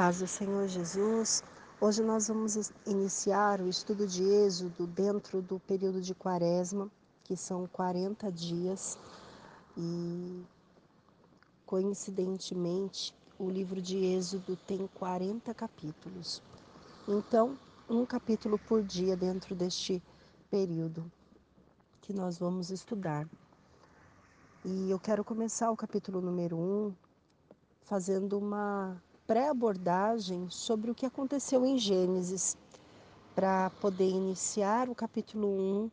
Paz 0.00 0.20
do 0.20 0.26
Senhor 0.26 0.66
Jesus. 0.66 1.44
Hoje 1.78 2.02
nós 2.02 2.28
vamos 2.28 2.72
iniciar 2.86 3.60
o 3.60 3.68
estudo 3.68 4.06
de 4.06 4.24
Êxodo 4.24 4.86
dentro 4.86 5.42
do 5.42 5.60
período 5.60 6.00
de 6.00 6.14
Quaresma, 6.14 6.90
que 7.22 7.36
são 7.36 7.66
40 7.66 8.32
dias, 8.32 8.98
e 9.76 10.42
coincidentemente 11.66 13.14
o 13.38 13.50
livro 13.50 13.82
de 13.82 13.98
Êxodo 13.98 14.56
tem 14.66 14.88
40 14.94 15.52
capítulos. 15.52 16.42
Então, 17.06 17.58
um 17.86 18.06
capítulo 18.06 18.58
por 18.58 18.82
dia 18.82 19.14
dentro 19.14 19.54
deste 19.54 20.02
período 20.50 21.12
que 22.00 22.14
nós 22.14 22.38
vamos 22.38 22.70
estudar. 22.70 23.28
E 24.64 24.90
eu 24.90 24.98
quero 24.98 25.22
começar 25.22 25.70
o 25.70 25.76
capítulo 25.76 26.22
número 26.22 26.56
1 26.56 26.94
fazendo 27.82 28.38
uma 28.38 28.98
pré-abordagem 29.30 30.50
sobre 30.50 30.90
o 30.90 30.94
que 30.94 31.06
aconteceu 31.06 31.64
em 31.64 31.78
Gênesis, 31.78 32.58
para 33.32 33.70
poder 33.80 34.08
iniciar 34.08 34.88
o 34.88 34.94
capítulo 34.94 35.46
1 35.46 35.90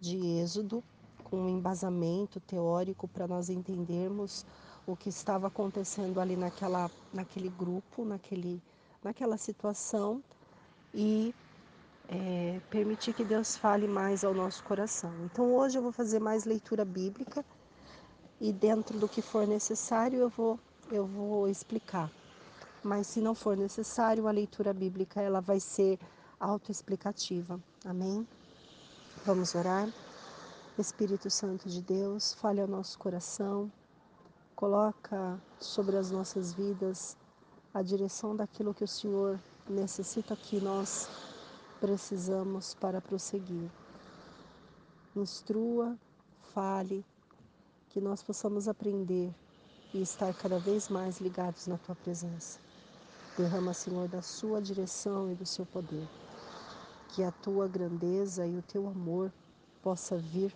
de 0.00 0.16
Êxodo 0.40 0.82
com 1.22 1.42
um 1.42 1.48
embasamento 1.48 2.40
teórico 2.40 3.06
para 3.06 3.28
nós 3.28 3.48
entendermos 3.48 4.44
o 4.84 4.96
que 4.96 5.10
estava 5.10 5.46
acontecendo 5.46 6.18
ali 6.18 6.34
naquela, 6.34 6.90
naquele 7.14 7.50
grupo, 7.50 8.04
naquele, 8.04 8.60
naquela 9.00 9.36
situação 9.36 10.20
e 10.92 11.32
é, 12.08 12.60
permitir 12.68 13.14
que 13.14 13.22
Deus 13.22 13.56
fale 13.56 13.86
mais 13.86 14.24
ao 14.24 14.34
nosso 14.34 14.64
coração. 14.64 15.12
Então 15.26 15.54
hoje 15.54 15.78
eu 15.78 15.82
vou 15.82 15.92
fazer 15.92 16.18
mais 16.18 16.44
leitura 16.44 16.84
bíblica 16.84 17.44
e 18.40 18.52
dentro 18.52 18.98
do 18.98 19.06
que 19.06 19.22
for 19.22 19.46
necessário 19.46 20.18
eu 20.18 20.28
vou, 20.28 20.58
eu 20.90 21.06
vou 21.06 21.46
explicar 21.46 22.10
mas 22.82 23.06
se 23.06 23.20
não 23.20 23.34
for 23.34 23.56
necessário, 23.56 24.26
a 24.26 24.32
leitura 24.32 24.72
bíblica 24.72 25.20
ela 25.20 25.40
vai 25.40 25.60
ser 25.60 25.98
autoexplicativa. 26.40 27.60
Amém? 27.84 28.26
Vamos 29.24 29.54
orar? 29.54 29.88
Espírito 30.78 31.30
Santo 31.30 31.68
de 31.68 31.80
Deus, 31.82 32.32
fale 32.34 32.60
ao 32.60 32.66
nosso 32.66 32.98
coração, 32.98 33.70
coloca 34.56 35.38
sobre 35.60 35.96
as 35.96 36.10
nossas 36.10 36.54
vidas 36.54 37.16
a 37.72 37.82
direção 37.82 38.34
daquilo 38.34 38.74
que 38.74 38.84
o 38.84 38.88
Senhor 38.88 39.38
necessita 39.68 40.34
que 40.34 40.60
nós 40.60 41.08
precisamos 41.80 42.74
para 42.74 43.00
prosseguir. 43.00 43.70
Instrua, 45.14 45.96
fale, 46.54 47.04
que 47.90 48.00
nós 48.00 48.22
possamos 48.22 48.66
aprender 48.66 49.32
e 49.92 50.00
estar 50.00 50.32
cada 50.34 50.58
vez 50.58 50.88
mais 50.88 51.20
ligados 51.20 51.66
na 51.66 51.76
tua 51.76 51.94
presença. 51.94 52.58
Derrama, 53.36 53.72
Senhor, 53.72 54.08
da 54.08 54.20
sua 54.20 54.60
direção 54.60 55.30
e 55.30 55.34
do 55.34 55.46
seu 55.46 55.64
poder. 55.64 56.06
Que 57.08 57.22
a 57.22 57.30
tua 57.30 57.66
grandeza 57.66 58.46
e 58.46 58.56
o 58.56 58.62
teu 58.62 58.86
amor 58.86 59.32
possa 59.82 60.16
vir 60.16 60.54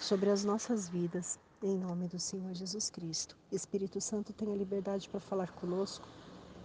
sobre 0.00 0.30
as 0.30 0.44
nossas 0.44 0.88
vidas, 0.88 1.38
em 1.62 1.76
nome 1.78 2.08
do 2.08 2.18
Senhor 2.18 2.52
Jesus 2.52 2.90
Cristo. 2.90 3.36
Espírito 3.50 4.00
Santo, 4.00 4.32
tenha 4.32 4.54
liberdade 4.56 5.08
para 5.08 5.20
falar 5.20 5.50
conosco, 5.52 6.06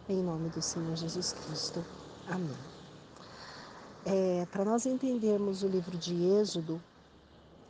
em 0.09 0.22
nome 0.22 0.50
do 0.50 0.62
Senhor 0.62 0.95
Jesus 0.95 1.34
Cristo. 1.34 1.84
Amém. 2.28 2.58
É, 4.06 4.48
para 4.48 4.66
nós 4.66 4.86
entendermos 4.86 5.62
o 5.64 5.68
livro 5.68 5.96
de 5.98 6.25
Êxodo, 6.25 6.81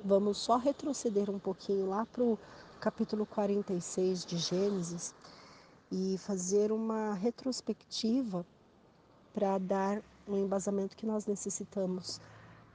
vamos 0.04 0.38
só 0.38 0.56
retroceder 0.58 1.30
um 1.30 1.40
pouquinho 1.40 1.90
lá 1.90 2.06
para 2.06 2.24
o 2.24 2.40
capítulo 2.80 3.26
46 3.26 4.26
de 4.26 4.38
Gênesis, 4.38 5.14
e 5.92 6.18
fazer 6.18 6.72
uma 6.72 7.14
retrospectiva 7.14 8.46
para 9.34 9.58
dar 9.58 10.02
um 10.28 10.38
embasamento 10.38 10.96
que 10.96 11.06
nós 11.06 11.26
necessitamos 11.26 12.22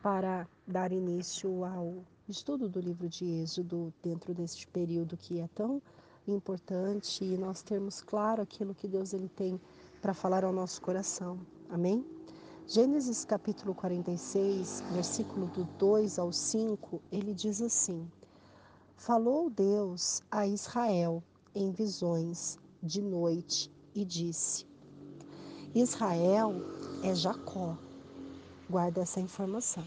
para 0.03 0.47
dar 0.67 0.93
início 0.93 1.65
ao 1.65 2.05
estudo 2.29 2.69
do 2.69 2.81
livro 2.81 3.09
de 3.09 3.25
Êxodo 3.43 3.93
dentro 4.03 4.35
deste 4.35 4.67
período 4.67 5.17
que 5.17 5.41
é 5.41 5.49
tão 5.55 5.81
importante 6.29 7.25
e 7.25 7.37
nós 7.37 7.63
termos 7.63 8.03
claro 8.03 8.43
aquilo 8.43 8.75
que 8.75 8.89
Deus 8.89 9.13
ele 9.13 9.29
tem 9.29 9.61
para 10.03 10.13
falar 10.13 10.45
ao 10.45 10.53
nosso 10.53 10.83
coração. 10.83 11.39
Amém? 11.71 12.05
Gênesis 12.67 13.25
capítulo 13.25 13.75
46, 13.75 14.83
versículo 14.93 15.47
do 15.47 15.65
2 15.79 16.19
ao 16.19 16.33
5, 16.33 17.01
ele 17.13 17.33
diz 17.33 17.63
assim: 17.63 18.11
Falou 18.97 19.49
Deus 19.49 20.21
a 20.31 20.49
Israel 20.49 21.23
em 21.55 21.71
visões 21.71 22.59
de 22.87 23.03
noite 23.03 23.71
e 23.95 24.05
disse: 24.05 24.65
Israel 25.75 26.55
é 27.03 27.15
Jacó. 27.15 27.77
Guarda 28.71 29.03
essa 29.03 29.21
informação. 29.21 29.85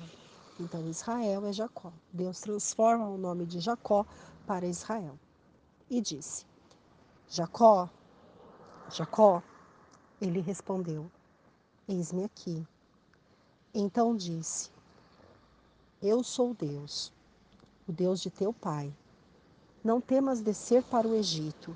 Então, 0.60 0.88
Israel 0.90 1.46
é 1.46 1.54
Jacó. 1.54 1.92
Deus 2.12 2.42
transforma 2.42 3.08
o 3.08 3.18
nome 3.18 3.46
de 3.46 3.60
Jacó 3.60 4.06
para 4.46 4.68
Israel. 4.68 5.18
E 5.90 6.02
disse: 6.02 6.46
Jacó, 7.28 7.90
Jacó. 8.92 9.42
Ele 10.22 10.42
respondeu: 10.42 11.10
Eis-me 11.88 12.26
aqui. 12.26 12.68
Então 13.74 14.16
disse: 14.16 14.70
Eu 16.02 16.24
sou 16.24 16.54
Deus, 16.54 17.14
o 17.88 17.92
Deus 17.92 18.20
de 18.20 18.30
teu 18.30 18.52
pai. 18.52 18.94
Não 19.82 20.02
temas 20.02 20.42
descer 20.42 20.84
para 20.84 21.08
o 21.08 21.16
Egito 21.16 21.76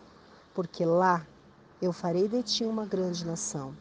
porque 0.53 0.85
lá 0.85 1.25
eu 1.81 1.91
farei 1.91 2.27
de 2.27 2.43
ti 2.43 2.65
uma 2.65 2.85
grande 2.85 3.25
nação. 3.25 3.75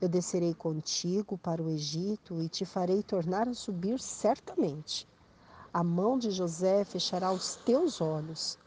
Eu 0.00 0.08
descerei 0.08 0.52
contigo 0.52 1.38
para 1.38 1.62
o 1.62 1.70
Egito 1.70 2.40
e 2.40 2.48
te 2.48 2.64
farei 2.64 3.02
tornar 3.02 3.48
a 3.48 3.54
subir 3.54 4.00
certamente. 4.00 5.08
A 5.72 5.82
mão 5.84 6.18
de 6.18 6.30
José 6.30 6.84
fechará 6.84 7.30
os 7.32 7.56
teus 7.56 8.00
olhos. 8.00 8.58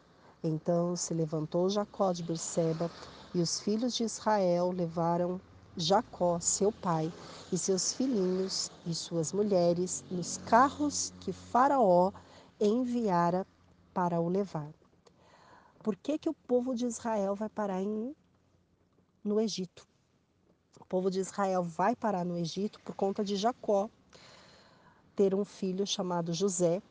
Então 0.44 0.96
se 0.96 1.14
levantou 1.14 1.70
Jacó 1.70 2.12
de 2.14 2.24
Berseba 2.24 2.90
e 3.34 3.42
os 3.42 3.60
filhos 3.60 3.96
de 3.96 4.04
Israel 4.04 4.72
levaram 4.72 5.42
Jacó, 5.78 6.40
seu 6.40 6.72
pai, 6.72 7.12
e 7.52 7.58
seus 7.58 7.92
filhinhos 7.94 8.72
e 8.86 8.94
suas 8.94 9.34
mulheres 9.34 10.06
nos 10.10 10.38
carros 10.38 11.14
que 11.20 11.34
Faraó 11.34 12.12
enviara 12.60 13.46
para 13.94 14.22
o 14.22 14.30
levar. 14.30 14.85
Por 15.86 15.96
que, 15.96 16.18
que 16.18 16.28
o 16.28 16.34
povo 16.34 16.74
de 16.74 16.88
Israel 16.88 17.36
vai 17.36 17.48
parar 17.48 17.80
em, 17.80 18.16
no 19.24 19.40
Egito? 19.40 19.88
O 20.82 20.86
povo 20.86 21.12
de 21.12 21.20
Israel 21.20 21.62
vai 21.62 21.96
parar 21.96 22.26
no 22.26 22.36
Egito 22.40 22.80
por 22.80 22.96
conta 22.96 23.24
de 23.24 23.36
Jacó 23.36 23.88
ter 25.16 25.36
um 25.36 25.46
filho 25.46 25.86
chamado 25.86 26.34
José. 26.34 26.82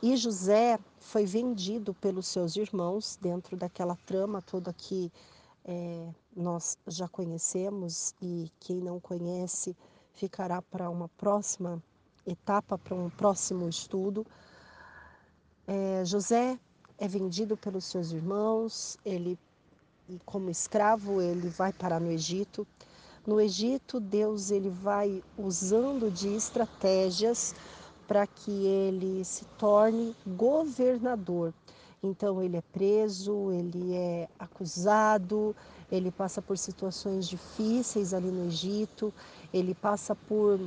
E 0.00 0.16
José 0.16 0.78
foi 1.00 1.26
vendido 1.26 1.92
pelos 1.92 2.28
seus 2.28 2.56
irmãos 2.56 3.18
dentro 3.20 3.58
daquela 3.58 3.94
trama 4.06 4.40
toda 4.40 4.72
que 4.72 5.12
é, 5.62 6.08
nós 6.34 6.78
já 6.86 7.06
conhecemos 7.06 8.14
e 8.22 8.50
quem 8.58 8.78
não 8.80 8.98
conhece 8.98 9.76
ficará 10.14 10.62
para 10.62 10.88
uma 10.88 11.10
próxima 11.10 11.78
etapa, 12.26 12.78
para 12.78 12.94
um 12.94 13.10
próximo 13.10 13.68
estudo. 13.68 14.26
É, 15.66 16.02
José 16.06 16.58
é 17.02 17.08
vendido 17.08 17.56
pelos 17.56 17.86
seus 17.86 18.12
irmãos, 18.12 18.96
ele 19.04 19.36
como 20.24 20.48
escravo, 20.48 21.20
ele 21.20 21.48
vai 21.48 21.72
parar 21.72 21.98
no 21.98 22.12
Egito. 22.12 22.64
No 23.26 23.40
Egito, 23.40 23.98
Deus 23.98 24.52
ele 24.52 24.70
vai 24.70 25.20
usando 25.36 26.12
de 26.12 26.28
estratégias 26.28 27.56
para 28.06 28.24
que 28.24 28.52
ele 28.66 29.24
se 29.24 29.44
torne 29.58 30.14
governador. 30.24 31.52
Então 32.00 32.40
ele 32.40 32.58
é 32.58 32.62
preso, 32.72 33.50
ele 33.50 33.96
é 33.96 34.28
acusado, 34.38 35.56
ele 35.90 36.12
passa 36.12 36.40
por 36.40 36.56
situações 36.56 37.28
difíceis 37.28 38.14
ali 38.14 38.28
no 38.28 38.46
Egito, 38.46 39.12
ele 39.52 39.74
passa 39.74 40.14
por 40.14 40.60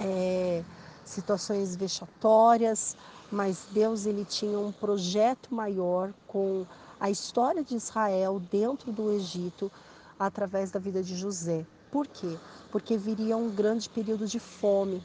é, 0.00 0.64
situações 1.04 1.76
vexatórias, 1.76 2.96
mas 3.30 3.66
Deus 3.72 4.06
ele 4.06 4.24
tinha 4.24 4.58
um 4.58 4.72
projeto 4.72 5.54
maior 5.54 6.12
com 6.26 6.66
a 6.98 7.10
história 7.10 7.62
de 7.62 7.74
Israel 7.74 8.40
dentro 8.50 8.92
do 8.92 9.12
Egito 9.12 9.70
através 10.18 10.70
da 10.70 10.78
vida 10.78 11.02
de 11.02 11.16
José. 11.16 11.66
Por 11.90 12.06
quê? 12.06 12.36
Porque 12.70 12.96
viria 12.96 13.36
um 13.36 13.50
grande 13.50 13.88
período 13.88 14.26
de 14.26 14.38
fome. 14.38 15.02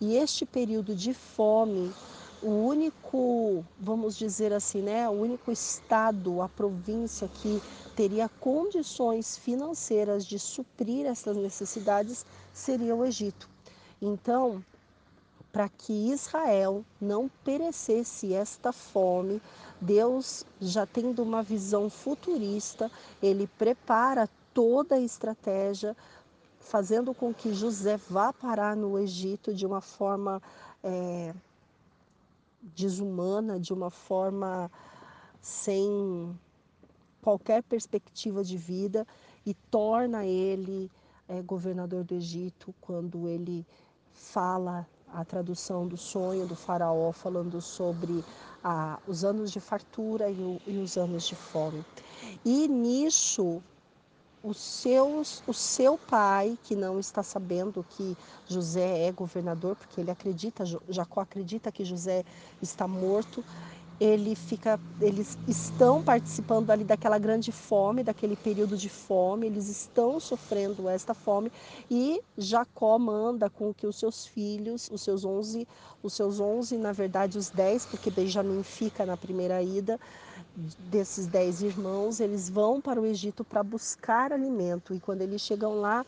E 0.00 0.16
este 0.16 0.46
período 0.46 0.94
de 0.94 1.12
fome, 1.12 1.92
o 2.42 2.50
único, 2.50 3.64
vamos 3.78 4.16
dizer 4.16 4.52
assim, 4.52 4.80
né, 4.80 5.08
o 5.08 5.12
único 5.12 5.50
estado, 5.52 6.40
a 6.40 6.48
província 6.48 7.28
que 7.28 7.62
teria 7.94 8.28
condições 8.40 9.36
financeiras 9.36 10.24
de 10.24 10.38
suprir 10.38 11.06
essas 11.06 11.36
necessidades 11.36 12.24
seria 12.52 12.94
o 12.94 13.04
Egito. 13.04 13.48
Então, 14.00 14.64
para 15.52 15.68
que 15.68 15.92
Israel 15.92 16.84
não 17.00 17.28
perecesse 17.44 18.32
esta 18.32 18.72
fome, 18.72 19.42
Deus, 19.80 20.44
já 20.60 20.86
tendo 20.86 21.22
uma 21.22 21.42
visão 21.42 21.90
futurista, 21.90 22.90
ele 23.22 23.46
prepara 23.58 24.28
toda 24.54 24.96
a 24.96 25.00
estratégia, 25.00 25.96
fazendo 26.60 27.14
com 27.14 27.32
que 27.34 27.52
José 27.52 27.96
vá 27.96 28.32
parar 28.32 28.76
no 28.76 28.98
Egito 28.98 29.52
de 29.54 29.66
uma 29.66 29.80
forma 29.80 30.40
é, 30.84 31.34
desumana, 32.62 33.58
de 33.58 33.72
uma 33.72 33.90
forma 33.90 34.70
sem 35.40 36.38
qualquer 37.22 37.62
perspectiva 37.62 38.44
de 38.44 38.56
vida 38.56 39.06
e 39.44 39.54
torna 39.54 40.24
ele 40.24 40.90
é, 41.28 41.40
governador 41.42 42.04
do 42.04 42.14
Egito 42.14 42.74
quando 42.80 43.28
ele 43.28 43.66
fala 44.12 44.86
a 45.14 45.24
tradução 45.24 45.86
do 45.86 45.96
sonho 45.96 46.46
do 46.46 46.54
faraó 46.54 47.12
falando 47.12 47.60
sobre 47.60 48.24
ah, 48.62 48.98
os 49.06 49.24
anos 49.24 49.50
de 49.50 49.60
fartura 49.60 50.30
e, 50.30 50.40
o, 50.40 50.60
e, 50.66 50.78
os 50.78 50.96
anos 50.96 51.26
de 51.26 51.34
fome. 51.34 51.84
E 52.44 52.68
nisso, 52.68 53.62
o, 54.42 54.54
seus, 54.54 55.42
o 55.46 55.52
seu 55.52 55.98
pai, 55.98 56.58
que 56.62 56.74
não 56.74 56.98
está 56.98 57.22
sabendo 57.22 57.84
que 57.90 58.16
José 58.46 59.06
é 59.06 59.12
governador, 59.12 59.76
porque 59.76 60.00
ele 60.00 60.10
acredita, 60.10 60.64
Jacó 60.88 61.20
acredita 61.20 61.70
que 61.72 61.84
José 61.84 62.24
está 62.62 62.86
morto, 62.86 63.44
ele 64.00 64.34
fica, 64.34 64.80
eles 64.98 65.36
estão 65.46 66.02
participando 66.02 66.70
ali 66.70 66.84
daquela 66.84 67.18
grande 67.18 67.52
fome, 67.52 68.02
daquele 68.02 68.34
período 68.34 68.74
de 68.74 68.88
fome, 68.88 69.46
eles 69.46 69.68
estão 69.68 70.18
sofrendo 70.18 70.88
esta 70.88 71.12
fome 71.12 71.52
e 71.90 72.18
Jacó 72.38 72.98
manda 72.98 73.50
com 73.50 73.74
que 73.74 73.86
os 73.86 73.96
seus 73.96 74.26
filhos, 74.26 74.88
os 74.90 75.02
seus 75.02 75.22
11, 75.22 75.68
os 76.02 76.14
seus 76.14 76.40
11, 76.40 76.78
na 76.78 76.92
verdade 76.92 77.36
os 77.36 77.50
10, 77.50 77.86
porque 77.86 78.10
Benjamim 78.10 78.62
fica 78.62 79.04
na 79.04 79.18
primeira 79.18 79.62
ida, 79.62 80.00
desses 80.90 81.26
dez 81.26 81.60
irmãos, 81.60 82.20
eles 82.20 82.48
vão 82.48 82.80
para 82.80 83.00
o 83.00 83.04
Egito 83.04 83.44
para 83.44 83.62
buscar 83.62 84.32
alimento 84.32 84.94
e 84.94 85.00
quando 85.00 85.20
eles 85.20 85.42
chegam 85.42 85.78
lá, 85.78 86.06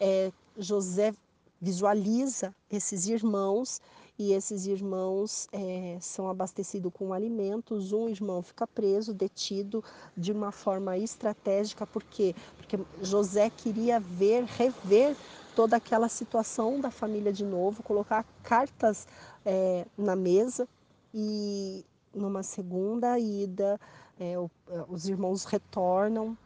é, 0.00 0.32
José 0.56 1.12
visualiza 1.60 2.54
esses 2.70 3.06
irmãos 3.06 3.80
e 4.18 4.32
esses 4.32 4.66
irmãos 4.66 5.46
é, 5.52 5.98
são 6.00 6.28
abastecidos 6.28 6.92
com 6.92 7.12
alimentos. 7.12 7.92
Um 7.92 8.08
irmão 8.08 8.42
fica 8.42 8.66
preso, 8.66 9.12
detido 9.12 9.84
de 10.16 10.32
uma 10.32 10.50
forma 10.50 10.96
estratégica, 10.96 11.86
por 11.86 12.02
quê? 12.02 12.34
Porque 12.56 12.78
José 13.02 13.50
queria 13.50 14.00
ver, 14.00 14.44
rever 14.44 15.14
toda 15.54 15.76
aquela 15.76 16.08
situação 16.08 16.80
da 16.80 16.90
família 16.90 17.32
de 17.32 17.44
novo, 17.44 17.82
colocar 17.82 18.24
cartas 18.42 19.06
é, 19.44 19.86
na 19.96 20.16
mesa 20.16 20.68
e 21.14 21.84
numa 22.14 22.42
segunda 22.42 23.18
ida 23.18 23.78
é, 24.18 24.38
o, 24.38 24.50
os 24.88 25.08
irmãos 25.08 25.44
retornam 25.44 26.36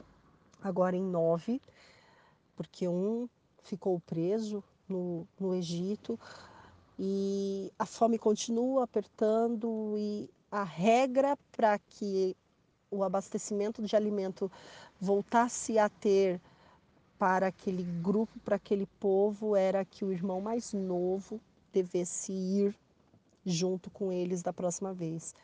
agora 0.62 0.96
em 0.96 1.02
nove, 1.02 1.60
porque 2.56 2.86
um 2.88 3.28
ficou 3.62 4.00
preso 4.00 4.62
no, 4.88 5.26
no 5.38 5.54
Egito, 5.54 6.18
e 7.02 7.72
a 7.78 7.86
fome 7.86 8.18
continua 8.18 8.84
apertando 8.84 9.94
e 9.96 10.28
a 10.50 10.62
regra 10.62 11.34
para 11.50 11.78
que 11.78 12.36
o 12.90 13.02
abastecimento 13.02 13.80
de 13.80 13.96
alimento 13.96 14.52
voltasse 15.00 15.78
a 15.78 15.88
ter 15.88 16.38
para 17.18 17.46
aquele 17.46 17.84
grupo, 18.02 18.38
para 18.40 18.56
aquele 18.56 18.84
povo, 18.98 19.56
era 19.56 19.82
que 19.82 20.04
o 20.04 20.12
irmão 20.12 20.42
mais 20.42 20.74
novo 20.74 21.40
devesse 21.72 22.32
ir 22.32 22.76
junto 23.46 23.90
com 23.90 24.12
eles 24.12 24.42
da 24.42 24.52
próxima 24.52 24.92
vez. 24.92 25.34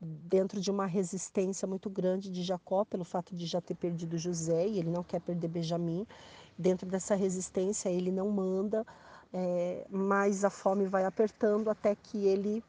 Dentro 0.00 0.58
de 0.58 0.70
uma 0.70 0.86
resistência 0.86 1.68
muito 1.68 1.90
grande 1.90 2.30
de 2.30 2.42
Jacó, 2.42 2.82
pelo 2.82 3.04
fato 3.04 3.36
de 3.36 3.44
já 3.44 3.60
ter 3.60 3.74
perdido 3.74 4.16
José 4.16 4.68
e 4.68 4.78
ele 4.78 4.90
não 4.90 5.02
quer 5.02 5.20
perder 5.20 5.48
Benjamim, 5.48 6.06
dentro 6.56 6.88
dessa 6.88 7.14
resistência 7.14 7.90
ele 7.90 8.10
não 8.10 8.30
manda 8.30 8.86
é, 9.36 9.84
mas 9.90 10.44
a 10.44 10.50
fome 10.50 10.86
vai 10.86 11.04
apertando 11.04 11.68
até 11.68 11.96
que 11.96 12.24
ele 12.24 12.62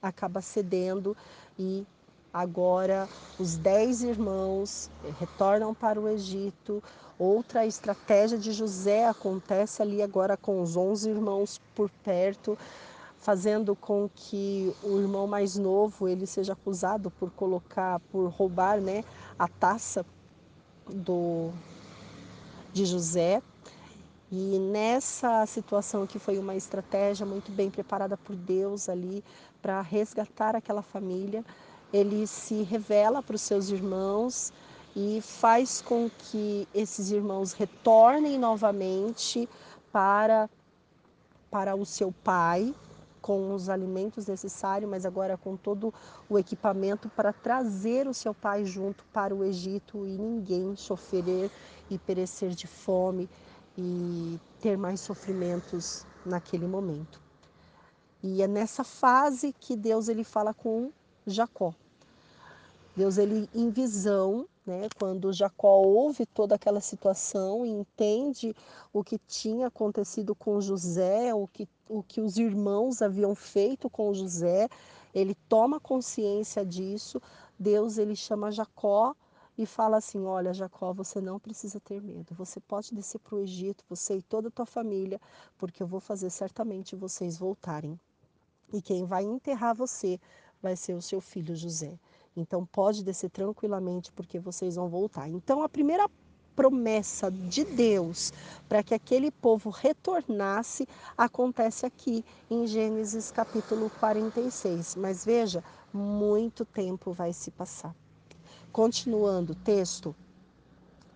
acaba 0.00 0.40
cedendo 0.40 1.14
e 1.58 1.86
agora 2.32 3.06
os 3.38 3.58
dez 3.58 4.02
irmãos 4.02 4.90
retornam 5.20 5.74
para 5.74 6.00
o 6.00 6.08
Egito. 6.08 6.82
Outra 7.18 7.66
estratégia 7.66 8.38
de 8.38 8.52
José 8.52 9.06
acontece 9.06 9.82
ali 9.82 10.02
agora 10.02 10.38
com 10.38 10.62
os 10.62 10.74
onze 10.74 11.10
irmãos 11.10 11.60
por 11.74 11.90
perto, 12.02 12.56
fazendo 13.18 13.76
com 13.76 14.08
que 14.14 14.72
o 14.82 14.98
irmão 14.98 15.26
mais 15.26 15.58
novo 15.58 16.08
ele 16.08 16.26
seja 16.26 16.54
acusado 16.54 17.10
por 17.10 17.30
colocar, 17.32 18.00
por 18.10 18.28
roubar, 18.30 18.80
né, 18.80 19.04
a 19.38 19.48
taça 19.48 20.06
do 20.86 21.50
de 22.72 22.86
José. 22.86 23.42
E 24.30 24.58
nessa 24.58 25.46
situação 25.46 26.06
que 26.06 26.18
foi 26.18 26.38
uma 26.38 26.54
estratégia 26.54 27.24
muito 27.24 27.50
bem 27.50 27.70
preparada 27.70 28.14
por 28.16 28.36
Deus 28.36 28.88
ali 28.88 29.24
para 29.62 29.80
resgatar 29.80 30.54
aquela 30.54 30.82
família, 30.82 31.42
ele 31.90 32.26
se 32.26 32.62
revela 32.62 33.22
para 33.22 33.36
os 33.36 33.40
seus 33.40 33.70
irmãos 33.70 34.52
e 34.94 35.20
faz 35.22 35.80
com 35.80 36.10
que 36.10 36.68
esses 36.74 37.10
irmãos 37.10 37.52
retornem 37.52 38.38
novamente 38.38 39.48
para 39.90 40.48
para 41.50 41.74
o 41.74 41.86
seu 41.86 42.12
pai 42.12 42.74
com 43.22 43.54
os 43.54 43.70
alimentos 43.70 44.26
necessários, 44.26 44.90
mas 44.90 45.06
agora 45.06 45.38
com 45.38 45.56
todo 45.56 45.92
o 46.28 46.38
equipamento 46.38 47.08
para 47.08 47.32
trazer 47.32 48.06
o 48.06 48.12
seu 48.12 48.34
pai 48.34 48.66
junto 48.66 49.02
para 49.06 49.34
o 49.34 49.42
Egito 49.42 50.06
e 50.06 50.18
ninguém 50.18 50.76
sofrer 50.76 51.50
e 51.88 51.96
perecer 51.96 52.50
de 52.50 52.66
fome 52.66 53.28
e 53.80 54.40
ter 54.60 54.76
mais 54.76 55.00
sofrimentos 55.00 56.04
naquele 56.26 56.66
momento. 56.66 57.20
E 58.20 58.42
é 58.42 58.48
nessa 58.48 58.82
fase 58.82 59.54
que 59.60 59.76
Deus 59.76 60.08
ele 60.08 60.24
fala 60.24 60.52
com 60.52 60.90
Jacó. 61.24 61.72
Deus 62.96 63.16
ele 63.16 63.48
em 63.54 63.70
visão, 63.70 64.48
né, 64.66 64.88
quando 64.98 65.32
Jacó 65.32 65.76
ouve 65.76 66.26
toda 66.26 66.56
aquela 66.56 66.80
situação 66.80 67.64
e 67.64 67.70
entende 67.70 68.52
o 68.92 69.04
que 69.04 69.16
tinha 69.28 69.68
acontecido 69.68 70.34
com 70.34 70.60
José, 70.60 71.32
o 71.32 71.46
que, 71.46 71.68
o 71.88 72.02
que 72.02 72.20
os 72.20 72.36
irmãos 72.36 73.00
haviam 73.00 73.36
feito 73.36 73.88
com 73.88 74.12
José, 74.12 74.68
ele 75.14 75.36
toma 75.48 75.78
consciência 75.78 76.66
disso. 76.66 77.22
Deus 77.56 77.96
ele 77.96 78.16
chama 78.16 78.50
Jacó 78.50 79.14
e 79.58 79.66
fala 79.66 79.96
assim: 79.96 80.24
Olha, 80.24 80.54
Jacó, 80.54 80.92
você 80.92 81.20
não 81.20 81.40
precisa 81.40 81.80
ter 81.80 82.00
medo. 82.00 82.32
Você 82.36 82.60
pode 82.60 82.94
descer 82.94 83.18
para 83.18 83.34
o 83.34 83.40
Egito, 83.40 83.84
você 83.88 84.18
e 84.18 84.22
toda 84.22 84.46
a 84.46 84.52
tua 84.52 84.64
família, 84.64 85.20
porque 85.58 85.82
eu 85.82 85.86
vou 85.86 85.98
fazer 85.98 86.30
certamente 86.30 86.94
vocês 86.94 87.36
voltarem. 87.36 87.98
E 88.72 88.80
quem 88.80 89.04
vai 89.04 89.24
enterrar 89.24 89.74
você 89.74 90.20
vai 90.62 90.76
ser 90.76 90.94
o 90.94 91.02
seu 91.02 91.20
filho 91.20 91.56
José. 91.56 91.98
Então 92.36 92.64
pode 92.64 93.02
descer 93.02 93.30
tranquilamente, 93.30 94.12
porque 94.12 94.38
vocês 94.38 94.76
vão 94.76 94.88
voltar. 94.88 95.28
Então 95.28 95.62
a 95.62 95.68
primeira 95.68 96.08
promessa 96.54 97.30
de 97.30 97.64
Deus 97.64 98.32
para 98.68 98.82
que 98.82 98.92
aquele 98.92 99.30
povo 99.30 99.70
retornasse 99.70 100.88
acontece 101.16 101.86
aqui 101.86 102.24
em 102.50 102.66
Gênesis 102.66 103.30
capítulo 103.32 103.90
46. 103.98 104.96
Mas 104.96 105.24
veja, 105.24 105.64
muito 105.92 106.64
tempo 106.64 107.12
vai 107.12 107.32
se 107.32 107.50
passar. 107.50 107.94
Continuando 108.72 109.52
o 109.52 109.56
texto, 109.56 110.14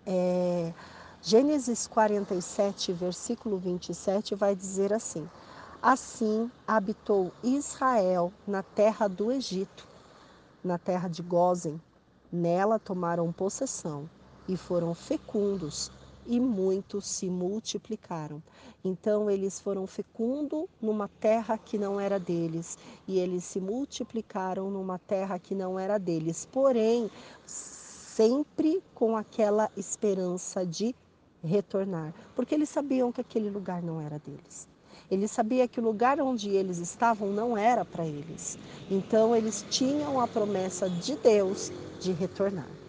é, 0.05 0.73
Gênesis 1.21 1.87
47, 1.87 2.91
versículo 2.91 3.57
27, 3.57 4.35
vai 4.35 4.55
dizer 4.55 4.91
assim: 4.91 5.29
Assim 5.81 6.51
habitou 6.67 7.31
Israel 7.43 8.33
na 8.47 8.63
terra 8.63 9.07
do 9.07 9.31
Egito, 9.31 9.87
na 10.63 10.77
terra 10.77 11.07
de 11.07 11.21
Gozen. 11.21 11.81
Nela 12.31 12.79
tomaram 12.79 13.31
possessão 13.31 14.09
e 14.47 14.57
foram 14.57 14.93
fecundos, 14.93 15.91
e 16.25 16.39
muitos 16.39 17.05
se 17.05 17.29
multiplicaram. 17.29 18.41
Então 18.83 19.29
eles 19.29 19.59
foram 19.59 19.87
fecundos 19.87 20.65
numa 20.81 21.07
terra 21.07 21.57
que 21.57 21.77
não 21.77 21.99
era 21.99 22.19
deles, 22.19 22.77
e 23.07 23.19
eles 23.19 23.43
se 23.43 23.59
multiplicaram 23.59 24.69
numa 24.69 24.99
terra 24.99 25.39
que 25.39 25.55
não 25.55 25.79
era 25.79 25.97
deles. 25.97 26.47
Porém, 26.51 27.09
sempre 27.45 28.83
com 28.93 29.15
aquela 29.17 29.71
esperança 29.75 30.65
de 30.65 30.95
retornar, 31.43 32.13
porque 32.35 32.55
eles 32.55 32.69
sabiam 32.69 33.11
que 33.11 33.21
aquele 33.21 33.49
lugar 33.49 33.81
não 33.81 33.99
era 33.99 34.19
deles. 34.19 34.67
Eles 35.09 35.31
sabiam 35.31 35.67
que 35.67 35.79
o 35.79 35.83
lugar 35.83 36.19
onde 36.19 36.49
eles 36.49 36.77
estavam 36.77 37.29
não 37.29 37.57
era 37.57 37.83
para 37.83 38.05
eles. 38.05 38.57
Então 38.89 39.35
eles 39.35 39.65
tinham 39.69 40.19
a 40.19 40.27
promessa 40.27 40.89
de 40.89 41.15
Deus 41.15 41.71
de 41.99 42.11
retornar. 42.11 42.82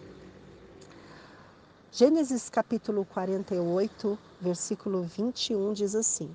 Gênesis 1.97 2.49
capítulo 2.49 3.05
48, 3.05 4.19
versículo 4.41 5.03
21 5.03 5.71
diz 5.71 5.95
assim: 5.95 6.29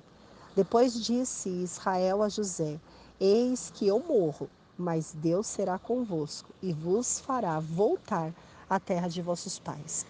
Depois 0.55 0.91
disse 0.99 1.49
Israel 1.49 2.23
a 2.23 2.29
José: 2.29 2.79
Eis 3.19 3.69
que 3.69 3.85
eu 3.85 3.99
morro, 3.99 4.49
mas 4.75 5.13
Deus 5.13 5.45
será 5.45 5.77
convosco 5.77 6.49
e 6.63 6.73
vos 6.73 7.19
fará 7.19 7.59
voltar 7.59 8.33
a 8.67 8.79
terra 8.79 9.07
de 9.07 9.21
vossos 9.21 9.59
pais. 9.59 10.03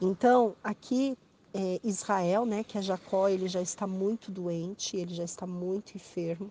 Então, 0.00 0.54
aqui 0.62 1.18
é, 1.52 1.80
Israel, 1.82 2.46
né, 2.46 2.62
que 2.62 2.78
é 2.78 2.80
Jacó, 2.80 3.26
ele 3.26 3.48
já 3.48 3.60
está 3.60 3.88
muito 3.88 4.30
doente, 4.30 4.96
ele 4.96 5.14
já 5.14 5.24
está 5.24 5.44
muito 5.44 5.96
enfermo. 5.96 6.48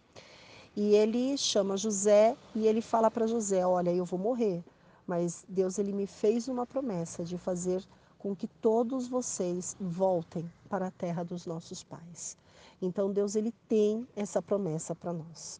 E 0.75 0.93
ele 0.93 1.38
chama 1.38 1.77
José 1.77 2.36
e 2.53 2.67
ele 2.67 2.81
fala 2.81 3.10
para 3.10 3.27
José: 3.27 3.65
Olha, 3.65 3.93
eu 3.93 4.03
vou 4.03 4.20
morrer, 4.20 4.62
mas 5.08 5.46
Deus 5.48 5.79
ele 5.79 5.93
me 5.93 6.05
fez 6.05 6.50
uma 6.50 6.65
promessa 6.65 7.24
de 7.24 7.38
fazer 7.38 7.81
com 8.22 8.36
que 8.36 8.46
todos 8.46 9.08
vocês 9.08 9.75
voltem 9.80 10.48
para 10.70 10.88
a 10.88 10.92
terra 10.92 11.24
dos 11.24 11.48
nossos 11.48 11.84
pais. 11.84 12.38
Então 12.80 13.12
Deus 13.12 13.36
ele 13.36 13.51
tem 13.68 14.08
essa 14.16 14.40
promessa 14.40 14.94
para 14.94 15.12
nós. 15.12 15.60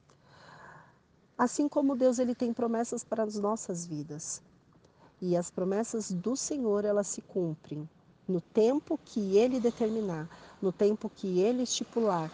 Assim 1.36 1.68
como 1.68 1.96
Deus 1.96 2.20
ele 2.20 2.36
tem 2.36 2.53
promessas 2.53 3.03
para 3.03 3.24
as 3.24 3.36
nossas 3.36 3.88
vidas. 3.88 4.44
E 5.20 5.36
as 5.36 5.50
promessas 5.50 6.12
do 6.12 6.36
Senhor 6.36 6.86
elas 6.86 7.08
se 7.08 7.24
cumprem 7.24 7.89
no 8.27 8.39
tempo 8.39 9.00
que 9.03 9.38
ele 9.38 9.60
determinar, 9.60 10.30
no 10.62 10.72
tempo 10.72 11.10
que 11.10 11.39
ele 11.39 11.63
estipular. 11.63 12.32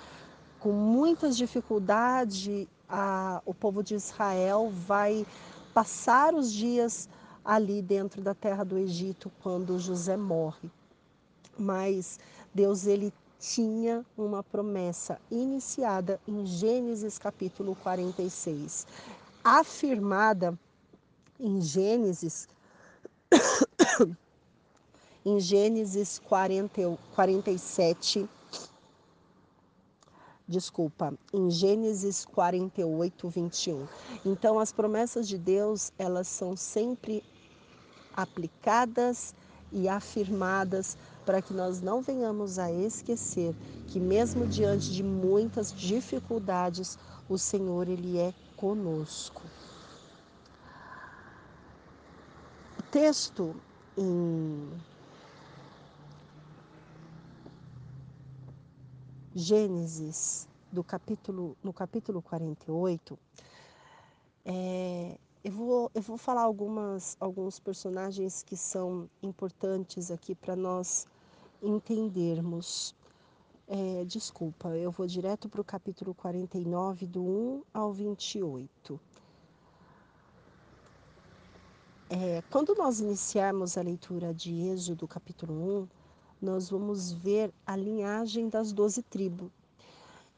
Com 0.60 0.74
muitas 0.74 1.38
dificuldades, 1.38 2.68
a, 2.90 3.42
o 3.46 3.54
povo 3.54 3.82
de 3.82 3.96
Israel 3.96 4.70
vai 4.74 5.26
passar 5.74 6.36
os 6.36 6.52
dias 6.52 7.08
ali 7.48 7.82
dentro 7.82 8.22
da 8.22 8.36
terra 8.36 8.66
do 8.66 8.78
Egito 8.78 9.32
quando 9.42 9.80
José 9.80 10.18
morre. 10.18 10.70
Mas 11.58 12.20
Deus 12.54 12.86
ele 12.86 13.14
tinha 13.40 14.06
uma 14.18 14.44
promessa 14.44 15.18
iniciada 15.32 16.20
em 16.28 16.46
Gênesis 16.46 17.18
capítulo 17.18 17.74
46, 17.78 18.86
afirmada 19.42 20.60
em 21.40 21.62
Gênesis 21.62 22.50
em 25.26 25.40
Gênesis 25.40 26.20
40, 26.20 26.98
47 27.16 28.28
desculpa, 30.48 31.14
em 31.34 31.52
Gênesis 31.52 32.24
48, 32.26 33.30
21. 33.30 33.86
Então, 34.26 34.58
as 34.60 34.72
promessas 34.72 35.28
de 35.28 35.38
Deus, 35.38 35.92
elas 36.00 36.28
são 36.28 36.56
sempre 36.56 37.22
aplicadas 38.18 39.36
e 39.72 39.88
afirmadas 39.88 40.98
para 41.24 41.42
que 41.42 41.54
nós 41.54 41.82
não 41.82 42.02
venhamos 42.02 42.58
a 42.58 42.72
esquecer 42.72 43.56
que 43.86 44.00
mesmo 44.00 44.48
diante 44.48 44.92
de 44.92 45.04
muitas 45.04 45.72
dificuldades, 45.72 46.98
o 47.30 47.38
Senhor 47.38 47.88
ele 47.88 48.18
é 48.18 48.34
conosco. 48.56 49.42
O 52.78 52.84
texto 52.92 53.56
em 53.98 54.70
Gênesis, 59.34 60.48
do 60.72 60.84
capítulo, 60.84 61.56
no 61.64 61.72
capítulo 61.72 62.22
48, 62.22 63.18
é, 64.44 65.18
eu, 65.44 65.52
vou, 65.52 65.92
eu 65.94 66.02
vou 66.02 66.18
falar 66.18 66.42
algumas, 66.42 67.16
alguns 67.20 67.60
personagens 67.60 68.44
que 68.44 68.58
são 68.58 69.10
importantes 69.22 70.12
aqui 70.12 70.36
para 70.36 70.56
nós 70.56 71.08
entendermos. 71.62 72.96
É, 73.68 74.06
desculpa, 74.06 74.70
eu 74.70 74.92
vou 74.92 75.06
direto 75.06 75.50
para 75.50 75.62
o 75.62 75.64
capítulo 75.64 76.14
49, 76.14 77.06
do 77.06 77.22
1 77.22 77.64
ao 77.74 77.92
28. 77.92 79.00
É, 82.10 82.42
quando 82.50 82.74
nós 82.74 83.02
iniciarmos 83.02 83.78
a 83.78 83.82
leitura 83.82 84.34
de 84.34 84.54
Êxodo, 84.70 85.08
capítulo 85.08 85.82
1, 85.82 85.88
nós 86.42 86.70
vamos 86.70 87.12
ver 87.12 87.54
a 87.66 87.76
linhagem 87.76 88.48
das 88.48 88.72
doze 88.72 89.02
tribos. 89.04 89.52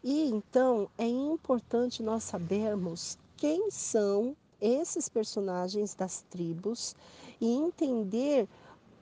E 0.03 0.29
então 0.29 0.89
é 0.97 1.05
importante 1.05 2.01
nós 2.01 2.23
sabermos 2.23 3.19
quem 3.37 3.69
são 3.69 4.35
esses 4.61 5.09
personagens 5.09 5.93
das 5.93 6.23
tribos 6.29 6.95
e 7.39 7.47
entender 7.47 8.47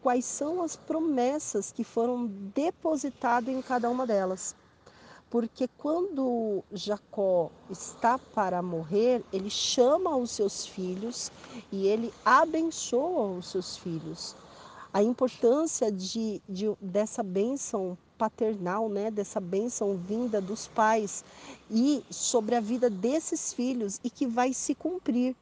quais 0.02 0.26
são 0.26 0.62
as 0.62 0.76
promessas 0.76 1.72
que 1.72 1.84
foram 1.84 2.28
depositadas 2.54 3.54
em 3.54 3.62
cada 3.62 3.90
uma 3.90 4.06
delas. 4.06 4.56
Porque 5.30 5.68
quando 5.78 6.64
Jacó 6.72 7.52
está 7.70 8.18
para 8.18 8.62
morrer, 8.62 9.24
ele 9.34 9.50
chama 9.50 10.16
os 10.16 10.32
seus 10.32 10.66
filhos 10.66 11.32
e 11.72 11.88
ele 11.88 12.14
abençoa 12.24 13.38
os 13.38 13.48
seus 13.48 13.78
filhos 13.78 14.36
a 14.98 15.04
importância 15.04 15.92
de, 15.92 16.42
de, 16.50 16.74
dessa 16.82 17.22
bênção 17.22 17.96
paternal, 18.18 18.90
né, 18.90 19.12
dessa 19.12 19.40
bênção 19.40 19.96
vinda 19.96 20.42
dos 20.42 20.68
pais 20.68 21.24
e 21.70 22.04
sobre 22.10 22.56
a 22.56 22.60
vida 22.60 22.90
desses 22.90 23.54
filhos 23.54 24.00
e 24.04 24.10
que 24.10 24.26
vai 24.26 24.54
se 24.54 24.74
cumprir 24.74 25.36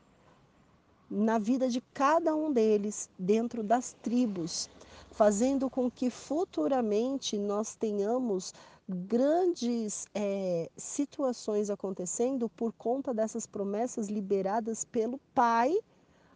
na 1.09 1.37
vida 1.37 1.69
de 1.69 1.81
cada 1.93 2.35
um 2.35 2.51
deles 2.51 3.09
dentro 3.17 3.63
das 3.63 3.93
tribos, 4.01 4.69
fazendo 5.11 5.69
com 5.69 5.89
que 5.89 6.09
futuramente 6.09 7.37
nós 7.37 7.75
tenhamos 7.75 8.53
grandes 8.87 10.05
é, 10.13 10.69
situações 10.77 11.69
acontecendo 11.69 12.47
por 12.49 12.71
conta 12.73 13.13
dessas 13.13 13.47
promessas 13.47 14.07
liberadas 14.07 14.85
pelo 14.85 15.19
pai 15.33 15.75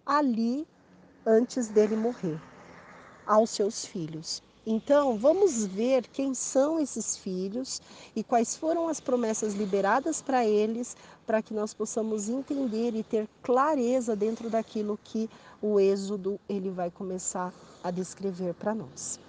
ali 0.06 0.68
antes 1.26 1.68
dele 1.68 1.96
morrer 1.96 2.42
aos 3.26 3.52
seus 3.52 3.86
filhos. 3.86 4.42
Então, 4.72 5.18
vamos 5.18 5.66
ver 5.66 6.06
quem 6.06 6.36
são 6.36 6.80
esses 6.80 7.18
filhos 7.18 7.82
e 8.16 8.24
quais 8.24 8.56
foram 8.56 8.88
as 8.88 9.00
promessas 9.00 9.56
liberadas 9.56 10.22
para 10.22 10.46
eles, 10.46 10.96
para 11.26 11.42
que 11.42 11.56
nós 11.56 11.74
possamos 11.74 12.30
entender 12.30 12.94
e 12.94 13.02
ter 13.02 13.28
clareza 13.42 14.16
dentro 14.16 14.48
daquilo 14.48 15.00
que 15.04 15.28
o 15.60 15.80
Êxodo 15.80 16.40
ele 16.48 16.70
vai 16.70 16.92
começar 16.92 17.52
a 17.84 17.90
descrever 17.90 18.54
para 18.54 18.76
nós. 18.76 19.20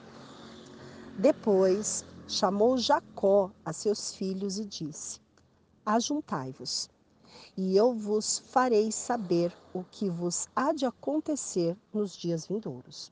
Depois, 1.17 2.05
chamou 2.29 2.77
Jacó 2.77 3.51
a 3.65 3.73
seus 3.73 4.15
filhos 4.15 4.59
e 4.59 4.67
disse: 4.67 5.21
Ajuntai-vos, 5.87 6.91
e 7.57 7.75
eu 7.75 7.95
vos 7.95 8.41
farei 8.51 8.93
saber 8.93 9.55
o 9.73 9.85
que 9.85 10.11
vos 10.11 10.49
há 10.55 10.75
de 10.75 10.85
acontecer 10.85 11.75
nos 11.95 12.15
dias 12.15 12.47
vindouros. 12.47 13.11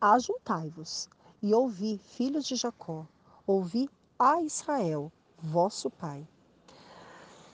Ajuntai-vos 0.00 1.08
e 1.42 1.52
ouvi, 1.52 1.98
filhos 1.98 2.44
de 2.46 2.54
Jacó, 2.54 3.06
ouvi 3.46 3.90
a 4.18 4.40
Israel, 4.42 5.10
vosso 5.38 5.90
pai. 5.90 6.26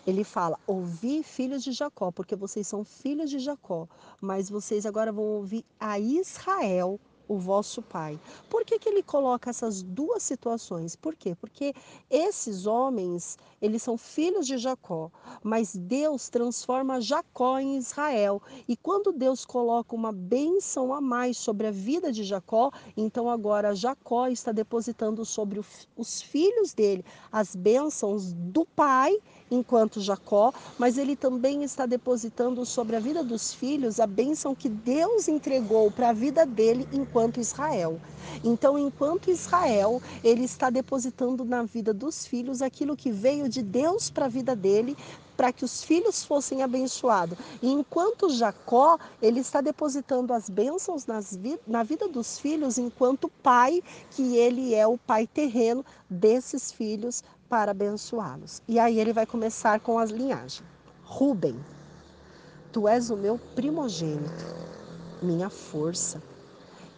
Ele 0.07 0.25
fala: 0.25 0.59
ouvi, 0.67 1.23
filhos 1.23 1.65
de 1.65 1.73
Jacó, 1.73 2.11
porque 2.11 2.37
vocês 2.37 2.67
são 2.67 2.85
filhos 2.85 3.31
de 3.31 3.39
Jacó, 3.39 3.89
mas 4.21 4.51
vocês 4.51 4.85
agora 4.85 5.11
vão 5.11 5.25
ouvir 5.25 5.65
a 5.81 5.99
Israel, 5.99 7.01
o 7.29 7.39
vosso 7.39 7.83
pai. 7.83 8.19
Por 8.49 8.65
que, 8.65 8.79
que 8.79 8.89
ele 8.89 9.03
coloca 9.03 9.51
essas 9.51 9.83
duas 9.83 10.23
situações? 10.23 10.97
Por 10.97 11.15
quê? 11.15 11.35
Porque 11.35 11.75
esses 12.11 12.67
homens, 12.67 13.39
eles 13.61 13.83
são 13.83 13.99
filhos 13.99 14.47
de 14.47 14.57
Jacó, 14.57 15.11
mas 15.43 15.77
Deus 15.77 16.29
transforma 16.29 17.01
Jacó 17.01 17.59
em 17.59 17.77
Israel. 17.77 18.43
E 18.67 18.77
quando 18.77 19.13
Deus 19.13 19.45
coloca 19.45 19.95
uma 19.95 20.13
bênção 20.13 20.93
a 20.95 21.01
mais 21.01 21.37
sobre 21.37 21.67
a 21.67 21.71
vida 21.71 22.11
de 22.11 22.25
Jacó, 22.25 22.71
então 22.97 23.29
agora 23.29 23.75
Jacó 23.75 24.27
está 24.29 24.53
depositando 24.53 25.25
sobre 25.25 25.61
os 25.97 26.23
filhos 26.23 26.73
dele 26.73 27.05
as 27.31 27.55
bênçãos 27.55 28.33
do 28.33 28.65
pai 28.65 29.19
enquanto 29.51 30.01
Jacó, 30.01 30.53
mas 30.79 30.99
ele 30.99 31.17
também 31.17 31.63
está 31.63 31.87
depositando 31.87 32.65
sobre 32.67 32.97
a 32.97 33.01
vida 33.01 33.25
dos 33.25 33.55
filhos 33.55 33.99
a 33.99 34.07
bênção 34.07 34.55
que 34.55 34.69
Deus 34.69 35.29
entregou 35.29 35.91
para 35.91 36.11
a 36.11 36.13
vida 36.13 36.45
dele 36.45 36.87
enquanto 36.93 37.18
Israel. 37.41 38.01
Então, 38.45 38.79
enquanto 38.79 39.31
Israel, 39.31 40.01
ele 40.23 40.45
está 40.45 40.71
depositando 40.71 41.45
na 41.45 41.63
vida 41.65 41.93
dos 41.93 42.27
filhos 42.27 42.63
aquilo 42.63 42.97
que 42.97 43.11
veio 43.11 43.49
de 43.49 43.63
Deus 43.63 44.11
para 44.11 44.27
a 44.27 44.29
vida 44.29 44.55
dele, 44.55 44.97
para 45.37 45.53
que 45.53 45.65
os 45.65 45.85
filhos 45.85 46.25
fossem 46.25 46.63
abençoados. 46.63 47.39
Enquanto 47.63 48.29
Jacó, 48.31 48.99
ele 49.23 49.41
está 49.41 49.61
depositando 49.61 50.33
as 50.33 50.49
bênçãos 50.49 51.07
vi 51.33 51.59
na 51.67 51.83
vida 51.83 52.09
dos 52.09 52.39
filhos, 52.39 52.77
enquanto 52.79 53.29
pai, 53.43 53.83
que 54.11 54.37
ele 54.37 54.75
é 54.75 54.87
o 54.87 54.99
pai 54.99 55.27
terreno 55.27 55.85
desses 56.11 56.73
filhos 56.73 57.23
para 57.49 57.71
abençoá-los. 57.71 58.63
E 58.69 58.79
aí 58.79 58.99
ele 58.99 59.13
vai 59.13 59.27
começar 59.27 59.81
com 59.81 59.99
as 59.99 60.11
linhagens. 60.11 60.63
Ruben, 61.05 61.57
tu 62.73 62.87
és 62.87 63.09
o 63.09 63.17
meu 63.17 63.39
primogênito, 63.55 64.45
minha 65.23 65.49
força 65.49 66.21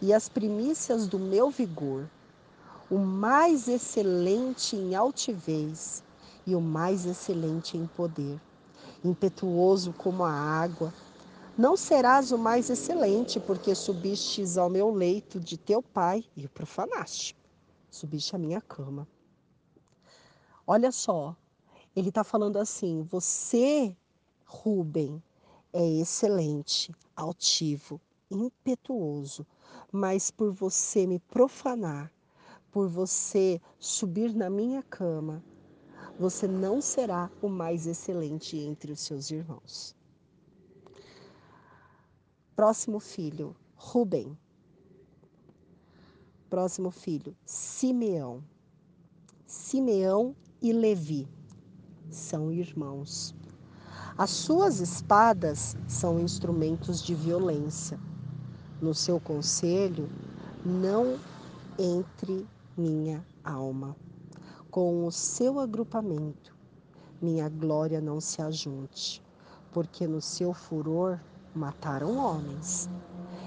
e 0.01 0.13
as 0.13 0.27
primícias 0.29 1.07
do 1.07 1.19
meu 1.19 1.49
vigor, 1.51 2.09
o 2.89 2.97
mais 2.97 3.67
excelente 3.67 4.75
em 4.75 4.95
altivez 4.95 6.03
e 6.45 6.55
o 6.55 6.61
mais 6.61 7.05
excelente 7.05 7.77
em 7.77 7.87
poder, 7.87 8.39
impetuoso 9.03 9.93
como 9.93 10.23
a 10.23 10.31
água, 10.31 10.93
Não 11.57 11.77
serás 11.77 12.31
o 12.31 12.37
mais 12.37 12.69
excelente, 12.69 13.39
porque 13.39 13.75
subistes 13.75 14.57
ao 14.57 14.69
meu 14.69 14.89
leito 14.91 15.39
de 15.39 15.57
teu 15.57 15.83
pai 15.83 16.25
e 16.35 16.45
o 16.45 16.49
profanaste. 16.49 17.37
Subiste 17.89 18.35
à 18.35 18.39
minha 18.39 18.61
cama. 18.61 19.07
Olha 20.65 20.91
só, 20.91 21.35
ele 21.95 22.09
está 22.09 22.23
falando 22.23 22.57
assim: 22.57 23.03
você, 23.03 23.95
Rubem, 24.45 25.21
é 25.73 25.85
excelente, 25.99 26.93
altivo, 27.15 28.01
impetuoso, 28.31 29.45
mas 29.91 30.31
por 30.31 30.51
você 30.51 31.05
me 31.05 31.19
profanar, 31.19 32.11
por 32.71 32.87
você 32.87 33.61
subir 33.77 34.33
na 34.33 34.49
minha 34.49 34.81
cama, 34.81 35.43
você 36.17 36.47
não 36.47 36.81
será 36.81 37.29
o 37.41 37.49
mais 37.49 37.85
excelente 37.85 38.57
entre 38.57 38.91
os 38.91 39.01
seus 39.01 39.29
irmãos. 39.29 39.95
Próximo 42.55 42.99
filho, 42.99 43.55
Rubem. 43.75 44.37
Próximo 46.49 46.91
filho, 46.91 47.35
Simeão. 47.45 48.43
Simeão 49.47 50.35
e 50.61 50.71
Levi 50.71 51.27
são 52.09 52.51
irmãos. 52.51 53.33
As 54.17 54.29
suas 54.29 54.79
espadas 54.79 55.75
são 55.87 56.19
instrumentos 56.19 57.01
de 57.01 57.15
violência. 57.15 57.99
No 58.81 58.95
seu 58.95 59.19
conselho, 59.19 60.09
não 60.65 61.19
entre 61.77 62.47
minha 62.75 63.23
alma. 63.43 63.95
Com 64.71 65.05
o 65.05 65.11
seu 65.11 65.59
agrupamento, 65.59 66.51
minha 67.21 67.47
glória 67.47 68.01
não 68.01 68.19
se 68.19 68.41
ajunte, 68.41 69.21
porque 69.71 70.07
no 70.07 70.19
seu 70.19 70.51
furor 70.51 71.19
mataram 71.53 72.17
homens, 72.17 72.89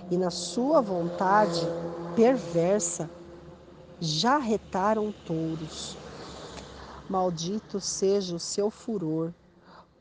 e 0.09 0.17
na 0.17 0.31
sua 0.31 0.81
vontade 0.81 1.67
perversa 2.15 3.11
já 4.01 4.39
retaram 4.39 5.13
touros. 5.27 5.97
Maldito 7.11 7.81
seja 7.81 8.37
o 8.37 8.41
seu 8.41 8.71
furor, 8.71 9.33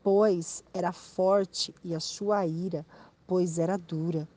pois 0.00 0.62
era 0.72 0.92
forte, 0.92 1.74
e 1.82 1.92
a 1.92 1.98
sua 1.98 2.46
ira, 2.46 2.86
pois 3.26 3.58
era 3.58 3.76
dura. 3.76 4.28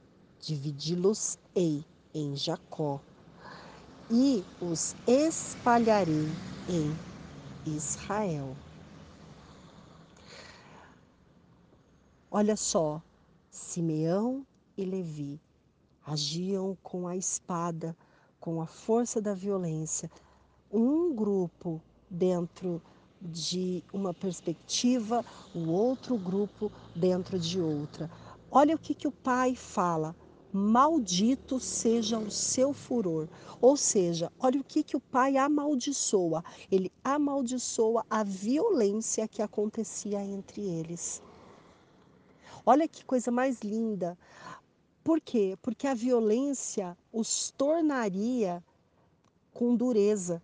Dividi-los-ei 0.42 1.84
em 2.14 2.36
Jacó, 2.36 3.02
e 4.10 4.44
os 4.62 4.96
espalharei 5.06 6.28
em 6.70 6.96
Israel. 7.66 8.56
Olha 12.32 12.56
só, 12.56 13.02
Simeão 13.50 14.46
e 14.78 14.86
Levi 14.86 15.42
agiam 16.06 16.78
com 16.82 17.08
a 17.08 17.16
espada, 17.16 17.96
com 18.40 18.62
a 18.62 18.66
força 18.66 19.22
da 19.22 19.34
violência. 19.34 20.10
Um 20.72 21.14
grupo 21.14 21.82
dentro 22.10 22.82
de 23.22 23.84
uma 23.92 24.14
perspectiva, 24.14 25.26
o 25.54 25.70
outro 25.70 26.18
grupo 26.18 26.72
dentro 26.96 27.38
de 27.38 27.60
outra. 27.60 28.10
Olha 28.50 28.76
o 28.76 28.80
que, 28.80 28.94
que 28.94 29.08
o 29.08 29.12
pai 29.12 29.56
fala. 29.56 30.16
Maldito 30.52 31.60
seja 31.60 32.18
o 32.18 32.32
seu 32.32 32.74
furor. 32.74 33.28
Ou 33.62 33.76
seja, 33.76 34.32
olha 34.40 34.60
o 34.60 34.64
que, 34.64 34.84
que 34.84 34.96
o 34.96 35.00
pai 35.00 35.38
amaldiçoa. 35.38 36.44
Ele 36.72 36.92
amaldiçoa 37.04 38.06
a 38.10 38.24
violência 38.24 39.28
que 39.28 39.42
acontecia 39.42 40.24
entre 40.24 40.62
eles. 40.62 41.22
Olha 42.66 42.88
que 42.88 43.06
coisa 43.06 43.32
mais 43.32 43.62
linda. 43.62 44.18
Por 45.04 45.22
quê? 45.22 45.58
Porque 45.62 45.88
a 45.88 45.94
violência 45.94 46.98
os 47.14 47.52
tornaria 47.52 48.64
com 49.54 49.76
dureza. 49.76 50.42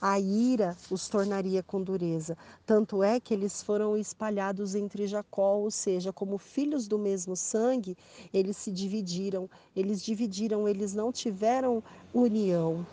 A 0.00 0.18
ira 0.18 0.74
os 0.90 1.08
tornaria 1.08 1.62
com 1.62 1.82
dureza. 1.82 2.36
Tanto 2.64 3.02
é 3.02 3.20
que 3.20 3.34
eles 3.34 3.62
foram 3.62 3.98
espalhados 3.98 4.74
entre 4.74 5.06
Jacó, 5.06 5.56
ou 5.56 5.70
seja, 5.70 6.10
como 6.10 6.38
filhos 6.38 6.88
do 6.88 6.98
mesmo 6.98 7.36
sangue, 7.36 7.96
eles 8.32 8.56
se 8.56 8.72
dividiram. 8.72 9.48
Eles 9.76 10.02
dividiram, 10.02 10.66
eles 10.66 10.94
não 10.94 11.12
tiveram 11.12 11.82
união. 12.14 12.86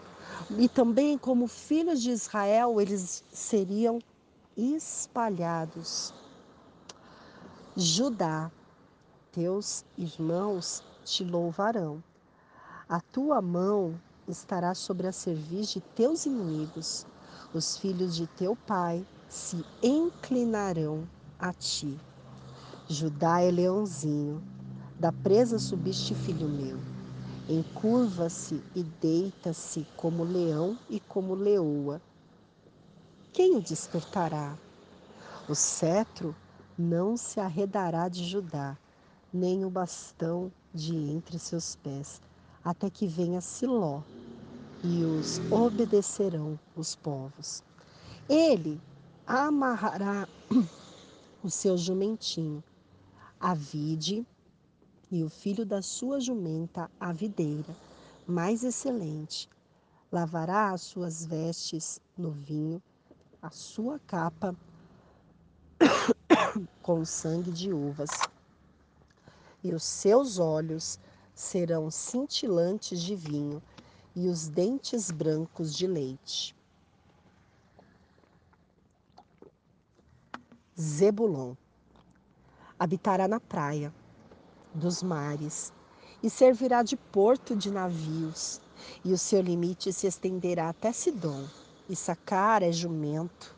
E 0.58 0.68
também, 0.68 1.18
como 1.18 1.48
filhos 1.48 2.02
de 2.02 2.12
Israel, 2.12 2.82
eles 2.82 3.24
seriam 3.32 4.00
espalhados. 4.58 6.14
Judá, 7.76 8.52
teus 9.32 9.86
irmãos 9.98 10.84
te 11.06 11.24
louvarão. 11.24 12.04
A 12.90 13.00
tua 13.00 13.42
mão 13.42 13.98
estará 14.28 14.74
sobre 14.74 15.08
a 15.08 15.12
cerviz 15.12 15.70
de 15.70 15.82
teus 15.82 16.26
inimigos. 16.26 17.06
Os 17.54 17.78
filhos 17.78 18.16
de 18.16 18.28
teu 18.28 18.56
pai 18.56 19.06
se 19.30 19.64
inclinarão 19.82 21.08
a 21.40 21.54
ti. 21.54 22.00
Judá 22.90 23.42
é 23.42 23.52
leãozinho, 23.52 24.42
da 25.00 25.12
presa 25.12 25.60
subiste 25.60 26.14
filho 26.16 26.48
meu. 26.48 26.80
Encurva-se 27.50 28.62
e 28.76 28.84
deita-se 28.84 29.86
como 29.96 30.24
leão 30.24 30.78
e 30.90 31.00
como 31.00 31.34
leoa. 31.34 32.02
Quem 33.32 33.56
o 33.56 33.62
despertará? 33.62 34.58
O 35.48 35.56
cetro 35.56 36.36
não 36.78 37.16
se 37.16 37.40
arredará 37.40 38.10
de 38.10 38.26
Judá, 38.26 38.78
nem 39.32 39.64
o 39.64 39.70
bastão 39.70 40.52
de 40.74 40.96
entre 40.96 41.40
seus 41.40 41.76
pés, 41.76 42.22
até 42.64 42.90
que 42.90 43.08
venha 43.08 43.40
Siló, 43.40 44.02
e 44.90 45.04
os 45.04 45.40
obedecerão 45.52 46.58
os 46.74 46.96
povos. 46.96 47.62
Ele 48.30 48.80
amarrará 49.26 50.26
o 51.44 51.50
seu 51.50 51.78
jumentinho, 51.78 52.64
a 53.38 53.54
vide, 53.54 54.26
e 55.12 55.24
o 55.24 55.30
filho 55.30 55.66
da 55.66 55.82
sua 55.82 56.22
jumenta, 56.22 56.90
a 57.00 57.12
videira, 57.12 57.76
mais 58.26 58.64
excelente. 58.64 59.50
Lavará 60.10 60.72
as 60.72 60.84
suas 60.84 61.26
vestes 61.26 62.00
no 62.18 62.32
vinho, 62.32 62.82
a 63.42 63.50
sua 63.50 64.00
capa 64.08 64.56
com 66.82 67.04
sangue 67.04 67.52
de 67.52 67.74
uvas. 67.74 68.12
E 69.62 69.74
os 69.74 69.84
seus 69.84 70.40
olhos 70.40 70.98
serão 71.36 71.92
cintilantes 71.92 73.02
de 73.02 73.16
vinho, 73.16 73.62
e 74.18 74.28
os 74.28 74.48
dentes 74.48 75.12
brancos 75.12 75.76
de 75.76 75.86
leite. 75.86 76.56
Zebulon 80.80 81.54
habitará 82.80 83.28
na 83.28 83.40
praia 83.40 83.94
dos 84.74 85.04
mares 85.04 85.72
e 86.24 86.32
servirá 86.32 86.82
de 86.82 86.98
porto 86.98 87.56
de 87.56 87.70
navios, 87.70 88.60
e 89.06 89.14
o 89.14 89.20
seu 89.20 89.40
limite 89.40 89.94
se 89.94 90.08
estenderá 90.08 90.70
até 90.70 90.92
Sidom. 90.92 91.48
Issacar 91.88 92.64
é 92.64 92.72
jumento, 92.72 93.56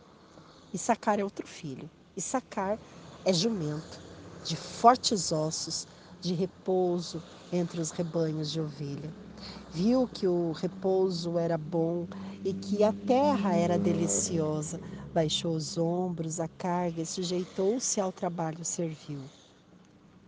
Issacar 0.73 1.21
é 1.21 1.23
outro 1.23 1.47
filho. 1.47 1.89
Issacar 2.17 2.77
é 3.23 3.31
jumento, 3.31 4.01
de 4.43 4.57
fortes 4.57 5.31
ossos, 5.31 5.87
de 6.19 6.33
repouso 6.33 7.23
entre 7.49 7.79
os 7.79 7.91
rebanhos 7.91 8.51
de 8.51 8.59
ovelha. 8.59 9.28
Viu 9.71 10.07
que 10.07 10.27
o 10.27 10.51
repouso 10.51 11.37
era 11.37 11.57
bom 11.57 12.07
e 12.43 12.53
que 12.53 12.83
a 12.83 12.93
terra 12.93 13.55
era 13.55 13.77
deliciosa. 13.77 14.79
Baixou 15.13 15.55
os 15.55 15.77
ombros, 15.77 16.39
a 16.39 16.47
carga 16.47 17.01
e 17.01 17.05
sujeitou-se 17.05 17.99
ao 17.99 18.11
trabalho 18.11 18.63
servil. 18.63 19.21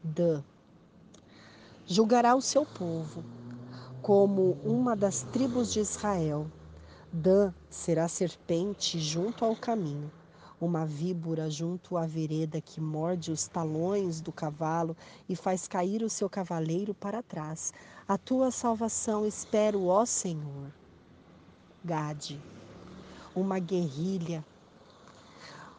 Dan. 0.03 0.43
Julgará 1.85 2.35
o 2.35 2.41
seu 2.41 2.65
povo 2.65 3.23
como 4.01 4.57
uma 4.63 4.95
das 4.95 5.23
tribos 5.23 5.71
de 5.71 5.79
Israel. 5.79 6.47
Dan 7.11 7.53
será 7.69 8.07
serpente 8.07 8.99
junto 8.99 9.43
ao 9.43 9.55
caminho 9.55 10.11
uma 10.61 10.85
víbora 10.85 11.49
junto 11.49 11.97
à 11.97 12.05
vereda 12.05 12.61
que 12.61 12.79
morde 12.79 13.31
os 13.31 13.47
talões 13.47 14.21
do 14.21 14.31
cavalo 14.31 14.95
e 15.27 15.35
faz 15.35 15.67
cair 15.67 16.03
o 16.03 16.09
seu 16.09 16.29
cavaleiro 16.29 16.93
para 16.93 17.23
trás. 17.23 17.73
A 18.11 18.17
tua 18.17 18.51
salvação 18.51 19.25
espero, 19.25 19.85
ó 19.85 20.05
Senhor. 20.05 20.69
Gade, 21.81 22.41
uma 23.33 23.57
guerrilha 23.57 24.43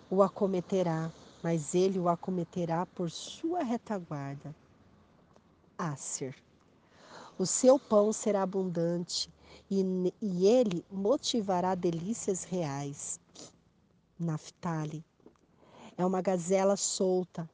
o 0.08 0.22
acometerá, 0.22 1.12
mas 1.42 1.74
ele 1.74 1.98
o 1.98 2.08
acometerá 2.08 2.86
por 2.86 3.10
sua 3.10 3.62
retaguarda. 3.62 4.56
Acer, 5.76 6.34
o 7.38 7.44
seu 7.44 7.78
pão 7.78 8.14
será 8.14 8.44
abundante 8.44 9.30
e, 9.70 10.10
e 10.22 10.46
ele 10.46 10.82
motivará 10.90 11.74
delícias 11.74 12.44
reais. 12.44 13.20
Naftali. 14.18 15.04
É 15.98 16.06
uma 16.06 16.22
gazela 16.22 16.78
solta 16.78 17.46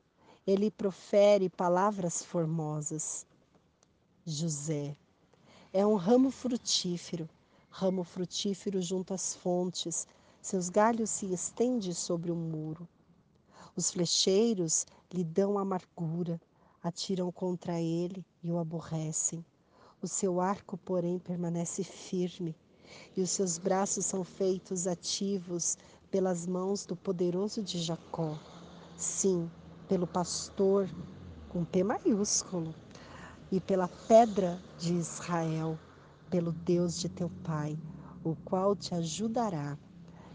ele 0.49 0.71
profere 0.71 1.51
palavras 1.51 2.23
formosas. 2.23 3.27
José 4.31 4.95
é 5.73 5.87
um 5.87 5.95
ramo 5.95 6.31
frutífero, 6.31 7.27
ramo 7.71 8.05
frutífero 8.05 8.83
junto 8.83 9.15
às 9.15 9.35
fontes, 9.35 10.07
seus 10.43 10.69
galhos 10.69 11.09
se 11.09 11.33
estendem 11.33 11.95
sobre 11.95 12.31
o 12.31 12.37
muro. 12.37 12.87
Os 13.75 13.91
flecheiros 13.91 14.87
lhe 15.11 15.25
dão 15.25 15.59
amargura, 15.59 16.39
atiram 16.83 17.33
contra 17.33 17.81
ele 17.81 18.23
e 18.43 18.51
o 18.51 18.59
aborrecem. 18.59 19.43
O 20.03 20.07
seu 20.07 20.43
arco, 20.43 20.77
porém, 20.77 21.19
permanece 21.19 21.83
firme, 21.83 22.55
e 23.17 23.23
os 23.23 23.31
seus 23.31 23.57
braços 23.57 24.05
são 24.05 24.25
feitos 24.25 24.87
ativos 24.87 25.79
pelas 26.11 26.47
mãos 26.47 26.85
do 26.85 26.95
poderoso 26.95 27.63
de 27.63 27.79
Jacó. 27.79 28.39
Sim, 28.95 29.51
pelo 29.89 30.07
pastor 30.07 30.87
com 31.49 31.65
P 31.65 31.83
maiúsculo, 31.83 32.75
e 33.51 33.61
pela 33.61 33.89
pedra 34.07 34.61
de 34.79 34.93
Israel, 34.95 35.79
pelo 36.29 36.53
Deus 36.53 36.99
de 36.99 37.09
teu 37.09 37.31
pai, 37.43 37.79
o 38.23 38.37
qual 38.45 38.77
te 38.77 38.95
ajudará, 38.95 39.79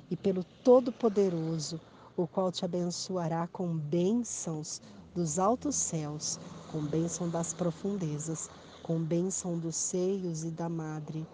e 0.10 0.17
pelo 0.17 0.43
Todo-Poderoso, 0.63 1.80
o 2.17 2.28
qual 2.28 2.52
te 2.52 2.65
abençoará 2.65 3.47
com 3.47 3.76
bênçãos 3.78 4.82
dos 5.13 5.38
altos 5.38 5.76
céus, 5.76 6.39
com 6.71 6.82
bênção 6.82 7.30
das 7.30 7.54
profundezas, 7.54 8.49
com 8.82 8.99
bênção 8.99 9.60
dos 9.60 9.76
seios 9.76 10.43
e 10.43 10.49
da 10.49 10.67
madre. 10.67 11.26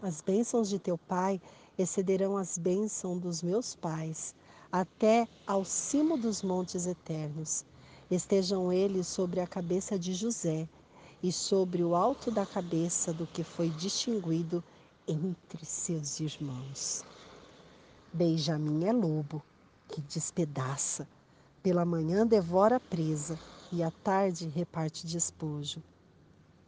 As 0.00 0.20
bênçãos 0.20 0.68
de 0.68 0.78
teu 0.78 0.96
pai 0.96 1.40
excederão 1.76 2.36
as 2.36 2.56
bênçãos 2.56 3.20
dos 3.20 3.42
meus 3.42 3.74
pais, 3.74 4.34
até 4.70 5.26
ao 5.46 5.64
cimo 5.64 6.16
dos 6.16 6.42
montes 6.42 6.86
eternos. 6.86 7.64
Estejam 8.10 8.72
eles 8.72 9.08
sobre 9.08 9.40
a 9.40 9.46
cabeça 9.46 9.98
de 9.98 10.12
José 10.12 10.68
e 11.24 11.32
sobre 11.32 11.82
o 11.82 11.96
alto 11.96 12.30
da 12.30 12.44
cabeça 12.44 13.10
do 13.10 13.26
que 13.26 13.42
foi 13.42 13.70
distinguido 13.70 14.62
entre 15.08 15.64
seus 15.64 16.20
irmãos. 16.20 17.02
Benjamim 18.12 18.84
é 18.84 18.92
lobo 18.92 19.42
que 19.88 20.02
despedaça, 20.02 21.08
pela 21.62 21.84
manhã 21.84 22.26
devora 22.26 22.76
a 22.76 22.80
presa 22.80 23.38
e 23.72 23.82
à 23.82 23.90
tarde 23.90 24.46
reparte 24.48 25.06
despojo. 25.06 25.82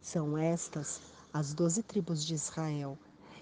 São 0.01 0.35
estas 0.35 1.01
as 1.31 1.53
doze 1.53 1.83
tribos 1.83 2.25
de 2.25 2.33
Israel, 2.33 2.97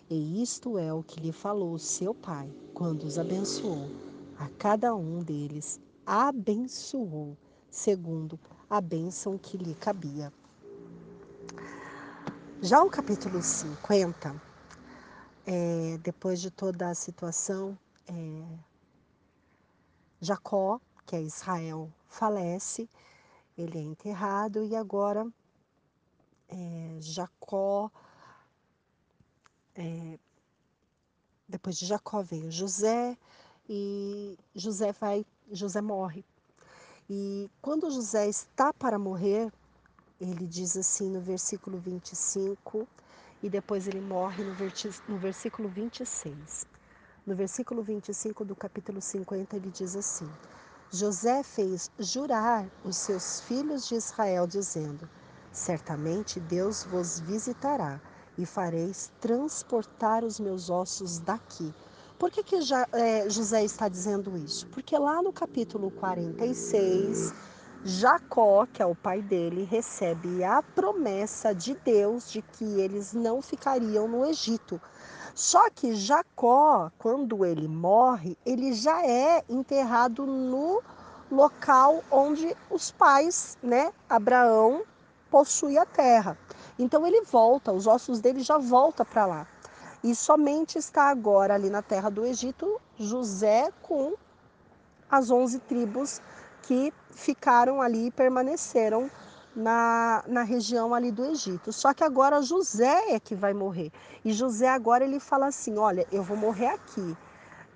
e 0.10 0.44
isto 0.44 0.78
é 0.78 0.94
o 0.94 1.02
que 1.02 1.22
lhe 1.22 1.32
falou 1.32 1.80
seu 1.80 2.14
pai 2.14 2.52
quando 2.74 3.04
os 3.04 3.18
abençoou 3.18 3.90
a 4.38 4.50
cada 4.60 4.94
um 4.94 5.24
deles 5.24 5.80
abençoou, 6.06 7.38
segundo 7.72 8.38
a 8.70 8.82
bênção 8.82 9.38
que 9.38 9.58
lhe 9.58 9.74
cabia. 9.74 10.32
Já 12.62 12.82
o 12.82 12.90
capítulo 12.90 13.44
50, 13.44 14.42
é, 15.46 15.98
depois 16.02 16.40
de 16.40 16.50
toda 16.50 16.90
a 16.90 16.96
situação, 16.96 17.78
é, 18.08 18.58
Jacó, 20.22 20.80
que 21.06 21.16
é 21.18 21.22
Israel, 21.22 21.92
falece, 22.08 22.90
ele 23.58 23.78
é 23.78 23.82
enterrado 23.82 24.64
e 24.64 24.76
agora 24.76 25.28
é, 26.48 26.98
Jacó, 27.02 27.92
é, 29.76 30.18
depois 31.48 31.78
de 31.78 31.86
Jacó 31.86 32.24
veio 32.24 32.50
José, 32.50 33.18
e 33.70 34.38
José 34.56 34.94
vai, 34.94 35.26
José 35.52 35.82
morre. 35.82 36.24
E 37.10 37.50
quando 37.62 37.92
José 37.92 38.28
está 38.30 38.74
para 38.74 38.98
morrer, 38.98 39.52
ele 40.20 40.46
diz 40.46 40.78
assim 40.78 41.10
no 41.10 41.20
versículo 41.20 41.78
25, 41.78 42.88
e 43.44 43.50
depois 43.50 43.88
ele 43.88 44.02
morre 44.02 44.44
no, 44.44 45.18
versículo 45.18 45.70
26. 45.70 46.66
No 47.26 47.36
versículo 47.36 47.84
25 47.84 48.46
do 48.46 48.56
capítulo 48.56 49.02
50, 49.02 49.56
ele 49.56 49.70
diz 49.70 49.96
assim: 49.96 50.30
José 50.92 51.44
fez 51.44 51.90
jurar 52.00 52.66
os 52.84 52.98
seus 52.98 53.42
filhos 53.42 53.88
de 53.88 53.96
Israel, 53.96 54.48
dizendo: 54.48 55.10
Certamente 55.52 56.40
Deus 56.40 56.84
vos 56.84 57.20
visitará 57.20 58.00
e 58.38 58.46
fareis 58.46 59.12
transportar 59.20 60.24
os 60.24 60.40
meus 60.40 60.70
ossos 60.70 61.20
daqui 61.20 61.74
por 62.18 62.32
que, 62.32 62.44
que 62.44 62.56
é, 62.94 63.30
José 63.30 63.64
está 63.64 63.90
dizendo 63.90 64.38
isso? 64.38 64.68
Porque 64.68 64.98
lá 64.98 65.22
no 65.22 65.34
capítulo 65.34 65.92
46, 65.92 67.34
Jacó, 67.88 68.66
que 68.66 68.82
é 68.82 68.86
o 68.86 68.96
pai 68.96 69.22
dele, 69.22 69.64
recebe 69.64 70.44
a 70.44 70.64
promessa 70.64 71.54
de 71.54 71.76
Deus 71.76 72.32
de 72.32 72.42
que 72.42 72.64
eles 72.82 73.14
não 73.14 73.44
ficariam 73.44 74.08
no 74.08 74.26
Egito. 74.26 74.82
Só 75.36 75.70
que 75.70 75.94
Jacó, 75.94 76.92
quando 76.98 77.46
ele 77.46 77.68
morre, 77.68 78.36
ele 78.44 78.74
já 78.74 79.06
é 79.06 79.44
enterrado 79.48 80.26
no 80.26 80.82
local 81.30 82.04
onde 82.10 82.58
os 82.72 82.90
pais, 82.90 83.56
né, 83.62 83.94
Abraão, 84.10 84.82
possui 85.30 85.78
a 85.78 85.86
terra. 85.86 86.36
Então 86.80 87.06
ele 87.06 87.22
volta, 87.22 87.72
os 87.72 87.86
ossos 87.86 88.20
dele 88.20 88.40
já 88.40 88.58
voltam 88.58 89.06
para 89.06 89.28
lá. 89.28 89.48
E 90.04 90.16
somente 90.16 90.80
está 90.80 91.04
agora 91.04 91.54
ali 91.54 91.70
na 91.70 91.84
terra 91.84 92.10
do 92.10 92.26
Egito 92.26 92.82
José 92.98 93.72
com 93.84 94.16
as 95.08 95.30
onze 95.30 95.60
tribos 95.60 96.20
que 96.68 96.94
ficaram 97.12 97.82
ali 97.82 98.08
e 98.08 98.12
permaneceram 98.12 99.10
na, 99.56 100.24
na 100.28 100.44
região 100.44 100.94
ali 100.94 101.12
do 101.12 101.26
Egito. 101.26 101.72
Só 101.72 101.94
que 101.94 102.04
agora 102.04 102.42
José 102.42 103.14
é 103.14 103.20
que 103.20 103.34
vai 103.34 103.54
morrer. 103.54 103.92
E 104.24 104.34
José 104.34 104.68
agora 104.68 105.04
ele 105.04 105.20
fala 105.20 105.48
assim: 105.48 105.78
olha, 105.78 106.06
eu 106.12 106.24
vou 106.24 106.36
morrer 106.36 106.68
aqui. 106.68 107.16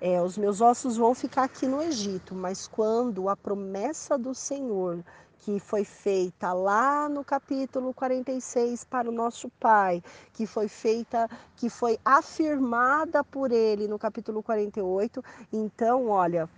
É, 0.00 0.20
os 0.20 0.38
meus 0.38 0.60
ossos 0.60 0.96
vão 0.96 1.14
ficar 1.14 1.44
aqui 1.44 1.66
no 1.66 1.82
Egito, 1.82 2.34
mas 2.34 2.66
quando 2.66 3.28
a 3.28 3.36
promessa 3.36 4.16
do 4.16 4.34
Senhor 4.34 5.04
que 5.40 5.58
foi 5.58 5.84
feita 5.84 6.52
lá 6.52 7.08
no 7.08 7.24
capítulo 7.24 7.94
46 7.94 8.84
para 8.84 9.08
o 9.08 9.12
nosso 9.12 9.48
Pai, 9.58 10.02
que 10.34 10.46
foi 10.46 10.68
feita, 10.68 11.28
que 11.56 11.70
foi 11.70 11.98
afirmada 12.04 13.24
por 13.24 13.50
ele 13.50 13.88
no 13.88 13.98
capítulo 13.98 14.42
48. 14.42 15.24
Então, 15.50 16.08
olha, 16.08 16.48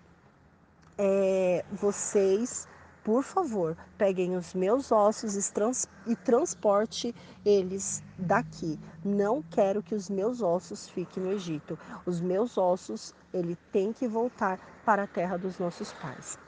é, 0.98 1.64
vocês, 1.72 2.68
por 3.02 3.22
favor, 3.22 3.76
peguem 3.98 4.36
os 4.36 4.54
meus 4.54 4.92
ossos 4.92 5.36
e, 5.36 5.52
trans, 5.52 5.88
e 6.06 6.14
transporte 6.14 7.14
eles 7.44 8.02
daqui. 8.18 8.78
Não 9.04 9.42
quero 9.42 9.82
que 9.82 9.94
os 9.94 10.08
meus 10.08 10.40
ossos 10.40 10.88
fiquem 10.88 11.22
no 11.22 11.32
Egito. 11.32 11.78
Os 12.06 12.20
meus 12.20 12.56
ossos, 12.56 13.14
ele 13.32 13.56
tem 13.72 13.92
que 13.92 14.06
voltar 14.06 14.58
para 14.84 15.04
a 15.04 15.06
terra 15.06 15.36
dos 15.36 15.58
nossos 15.58 15.92
pais. 15.94 16.38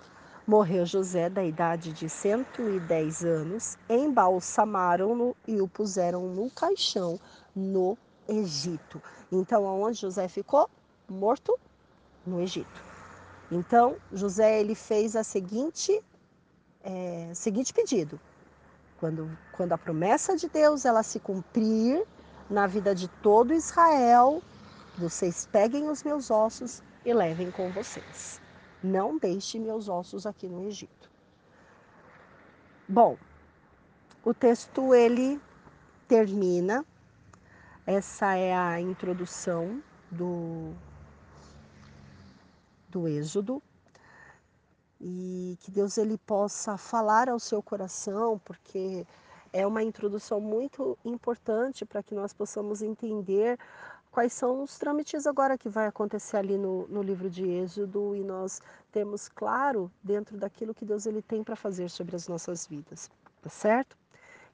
Morreu 0.47 0.85
José 0.85 1.31
da 1.31 1.43
idade 1.43 1.93
de 1.93 2.09
110 2.09 3.25
anos, 3.25 3.79
embalsamaram-no 3.89 5.35
e 5.49 5.59
o 5.61 5.67
puseram 5.67 6.29
no 6.29 6.51
caixão 6.51 7.19
no 7.57 7.97
Egito. 8.29 9.03
Então, 9.33 9.67
aonde 9.67 10.01
José 10.01 10.29
ficou? 10.29 10.69
Morto 11.09 11.59
no 12.27 12.41
Egito. 12.41 12.94
Então, 13.51 13.97
José 14.13 14.61
ele 14.61 14.75
fez 14.75 15.15
a 15.17 15.23
seguinte, 15.23 16.03
é, 16.83 17.31
seguinte 17.35 17.73
pedido. 17.73 18.19
Quando, 18.99 19.39
quando 19.53 19.73
a 19.73 19.79
promessa 19.79 20.37
de 20.37 20.49
Deus 20.49 20.85
ela 20.85 21.03
se 21.03 21.21
cumprir 21.21 22.05
na 22.49 22.67
vida 22.67 22.95
de 22.95 23.09
todo 23.09 23.53
Israel, 23.53 24.43
vocês 24.97 25.49
peguem 25.51 25.89
os 25.89 26.03
meus 26.03 26.31
ossos 26.31 26.83
e 27.05 27.13
levem 27.13 27.51
com 27.51 27.71
vocês. 27.71 28.41
Não 28.83 29.19
deixe 29.19 29.59
meus 29.59 29.89
ossos 29.89 30.27
aqui 30.27 30.49
no 30.49 30.67
Egito. 30.67 31.11
Bom, 32.89 33.17
o 34.25 34.33
texto 34.33 34.95
ele 34.95 35.41
termina. 36.07 36.85
Essa 37.87 38.35
é 38.37 38.55
a 38.55 38.81
introdução 38.81 39.83
do, 40.11 40.73
do 42.95 43.09
Êxodo. 43.09 43.61
E 45.01 45.59
que 45.61 45.71
Deus 45.71 45.99
ele 45.99 46.17
possa 46.17 46.79
falar 46.79 47.29
ao 47.29 47.39
seu 47.39 47.61
coração, 47.63 48.41
porque 48.45 49.05
é 49.53 49.67
uma 49.67 49.83
introdução 49.83 50.41
muito 50.41 50.97
importante 51.05 51.85
para 51.85 52.03
que 52.03 52.15
nós 52.15 52.33
possamos 52.33 52.81
entender 52.81 53.59
quais 54.11 54.33
são 54.33 54.63
os 54.63 54.79
trâmites 54.79 55.27
agora 55.27 55.59
que 55.59 55.69
vai 55.69 55.87
acontecer 55.87 56.37
ali 56.37 56.57
no, 56.57 56.87
no 56.87 57.03
livro 57.03 57.29
de 57.29 57.45
Êxodo 57.45 58.15
e 58.15 58.23
nós 58.23 58.63
temos 58.93 59.29
claro 59.29 59.91
dentro 60.03 60.37
daquilo 60.39 60.73
que 60.73 60.85
Deus 60.85 61.05
ele 61.05 61.21
tem 61.21 61.43
para 61.43 61.57
fazer 61.57 61.91
sobre 61.91 62.15
as 62.15 62.29
nossas 62.29 62.67
vidas, 62.67 63.11
tá 63.43 63.51
certo? 63.51 63.97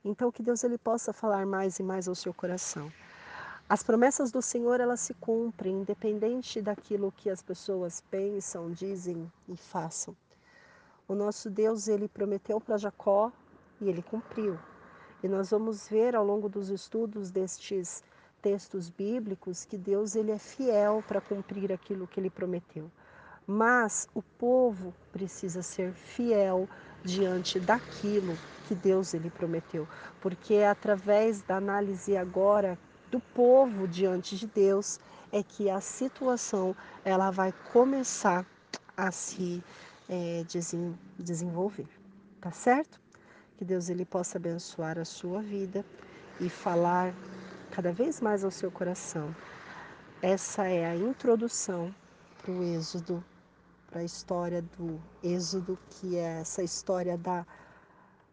Então 0.02 0.32
que 0.32 0.42
Deus 0.42 0.64
ele 0.64 0.78
possa 0.78 1.12
falar 1.12 1.44
mais 1.44 1.78
e 1.78 1.82
mais 1.82 2.08
ao 2.08 2.14
seu 2.14 2.32
coração. 2.32 2.90
As 3.70 3.84
promessas 3.84 4.32
do 4.32 4.42
Senhor 4.42 4.80
elas 4.80 4.98
se 4.98 5.14
cumprem 5.14 5.82
independente 5.82 6.60
daquilo 6.60 7.12
que 7.16 7.30
as 7.30 7.40
pessoas 7.40 8.02
pensam, 8.10 8.72
dizem 8.72 9.30
e 9.48 9.56
façam. 9.56 10.16
O 11.06 11.14
nosso 11.14 11.48
Deus, 11.48 11.86
ele 11.86 12.08
prometeu 12.08 12.60
para 12.60 12.76
Jacó 12.76 13.30
e 13.80 13.88
ele 13.88 14.02
cumpriu. 14.02 14.58
E 15.22 15.28
nós 15.28 15.50
vamos 15.50 15.86
ver 15.86 16.16
ao 16.16 16.26
longo 16.26 16.48
dos 16.48 16.68
estudos 16.68 17.30
destes 17.30 18.02
textos 18.42 18.90
bíblicos 18.90 19.64
que 19.64 19.78
Deus 19.78 20.16
ele 20.16 20.32
é 20.32 20.38
fiel 20.38 21.04
para 21.06 21.20
cumprir 21.20 21.72
aquilo 21.72 22.08
que 22.08 22.18
ele 22.18 22.28
prometeu. 22.28 22.90
Mas 23.46 24.08
o 24.12 24.20
povo 24.20 24.92
precisa 25.12 25.62
ser 25.62 25.92
fiel 25.92 26.68
diante 27.04 27.60
daquilo 27.60 28.36
que 28.66 28.74
Deus 28.74 29.14
ele 29.14 29.30
prometeu, 29.30 29.86
porque 30.20 30.54
é 30.54 30.68
através 30.68 31.40
da 31.42 31.58
análise 31.58 32.16
agora 32.16 32.76
do 33.10 33.20
povo 33.20 33.88
diante 33.88 34.36
de 34.36 34.46
Deus 34.46 35.00
é 35.32 35.42
que 35.42 35.68
a 35.68 35.80
situação 35.80 36.74
ela 37.04 37.30
vai 37.30 37.52
começar 37.72 38.46
a 38.96 39.10
se 39.10 39.62
é, 40.08 40.44
desenvolver, 41.18 41.88
tá 42.40 42.50
certo? 42.50 43.00
Que 43.56 43.64
Deus 43.64 43.88
ele 43.88 44.04
possa 44.04 44.38
abençoar 44.38 44.98
a 44.98 45.04
sua 45.04 45.42
vida 45.42 45.84
e 46.40 46.48
falar 46.48 47.14
cada 47.70 47.92
vez 47.92 48.20
mais 48.20 48.44
ao 48.44 48.50
seu 48.50 48.70
coração. 48.70 49.34
Essa 50.22 50.66
é 50.66 50.86
a 50.86 50.96
introdução 50.96 51.94
para 52.42 52.52
o 52.52 52.62
Êxodo, 52.62 53.24
para 53.88 54.00
a 54.00 54.04
história 54.04 54.62
do 54.62 55.00
Êxodo, 55.22 55.78
que 55.90 56.16
é 56.16 56.40
essa 56.40 56.62
história 56.62 57.16
da 57.18 57.46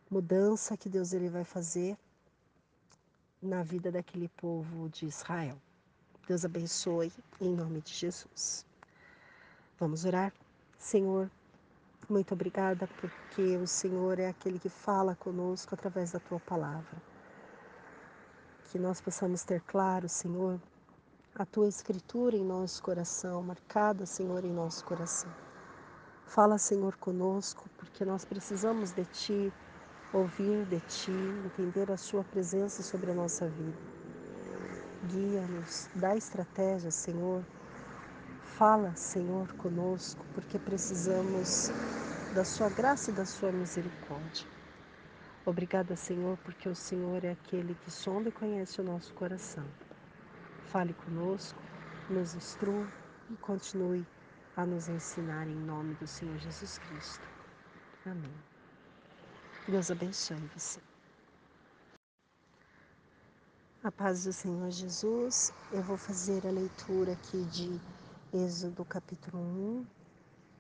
mudança 0.10 0.78
que 0.78 0.90
Deus 0.90 1.13
ele 1.13 1.30
vai 1.30 1.44
fazer 1.44 1.98
na 3.41 3.63
vida 3.63 3.91
daquele 3.91 4.28
povo 4.30 4.89
de 4.89 5.06
Israel. 5.06 5.58
Deus 6.28 6.43
abençoe 6.43 7.12
em 7.39 7.54
nome 7.54 7.82
de 7.82 7.93
Jesus. 7.93 8.65
Vamos 9.80 10.06
orar? 10.06 10.34
Senhor, 10.78 11.30
muito 12.10 12.34
obrigada 12.34 12.88
porque 13.00 13.58
o 13.58 13.67
Senhor 13.67 14.19
é 14.19 14.28
aquele 14.28 14.60
que 14.60 14.69
fala 14.69 15.15
conosco 15.15 15.76
através 15.76 16.12
da 16.12 16.19
tua 16.19 16.39
palavra. 16.39 17.02
Que 18.71 18.80
nós 18.80 19.00
possamos 19.00 19.43
ter 19.43 19.62
claro, 19.62 20.10
Senhor, 20.10 20.60
a 21.36 21.45
tua 21.45 21.67
escritura 21.67 22.36
em 22.36 22.43
nosso 22.43 22.82
coração, 22.82 23.43
marcada, 23.43 24.06
Senhor, 24.06 24.43
em 24.43 24.52
nosso 24.52 24.84
coração. 24.84 25.32
Fala, 26.26 26.58
Senhor, 26.58 26.97
conosco, 26.97 27.69
porque 27.78 28.04
nós 28.04 28.26
precisamos 28.26 28.91
de 28.91 29.06
ti, 29.06 29.54
ouvir 30.18 30.66
de 30.66 30.80
ti, 30.82 31.12
entender 31.46 31.92
a 31.92 31.98
sua 31.98 32.24
presença 32.24 32.84
sobre 32.84 33.12
a 33.12 33.14
nossa 33.14 33.48
vida. 33.48 33.78
Guia-nos, 35.12 35.90
dá 35.96 36.16
estratégia, 36.16 36.92
Senhor, 36.92 37.44
Fala, 38.58 38.96
Senhor, 38.96 39.48
conosco, 39.54 40.26
porque 40.34 40.58
precisamos 40.58 41.70
da 42.34 42.44
Sua 42.44 42.70
graça 42.70 43.12
e 43.12 43.14
da 43.14 43.24
Sua 43.24 43.52
misericórdia. 43.52 44.48
Obrigada, 45.46 45.96
Senhor, 45.96 46.38
porque 46.40 46.68
o 46.68 46.76
Senhor 46.76 47.24
é 47.24 47.32
aquele 47.32 47.76
que 47.76 47.92
sonda 47.92 48.30
e 48.30 48.32
conhece 48.32 48.82
o 48.82 48.84
nosso 48.84 49.14
coração. 49.14 49.64
Fale 50.72 50.94
conosco, 50.94 51.62
nos 52.10 52.34
instrua 52.34 52.88
e 53.30 53.36
continue 53.38 54.04
a 54.56 54.66
nos 54.66 54.90
ensinar 54.90 55.48
em 55.48 55.56
nome 55.56 55.94
do 55.94 56.08
Senhor 56.08 56.38
Jesus 56.40 56.80
Cristo. 56.80 57.28
Amém. 58.04 58.57
Deus 59.68 59.92
abençoe 59.92 60.40
você. 60.56 60.80
A 63.84 63.92
paz 63.92 64.24
do 64.24 64.32
Senhor 64.32 64.72
Jesus, 64.72 65.52
eu 65.74 65.84
vou 65.84 65.98
fazer 65.98 66.48
a 66.48 66.52
leitura 66.52 67.12
aqui 67.12 67.44
de 67.52 67.78
Êxodo 68.34 68.86
capítulo 68.86 69.38
1, 69.38 69.86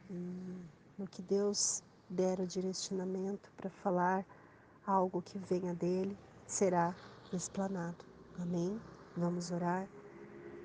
e 0.09 0.57
no 0.97 1.07
que 1.07 1.21
Deus 1.21 1.81
der 2.09 2.41
o 2.41 2.45
direcionamento 2.45 3.49
para 3.55 3.69
falar 3.69 4.25
algo 4.85 5.21
que 5.21 5.39
venha 5.39 5.73
dele, 5.73 6.17
será 6.45 6.93
explanado. 7.31 8.03
Amém? 8.37 8.77
Vamos 9.15 9.51
orar. 9.51 9.87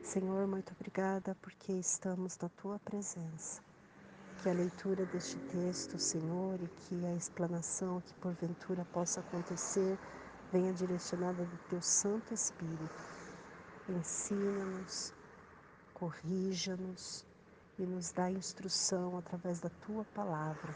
Senhor, 0.02 0.48
muito 0.48 0.72
obrigada 0.72 1.36
porque 1.40 1.72
estamos 1.74 2.36
na 2.38 2.48
tua 2.48 2.80
presença. 2.80 3.62
Que 4.42 4.50
a 4.50 4.52
leitura 4.54 5.06
deste 5.06 5.36
texto, 5.38 5.98
Senhor, 5.98 6.58
e 6.60 6.66
que 6.66 7.06
a 7.06 7.14
explanação 7.14 8.00
que 8.00 8.14
porventura 8.14 8.84
possa 8.86 9.20
acontecer 9.20 9.96
venha 10.52 10.72
direcionada 10.72 11.44
do 11.44 11.56
teu 11.68 11.80
Santo 11.80 12.34
Espírito. 12.34 12.90
Ensina-nos 13.88 15.14
corrija-nos 16.02 17.24
e 17.78 17.82
nos 17.82 18.10
dá 18.10 18.28
instrução 18.28 19.16
através 19.16 19.60
da 19.60 19.70
tua 19.86 20.04
palavra, 20.06 20.74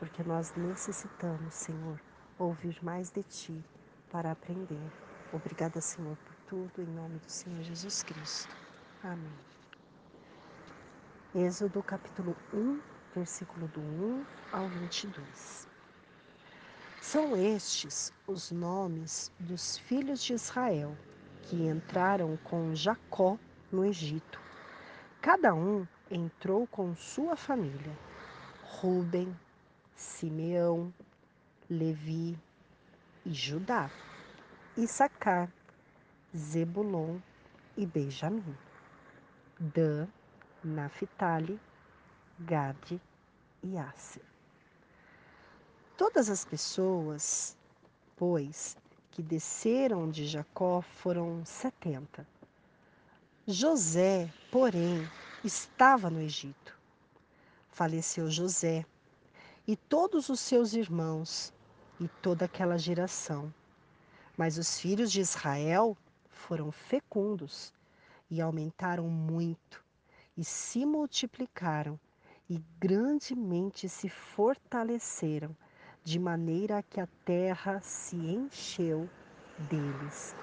porque 0.00 0.24
nós 0.24 0.52
necessitamos, 0.56 1.54
Senhor, 1.54 2.00
ouvir 2.36 2.76
mais 2.82 3.08
de 3.10 3.22
ti 3.22 3.64
para 4.10 4.32
aprender. 4.32 4.90
Obrigada, 5.32 5.80
Senhor, 5.80 6.16
por 6.16 6.34
tudo, 6.48 6.82
em 6.82 6.92
nome 6.92 7.20
do 7.20 7.30
Senhor 7.30 7.62
Jesus 7.62 8.02
Cristo. 8.02 8.52
Amém. 9.04 9.38
Êxodo 11.36 11.80
capítulo 11.84 12.36
1, 12.52 12.80
versículo 13.14 13.68
do 13.68 13.80
1 13.80 14.24
ao 14.52 14.68
22. 14.68 15.68
São 17.00 17.36
estes 17.36 18.12
os 18.26 18.50
nomes 18.50 19.30
dos 19.38 19.78
filhos 19.78 20.22
de 20.22 20.32
Israel 20.32 20.96
que 21.42 21.68
entraram 21.68 22.36
com 22.38 22.74
Jacó 22.74 23.38
no 23.70 23.84
Egito. 23.84 24.40
Cada 25.20 25.54
um 25.54 25.86
entrou 26.10 26.66
com 26.66 26.96
sua 26.96 27.36
família: 27.36 27.96
Ruben, 28.62 29.34
Simeão, 29.94 30.92
Levi 31.70 32.36
e 33.24 33.32
Judá, 33.32 33.90
Issacar, 34.76 35.48
Zebulon 36.36 37.18
e 37.76 37.86
Benjamim, 37.86 38.56
Dan, 39.58 40.08
Naphtali, 40.62 41.60
Gade 42.40 43.00
e 43.62 43.78
Asser. 43.78 44.22
Todas 45.96 46.28
as 46.28 46.44
pessoas, 46.44 47.56
pois, 48.16 48.76
que 49.10 49.22
desceram 49.22 50.10
de 50.10 50.26
Jacó 50.26 50.82
foram 50.82 51.44
setenta 51.44 52.26
José, 53.46 54.32
porém, 54.50 55.06
estava 55.44 56.08
no 56.08 56.18
Egito. 56.18 56.74
Faleceu 57.68 58.30
José 58.30 58.86
e 59.68 59.76
todos 59.76 60.30
os 60.30 60.40
seus 60.40 60.72
irmãos 60.72 61.52
e 62.00 62.08
toda 62.08 62.46
aquela 62.46 62.78
geração. 62.78 63.52
Mas 64.34 64.56
os 64.56 64.80
filhos 64.80 65.12
de 65.12 65.20
Israel 65.20 65.94
foram 66.30 66.72
fecundos 66.72 67.72
e 68.30 68.40
aumentaram 68.40 69.08
muito 69.08 69.84
e 70.36 70.42
se 70.42 70.86
multiplicaram 70.86 72.00
e 72.48 72.62
grandemente 72.78 73.88
se 73.88 74.08
fortaleceram, 74.08 75.56
de 76.02 76.18
maneira 76.18 76.82
que 76.82 77.00
a 77.00 77.08
terra 77.24 77.80
se 77.80 78.16
encheu 78.16 79.08
deles. 79.58 80.34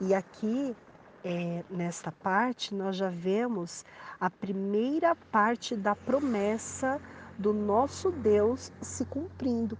E 0.00 0.14
aqui 0.14 0.76
é, 1.24 1.64
nesta 1.68 2.10
parte, 2.12 2.74
nós 2.74 2.96
já 2.96 3.08
vemos 3.08 3.84
a 4.20 4.30
primeira 4.30 5.14
parte 5.14 5.76
da 5.76 5.94
promessa 5.94 7.00
do 7.38 7.52
nosso 7.52 8.10
Deus 8.10 8.72
se 8.80 9.04
cumprindo. 9.04 9.78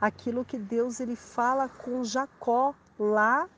Aquilo 0.00 0.44
que 0.44 0.58
Deus 0.58 1.00
ele 1.00 1.16
fala 1.16 1.68
com 1.68 2.04
Jacó 2.04 2.74
lá 2.98 3.48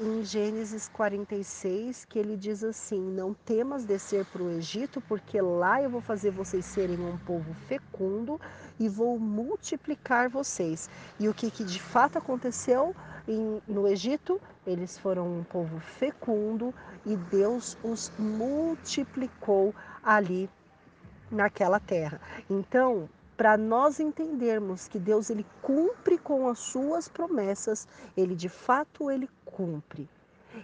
em 0.00 0.22
Gênesis 0.24 0.88
46, 0.88 2.04
que 2.04 2.18
ele 2.18 2.36
diz 2.36 2.62
assim: 2.62 3.00
Não 3.00 3.32
temas 3.32 3.84
descer 3.84 4.24
para 4.26 4.42
o 4.42 4.50
Egito, 4.50 5.00
porque 5.00 5.40
lá 5.40 5.82
eu 5.82 5.90
vou 5.90 6.00
fazer 6.00 6.30
vocês 6.30 6.64
serem 6.64 6.98
um 6.98 7.16
povo 7.18 7.54
fecundo 7.66 8.40
e 8.78 8.88
vou 8.88 9.18
multiplicar 9.18 10.28
vocês. 10.28 10.90
E 11.18 11.28
o 11.28 11.34
que, 11.34 11.50
que 11.50 11.64
de 11.64 11.80
fato 11.80 12.18
aconteceu 12.18 12.94
em, 13.26 13.60
no 13.66 13.86
Egito? 13.88 14.40
Eles 14.66 14.98
foram 14.98 15.38
um 15.38 15.44
povo 15.44 15.78
fecundo 15.80 16.74
e 17.04 17.16
Deus 17.16 17.76
os 17.82 18.12
multiplicou 18.18 19.74
ali 20.02 20.50
naquela 21.30 21.80
terra. 21.80 22.20
Então, 22.48 23.08
para 23.36 23.56
nós 23.56 24.00
entendermos 24.00 24.88
que 24.88 24.98
Deus 24.98 25.28
ele 25.28 25.44
cumpre 25.60 26.16
com 26.18 26.48
as 26.48 26.58
suas 26.58 27.08
promessas, 27.08 27.86
ele 28.16 28.34
de 28.34 28.48
fato 28.48 29.10
ele 29.10 29.28
cumpre. 29.44 30.08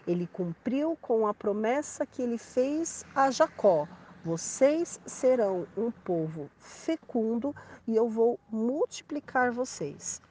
Ele 0.07 0.27
cumpriu 0.27 0.97
com 1.01 1.27
a 1.27 1.35
promessa 1.35 2.07
que 2.07 2.23
ele 2.23 2.39
fez 2.39 3.05
a 3.15 3.31
Jacó. 3.31 3.87
Vocês 4.25 5.01
serão 5.05 5.67
um 5.77 5.91
povo 5.91 6.49
fecundo 6.59 7.55
e 7.87 7.95
eu 7.95 8.09
vou 8.09 8.39
multiplicar 8.51 9.51
vocês. 9.51 10.23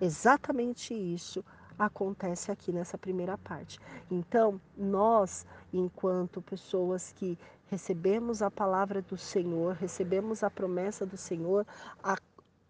Exatamente 0.00 0.94
isso 0.94 1.44
acontece 1.78 2.50
aqui 2.50 2.72
nessa 2.72 2.96
primeira 2.96 3.36
parte. 3.38 3.78
Então, 4.10 4.60
nós, 4.76 5.46
enquanto 5.72 6.40
pessoas 6.42 7.12
que 7.12 7.38
recebemos 7.68 8.42
a 8.42 8.50
palavra 8.50 9.02
do 9.02 9.16
Senhor, 9.16 9.74
recebemos 9.74 10.42
a 10.42 10.50
promessa 10.50 11.04
do 11.04 11.16
Senhor, 11.16 11.66
a 12.02 12.16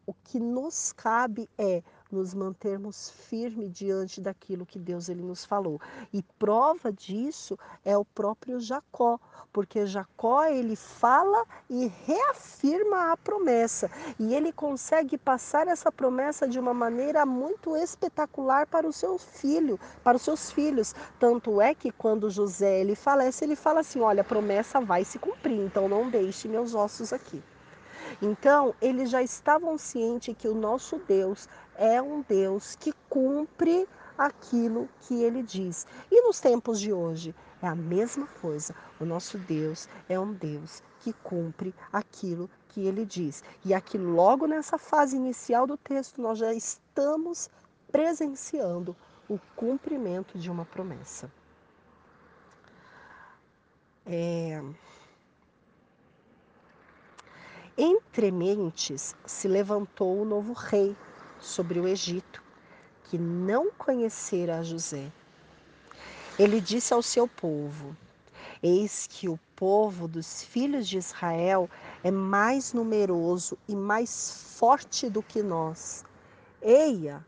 o 0.07 0.15
que 0.15 0.39
nos 0.39 0.93
cabe 0.93 1.51
é 1.59 1.83
nos 2.11 2.35
mantermos 2.35 3.11
firmes 3.11 3.73
diante 3.73 4.21
daquilo 4.21 4.67
que 4.67 4.79
Deus 4.79 5.09
ele 5.09 5.23
nos 5.23 5.45
falou. 5.45 5.81
E 6.13 6.23
prova 6.39 6.93
disso 6.93 7.59
é 7.85 7.97
o 7.97 8.05
próprio 8.05 8.61
Jacó, 8.61 9.19
porque 9.53 9.87
Jacó 9.87 10.45
ele 10.45 10.77
fala 10.77 11.45
e 11.69 11.87
reafirma 12.05 13.13
a 13.13 13.17
promessa, 13.17 13.91
e 14.19 14.35
ele 14.35 14.53
consegue 14.53 15.19
passar 15.19 15.67
essa 15.69 15.91
promessa 15.91 16.47
de 16.47 16.59
uma 16.59 16.75
maneira 16.75 17.25
muito 17.27 17.77
espetacular 17.77 18.67
para 18.67 18.87
o 18.87 18.93
seu 18.93 19.19
filho, 19.19 19.79
para 20.05 20.17
os 20.17 20.23
seus 20.23 20.51
filhos. 20.51 20.95
Tanto 21.19 21.61
é 21.61 21.75
que 21.75 21.91
quando 21.91 22.31
José 22.31 22.81
ele 22.81 22.95
falece, 22.95 23.45
ele 23.45 23.57
fala 23.57 23.81
assim: 23.81 24.01
"Olha, 24.01 24.21
a 24.21 24.25
promessa 24.25 24.81
vai 24.81 25.05
se 25.05 25.19
cumprir, 25.19 25.59
então 25.59 25.89
não 25.89 26.11
deixe 26.11 26.49
meus 26.49 26.75
ossos 26.75 27.13
aqui". 27.13 27.43
Então, 28.23 28.75
eles 28.81 29.11
já 29.11 29.23
estavam 29.23 29.77
cientes 29.77 30.35
que 30.37 30.49
o 30.49 30.55
nosso 30.55 30.99
Deus 31.07 31.49
é 31.79 32.01
um 32.01 32.23
Deus 32.23 32.77
que 32.77 32.93
cumpre 33.09 33.89
aquilo 34.17 34.89
que 35.03 35.23
ele 35.23 35.43
diz. 35.43 35.87
E 36.11 36.21
nos 36.23 36.41
tempos 36.41 36.81
de 36.81 36.93
hoje, 36.93 37.35
é 37.63 37.67
a 37.67 37.75
mesma 37.75 38.27
coisa. 38.41 38.75
O 39.01 39.05
nosso 39.05 39.39
Deus 39.39 39.89
é 40.09 40.19
um 40.19 40.33
Deus 40.33 40.83
que 41.01 41.13
cumpre 41.13 41.75
aquilo 41.93 42.51
que 42.69 42.87
ele 42.87 43.05
diz. 43.05 43.43
E 43.65 43.75
aqui, 43.75 43.99
logo 43.99 44.47
nessa 44.47 44.79
fase 44.79 45.17
inicial 45.17 45.67
do 45.67 45.77
texto, 45.77 46.21
nós 46.21 46.39
já 46.39 46.53
estamos 46.53 47.49
presenciando 47.91 48.97
o 49.29 49.39
cumprimento 49.55 50.39
de 50.39 50.51
uma 50.51 50.65
promessa. 50.65 51.31
É... 54.05 54.63
Entre 57.79 58.31
mentes 58.31 59.15
se 59.27 59.47
levantou 59.49 60.23
o 60.23 60.25
novo 60.25 60.55
rei 60.55 60.97
sobre 61.47 61.81
o 61.81 61.87
Egito, 61.87 62.43
que 63.05 63.17
não 63.17 63.71
conhecera 63.71 64.59
a 64.59 64.63
José. 64.63 65.11
Ele 66.39 66.61
disse 66.61 66.93
ao 66.93 67.03
seu 67.03 67.27
povo: 67.29 67.97
Eis 68.63 69.07
que 69.07 69.29
o 69.29 69.39
povo 69.55 70.07
dos 70.09 70.43
filhos 70.43 70.87
de 70.89 70.99
Israel 70.99 71.71
é 72.03 72.11
mais 72.11 72.73
numeroso 72.73 73.57
e 73.69 73.75
mais 73.75 74.57
forte 74.59 75.09
do 75.09 75.23
que 75.23 75.43
nós. 75.43 76.05
Eia, 76.61 77.25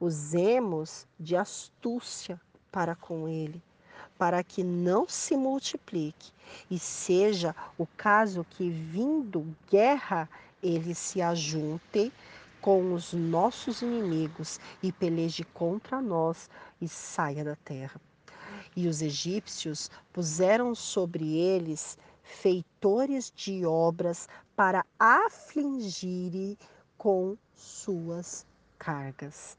usemos 0.00 1.06
de 1.18 1.36
astúcia 1.36 2.40
para 2.70 2.94
com 2.94 3.28
ele 3.28 3.62
para 4.18 4.42
que 4.42 4.62
não 4.62 5.08
se 5.08 5.36
multiplique 5.36 6.32
e 6.70 6.78
seja 6.78 7.54
o 7.76 7.86
caso 7.96 8.46
que, 8.50 8.70
vindo 8.70 9.54
guerra, 9.70 10.28
ele 10.62 10.94
se 10.94 11.20
ajunte 11.20 12.12
com 12.64 12.94
os 12.94 13.12
nossos 13.12 13.82
inimigos 13.82 14.58
e 14.82 14.90
peleje 14.90 15.44
contra 15.44 16.00
nós 16.00 16.48
e 16.80 16.88
saia 16.88 17.44
da 17.44 17.54
terra. 17.56 18.00
E 18.74 18.88
os 18.88 19.02
egípcios 19.02 19.90
puseram 20.10 20.74
sobre 20.74 21.36
eles 21.36 21.98
feitores 22.22 23.30
de 23.36 23.66
obras 23.66 24.30
para 24.56 24.82
afligirem 24.98 26.56
com 26.96 27.36
suas 27.54 28.46
cargas 28.78 29.58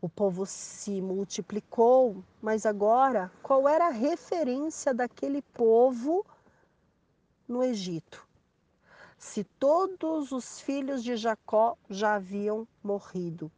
o 0.00 0.08
povo 0.08 0.46
se 0.46 1.00
multiplicou, 1.00 2.22
mas 2.40 2.64
agora 2.64 3.32
qual 3.42 3.68
era 3.68 3.88
a 3.88 3.92
referência 3.92 4.94
daquele 4.94 5.42
povo 5.42 6.24
no 7.48 7.64
Egito? 7.64 8.27
Se 9.18 9.42
todos 9.42 10.30
os 10.30 10.60
filhos 10.60 11.02
de 11.02 11.16
Jacó 11.16 11.76
já 11.90 12.14
haviam 12.14 12.66
morrido, 12.82 13.50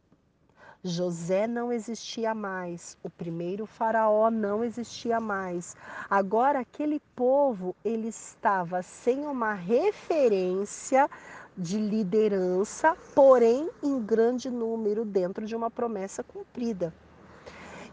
José 0.83 1.45
não 1.45 1.71
existia 1.71 2.33
mais, 2.33 2.97
o 3.03 3.09
primeiro 3.11 3.67
faraó 3.67 4.31
não 4.31 4.63
existia 4.63 5.19
mais. 5.19 5.75
Agora 6.09 6.59
aquele 6.59 6.99
povo, 7.15 7.75
ele 7.85 8.07
estava 8.07 8.81
sem 8.81 9.27
uma 9.27 9.53
referência 9.53 11.07
de 11.55 11.77
liderança, 11.77 12.97
porém 13.13 13.69
em 13.83 14.01
grande 14.01 14.49
número 14.49 15.05
dentro 15.05 15.45
de 15.45 15.55
uma 15.55 15.69
promessa 15.69 16.23
cumprida. 16.23 16.91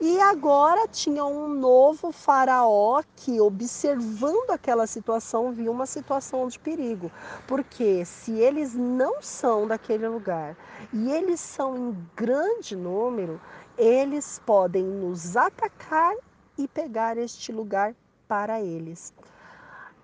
E 0.01 0.21
agora 0.21 0.87
tinha 0.87 1.25
um 1.25 1.49
novo 1.49 2.13
faraó 2.13 3.03
que, 3.17 3.41
observando 3.41 4.51
aquela 4.51 4.87
situação, 4.87 5.51
viu 5.51 5.73
uma 5.73 5.87
situação 5.87 6.47
de 6.47 6.57
perigo. 6.57 7.11
Porque 7.49 8.05
se 8.05 8.31
eles 8.39 8.75
não 8.75 9.21
são 9.21 9.67
daquele 9.67 10.07
lugar 10.07 10.57
e 10.93 11.11
eles 11.11 11.41
são 11.41 11.77
em 11.77 12.09
grande 12.15 12.77
número, 12.77 13.41
eles 13.77 14.41
podem 14.47 14.85
nos 14.85 15.37
atacar 15.37 16.15
e 16.57 16.69
pegar 16.69 17.19
este 17.19 17.51
lugar 17.51 17.93
para 18.29 18.61
eles. 18.61 19.13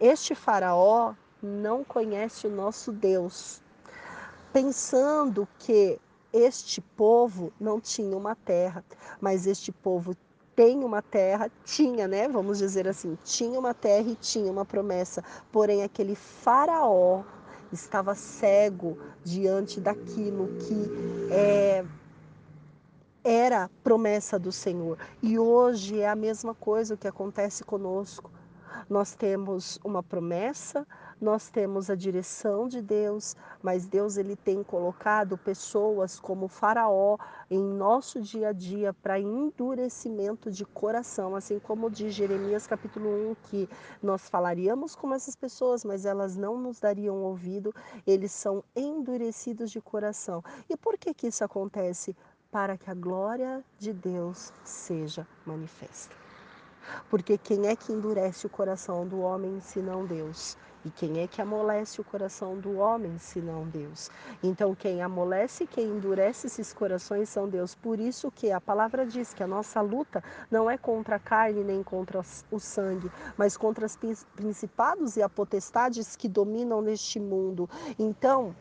Este 0.00 0.34
faraó 0.34 1.14
não 1.40 1.84
conhece 1.84 2.48
o 2.48 2.50
nosso 2.50 2.90
Deus, 2.90 3.62
pensando 4.52 5.46
que 5.58 6.00
este 6.34 6.80
povo 6.80 7.52
não 7.60 7.80
tinha 7.80 8.16
uma 8.16 8.34
terra, 8.34 8.84
mas 9.20 9.46
este 9.46 9.70
povo 9.70 10.16
tem 10.56 10.82
uma 10.84 11.00
terra, 11.00 11.50
tinha, 11.64 12.08
né? 12.08 12.28
Vamos 12.28 12.58
dizer 12.58 12.88
assim, 12.88 13.16
tinha 13.22 13.58
uma 13.58 13.72
terra 13.72 14.08
e 14.08 14.16
tinha 14.16 14.50
uma 14.50 14.64
promessa. 14.64 15.22
Porém, 15.52 15.82
aquele 15.84 16.16
faraó 16.16 17.22
estava 17.72 18.14
cego 18.14 18.98
diante 19.24 19.80
daquilo 19.80 20.48
que 20.58 21.32
é, 21.32 21.84
era 23.22 23.70
promessa 23.82 24.38
do 24.38 24.50
Senhor. 24.50 24.98
E 25.22 25.38
hoje 25.38 26.00
é 26.00 26.08
a 26.08 26.16
mesma 26.16 26.54
coisa 26.54 26.96
que 26.96 27.08
acontece 27.08 27.64
conosco. 27.64 28.30
Nós 28.88 29.14
temos 29.14 29.78
uma 29.84 30.02
promessa, 30.02 30.86
nós 31.20 31.48
temos 31.48 31.90
a 31.90 31.94
direção 31.94 32.68
de 32.68 32.82
Deus, 32.82 33.36
mas 33.62 33.86
Deus 33.86 34.16
ele 34.16 34.36
tem 34.36 34.62
colocado 34.62 35.38
pessoas 35.38 36.18
como 36.18 36.48
Faraó 36.48 37.16
em 37.50 37.62
nosso 37.62 38.20
dia 38.20 38.48
a 38.48 38.52
dia 38.52 38.92
para 38.92 39.18
endurecimento 39.18 40.50
de 40.50 40.64
coração, 40.64 41.36
assim 41.36 41.58
como 41.58 41.90
diz 41.90 42.14
Jeremias 42.14 42.66
capítulo 42.66 43.30
1 43.30 43.36
que 43.50 43.68
nós 44.02 44.28
falaríamos 44.28 44.94
com 44.94 45.12
essas 45.14 45.36
pessoas, 45.36 45.84
mas 45.84 46.04
elas 46.04 46.36
não 46.36 46.58
nos 46.58 46.80
dariam 46.80 47.22
ouvido, 47.22 47.74
eles 48.06 48.32
são 48.32 48.62
endurecidos 48.74 49.70
de 49.70 49.80
coração. 49.80 50.42
E 50.68 50.76
por 50.76 50.98
que 50.98 51.14
que 51.14 51.26
isso 51.26 51.44
acontece? 51.44 52.16
Para 52.50 52.76
que 52.76 52.90
a 52.90 52.94
glória 52.94 53.64
de 53.78 53.92
Deus 53.92 54.52
seja 54.64 55.26
manifesta. 55.44 56.14
Porque 57.08 57.38
quem 57.38 57.66
é 57.66 57.76
que 57.76 57.92
endurece 57.92 58.46
o 58.46 58.50
coração 58.50 59.06
do 59.06 59.20
homem 59.20 59.60
senão 59.60 60.04
Deus? 60.04 60.56
E 60.84 60.90
quem 60.90 61.20
é 61.20 61.26
que 61.26 61.40
amolece 61.40 62.00
o 62.00 62.04
coração 62.04 62.58
do 62.58 62.76
homem, 62.76 63.18
senão 63.18 63.66
Deus? 63.66 64.10
Então, 64.42 64.74
quem 64.74 65.02
amolece, 65.02 65.66
quem 65.66 65.86
endurece 65.86 66.46
esses 66.46 66.74
corações 66.74 67.30
são 67.30 67.48
Deus. 67.48 67.74
Por 67.74 67.98
isso 67.98 68.30
que 68.30 68.52
a 68.52 68.60
palavra 68.60 69.06
diz 69.06 69.32
que 69.32 69.42
a 69.42 69.46
nossa 69.46 69.80
luta 69.80 70.22
não 70.50 70.70
é 70.70 70.76
contra 70.76 71.16
a 71.16 71.18
carne 71.18 71.64
nem 71.64 71.82
contra 71.82 72.20
o 72.50 72.60
sangue, 72.60 73.10
mas 73.36 73.56
contra 73.56 73.86
os 73.86 73.96
principados 74.36 75.16
e 75.16 75.22
a 75.22 75.28
potestades 75.28 76.16
que 76.16 76.28
dominam 76.28 76.82
neste 76.82 77.18
mundo. 77.18 77.68
Então, 77.98 78.54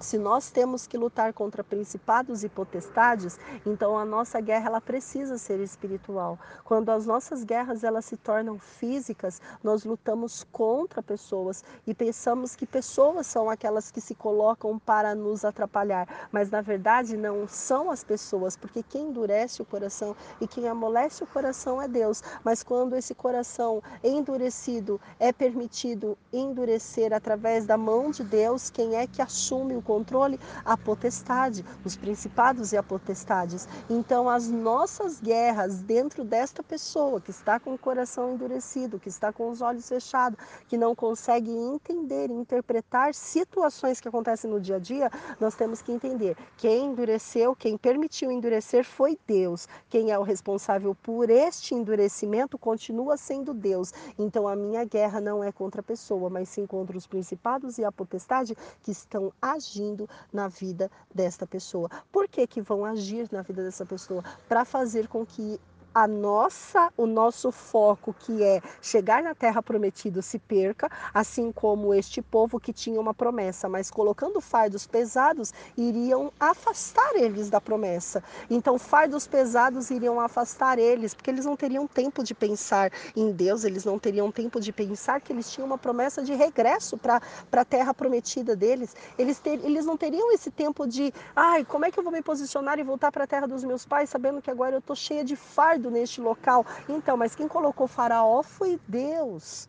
se 0.00 0.18
nós 0.18 0.50
temos 0.50 0.86
que 0.86 0.98
lutar 0.98 1.32
contra 1.32 1.62
principados 1.62 2.44
e 2.44 2.48
potestades, 2.48 3.38
então 3.64 3.96
a 3.96 4.04
nossa 4.04 4.40
guerra 4.40 4.66
ela 4.66 4.80
precisa 4.80 5.38
ser 5.38 5.60
espiritual. 5.60 6.38
Quando 6.64 6.90
as 6.90 7.06
nossas 7.06 7.44
guerras 7.44 7.84
elas 7.84 8.04
se 8.04 8.16
tornam 8.16 8.58
físicas, 8.58 9.40
nós 9.62 9.84
lutamos 9.84 10.44
contra 10.52 11.02
pessoas 11.02 11.64
e 11.86 11.94
pensamos 11.94 12.54
que 12.56 12.66
pessoas 12.66 13.26
são 13.26 13.48
aquelas 13.48 13.90
que 13.90 14.00
se 14.00 14.14
colocam 14.14 14.78
para 14.78 15.14
nos 15.14 15.44
atrapalhar, 15.44 16.08
mas 16.30 16.50
na 16.50 16.60
verdade 16.60 17.16
não 17.16 17.46
são 17.48 17.90
as 17.90 18.02
pessoas, 18.02 18.56
porque 18.56 18.82
quem 18.82 19.08
endurece 19.08 19.62
o 19.62 19.64
coração 19.64 20.16
e 20.40 20.46
quem 20.46 20.68
amolece 20.68 21.22
o 21.22 21.26
coração 21.26 21.80
é 21.80 21.88
Deus. 21.88 22.22
Mas 22.42 22.62
quando 22.62 22.96
esse 22.96 23.14
coração 23.14 23.82
endurecido 24.02 25.00
é 25.18 25.32
permitido 25.32 26.18
endurecer 26.32 27.12
através 27.12 27.64
da 27.64 27.76
mão 27.76 28.10
de 28.10 28.24
Deus, 28.24 28.70
quem 28.70 28.96
é 28.96 29.06
que 29.06 29.22
assume 29.22 29.76
o 29.76 29.82
controle 29.84 30.40
a 30.64 30.76
potestade, 30.76 31.64
os 31.84 31.94
principados 31.94 32.72
e 32.72 32.76
a 32.76 32.82
potestades. 32.82 33.68
Então, 33.88 34.28
as 34.28 34.48
nossas 34.48 35.20
guerras 35.20 35.82
dentro 35.82 36.24
desta 36.24 36.62
pessoa 36.62 37.20
que 37.20 37.30
está 37.30 37.60
com 37.60 37.74
o 37.74 37.78
coração 37.78 38.32
endurecido, 38.32 38.98
que 38.98 39.08
está 39.08 39.32
com 39.32 39.50
os 39.50 39.60
olhos 39.60 39.88
fechados, 39.88 40.38
que 40.66 40.76
não 40.76 40.94
consegue 40.94 41.50
entender 41.50 42.30
interpretar 42.30 43.14
situações 43.14 44.00
que 44.00 44.08
acontecem 44.08 44.50
no 44.50 44.60
dia 44.60 44.76
a 44.76 44.78
dia, 44.78 45.10
nós 45.38 45.54
temos 45.54 45.82
que 45.82 45.92
entender 45.92 46.36
quem 46.56 46.86
endureceu, 46.86 47.54
quem 47.54 47.76
permitiu 47.76 48.30
endurecer 48.30 48.84
foi 48.84 49.18
Deus. 49.26 49.68
Quem 49.90 50.10
é 50.10 50.18
o 50.18 50.22
responsável 50.22 50.94
por 50.94 51.28
este 51.28 51.74
endurecimento 51.74 52.58
continua 52.58 53.16
sendo 53.16 53.52
Deus. 53.52 53.92
Então, 54.18 54.48
a 54.48 54.56
minha 54.56 54.84
guerra 54.84 55.20
não 55.20 55.44
é 55.44 55.52
contra 55.52 55.80
a 55.80 55.84
pessoa, 55.84 56.30
mas 56.30 56.48
sim 56.48 56.66
contra 56.66 56.96
os 56.96 57.06
principados 57.06 57.78
e 57.78 57.84
a 57.84 57.92
potestade 57.92 58.56
que 58.82 58.90
estão 58.90 59.32
agindo 59.40 59.73
agindo 59.74 60.08
na 60.32 60.46
vida 60.46 60.90
desta 61.12 61.46
pessoa. 61.46 61.90
Por 62.12 62.28
que, 62.28 62.46
que 62.46 62.62
vão 62.62 62.84
agir 62.84 63.28
na 63.32 63.42
vida 63.42 63.64
dessa 63.64 63.84
pessoa? 63.84 64.22
Para 64.48 64.64
fazer 64.64 65.08
com 65.08 65.26
que 65.26 65.60
a 65.94 66.08
nossa, 66.08 66.92
o 66.96 67.06
nosso 67.06 67.52
foco, 67.52 68.12
que 68.12 68.42
é 68.42 68.60
chegar 68.82 69.22
na 69.22 69.34
terra 69.34 69.62
prometida, 69.62 70.20
se 70.20 70.38
perca, 70.40 70.90
assim 71.12 71.52
como 71.52 71.94
este 71.94 72.20
povo 72.20 72.58
que 72.58 72.72
tinha 72.72 73.00
uma 73.00 73.14
promessa, 73.14 73.68
mas 73.68 73.90
colocando 73.90 74.40
fardos 74.40 74.86
pesados, 74.86 75.52
iriam 75.76 76.32
afastar 76.40 77.14
eles 77.14 77.48
da 77.48 77.60
promessa. 77.60 78.24
Então, 78.50 78.78
fardos 78.78 79.26
pesados 79.26 79.90
iriam 79.90 80.20
afastar 80.20 80.78
eles, 80.78 81.14
porque 81.14 81.30
eles 81.30 81.44
não 81.44 81.56
teriam 81.56 81.86
tempo 81.86 82.24
de 82.24 82.34
pensar 82.34 82.90
em 83.14 83.30
Deus, 83.30 83.62
eles 83.62 83.84
não 83.84 83.98
teriam 83.98 84.32
tempo 84.32 84.60
de 84.60 84.72
pensar 84.72 85.20
que 85.20 85.32
eles 85.32 85.50
tinham 85.50 85.66
uma 85.66 85.78
promessa 85.78 86.22
de 86.22 86.34
regresso 86.34 86.98
para 86.98 87.20
a 87.52 87.64
terra 87.64 87.94
prometida 87.94 88.56
deles. 88.56 88.96
Eles, 89.16 89.38
ter, 89.38 89.64
eles 89.64 89.86
não 89.86 89.96
teriam 89.96 90.32
esse 90.32 90.50
tempo 90.50 90.86
de, 90.88 91.12
ai, 91.36 91.64
como 91.64 91.84
é 91.84 91.90
que 91.90 91.98
eu 91.98 92.02
vou 92.02 92.12
me 92.12 92.22
posicionar 92.22 92.80
e 92.80 92.82
voltar 92.82 93.12
para 93.12 93.24
a 93.24 93.26
terra 93.26 93.46
dos 93.46 93.62
meus 93.62 93.86
pais, 93.86 94.10
sabendo 94.10 94.42
que 94.42 94.50
agora 94.50 94.74
eu 94.74 94.80
estou 94.80 94.96
cheia 94.96 95.24
de 95.24 95.36
fardo 95.36 95.83
neste 95.90 96.20
local. 96.20 96.66
Então, 96.88 97.16
mas 97.16 97.34
quem 97.34 97.48
colocou 97.48 97.86
Faraó 97.86 98.42
foi 98.42 98.80
Deus. 98.86 99.68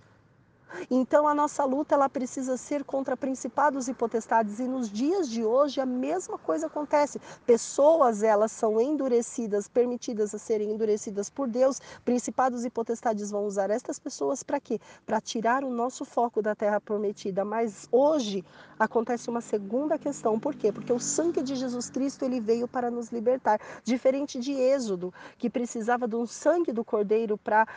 Então 0.90 1.28
a 1.28 1.34
nossa 1.34 1.64
luta 1.64 1.96
ela 1.96 2.10
precisa 2.10 2.58
ser 2.58 2.84
contra 2.84 3.18
principados 3.18 3.88
e 3.88 3.94
potestades 3.94 4.60
e 4.60 4.64
nos 4.64 4.90
dias 4.90 5.30
de 5.30 5.44
hoje 5.44 5.80
a 5.80 5.86
mesma 5.86 6.38
coisa 6.38 6.68
acontece. 6.68 7.20
Pessoas 7.46 8.24
elas 8.24 8.52
são 8.52 8.80
endurecidas, 8.80 9.68
permitidas 9.68 10.34
a 10.34 10.38
serem 10.38 10.72
endurecidas 10.72 11.30
por 11.30 11.48
Deus. 11.48 11.82
Principados 12.04 12.66
e 12.66 12.70
potestades 12.70 13.32
vão 13.32 13.46
usar 13.46 13.70
estas 13.70 14.00
pessoas 14.00 14.44
para 14.44 14.60
quê? 14.60 14.80
Para 15.06 15.22
tirar 15.22 15.64
o 15.64 15.70
nosso 15.70 16.06
foco 16.06 16.42
da 16.42 16.56
terra 16.56 16.80
prometida. 16.80 17.44
Mas 17.44 17.88
hoje 17.92 18.44
acontece 18.78 19.30
uma 19.30 19.42
segunda 19.42 19.98
questão. 19.98 20.40
Por 20.40 20.56
quê? 20.56 20.72
Porque 20.72 20.92
o 20.92 21.00
sangue 21.00 21.42
de 21.42 21.56
Jesus 21.56 21.90
Cristo 21.90 22.24
ele 22.24 22.40
veio 22.40 22.68
para 22.68 22.92
nos 22.92 23.10
libertar, 23.10 23.60
diferente 23.84 24.40
de 24.40 24.54
Êxodo, 24.54 25.14
que 25.38 25.50
precisava 25.50 26.08
de 26.08 26.16
um 26.16 26.26
sangue 26.26 26.72
do 26.72 26.84
cordeiro 26.84 27.38
para 27.38 27.68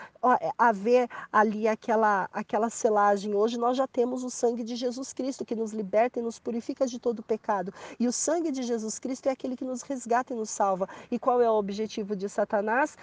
haver 0.56 1.08
ali 1.32 1.68
aquela 1.68 2.28
aquela 2.32 2.70
Hoje 2.90 3.58
nós 3.58 3.76
já 3.76 3.86
temos 3.86 4.24
o 4.24 4.30
sangue 4.30 4.62
de 4.62 4.76
Jesus 4.76 5.12
Cristo 5.12 5.44
que 5.44 5.54
nos 5.54 5.72
liberta 5.72 6.18
e 6.18 6.22
nos 6.22 6.38
purifica 6.38 6.86
de 6.86 6.98
todo 6.98 7.22
pecado. 7.22 7.72
E 7.98 8.06
o 8.06 8.12
sangue 8.12 8.50
de 8.50 8.62
Jesus 8.62 8.98
Cristo 8.98 9.28
é 9.28 9.32
aquele 9.32 9.56
que 9.56 9.64
nos 9.64 9.82
resgata 9.82 10.32
e 10.32 10.36
nos 10.36 10.50
salva. 10.50 10.88
E 11.10 11.18
qual 11.18 11.40
é 11.40 11.50
o 11.50 11.54
objetivo 11.54 12.16
de 12.16 12.28
Satanás? 12.28 12.96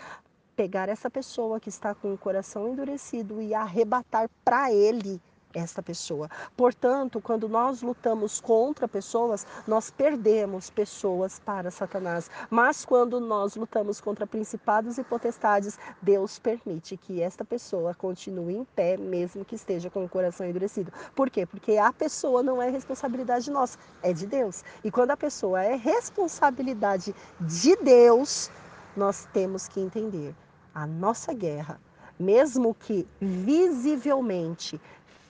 Pegar 0.56 0.90
essa 0.90 1.10
pessoa 1.10 1.60
que 1.60 1.70
está 1.70 1.94
com 1.94 2.14
o 2.14 2.18
coração 2.18 2.70
endurecido 2.70 3.42
e 3.42 3.54
arrebatar 3.54 4.30
para 4.44 4.72
ele 4.72 5.22
esta 5.56 5.82
pessoa. 5.82 6.30
Portanto, 6.56 7.20
quando 7.22 7.50
nós 7.50 7.82
lutamos 7.82 8.40
contra 8.40 8.88
pessoas, 8.88 9.48
nós 9.66 9.90
perdemos 9.90 10.70
pessoas 10.70 11.40
para 11.40 11.72
Satanás. 11.72 12.30
Mas 12.50 12.86
quando 12.86 13.20
nós 13.20 13.56
lutamos 13.56 14.02
contra 14.02 14.28
principados 14.28 14.98
e 14.98 15.04
potestades, 15.04 15.80
Deus 16.02 16.38
permite 16.38 16.98
que 16.98 17.22
esta 17.22 17.46
pessoa 17.46 17.96
continue 17.96 18.56
em 18.56 18.66
pé, 18.66 18.98
mesmo 18.98 19.46
que 19.46 19.56
esteja 19.56 19.90
com 19.90 20.04
o 20.04 20.10
coração 20.10 20.46
endurecido. 20.46 20.92
Por 21.16 21.30
quê? 21.30 21.46
Porque 21.46 21.78
a 21.78 21.92
pessoa 21.94 22.44
não 22.44 22.62
é 22.62 22.70
responsabilidade 22.70 23.50
nossa, 23.50 23.78
é 24.04 24.12
de 24.12 24.28
Deus. 24.28 24.64
E 24.84 24.92
quando 24.92 25.12
a 25.12 25.18
pessoa 25.18 25.64
é 25.64 25.76
responsabilidade 25.76 27.16
de 27.40 27.76
Deus, 27.78 28.52
nós 28.96 29.28
temos 29.34 29.68
que 29.68 29.80
entender 29.80 30.36
a 30.74 30.86
nossa 30.86 31.34
guerra, 31.34 31.80
mesmo 32.20 32.74
que 32.74 33.08
visivelmente 33.20 34.80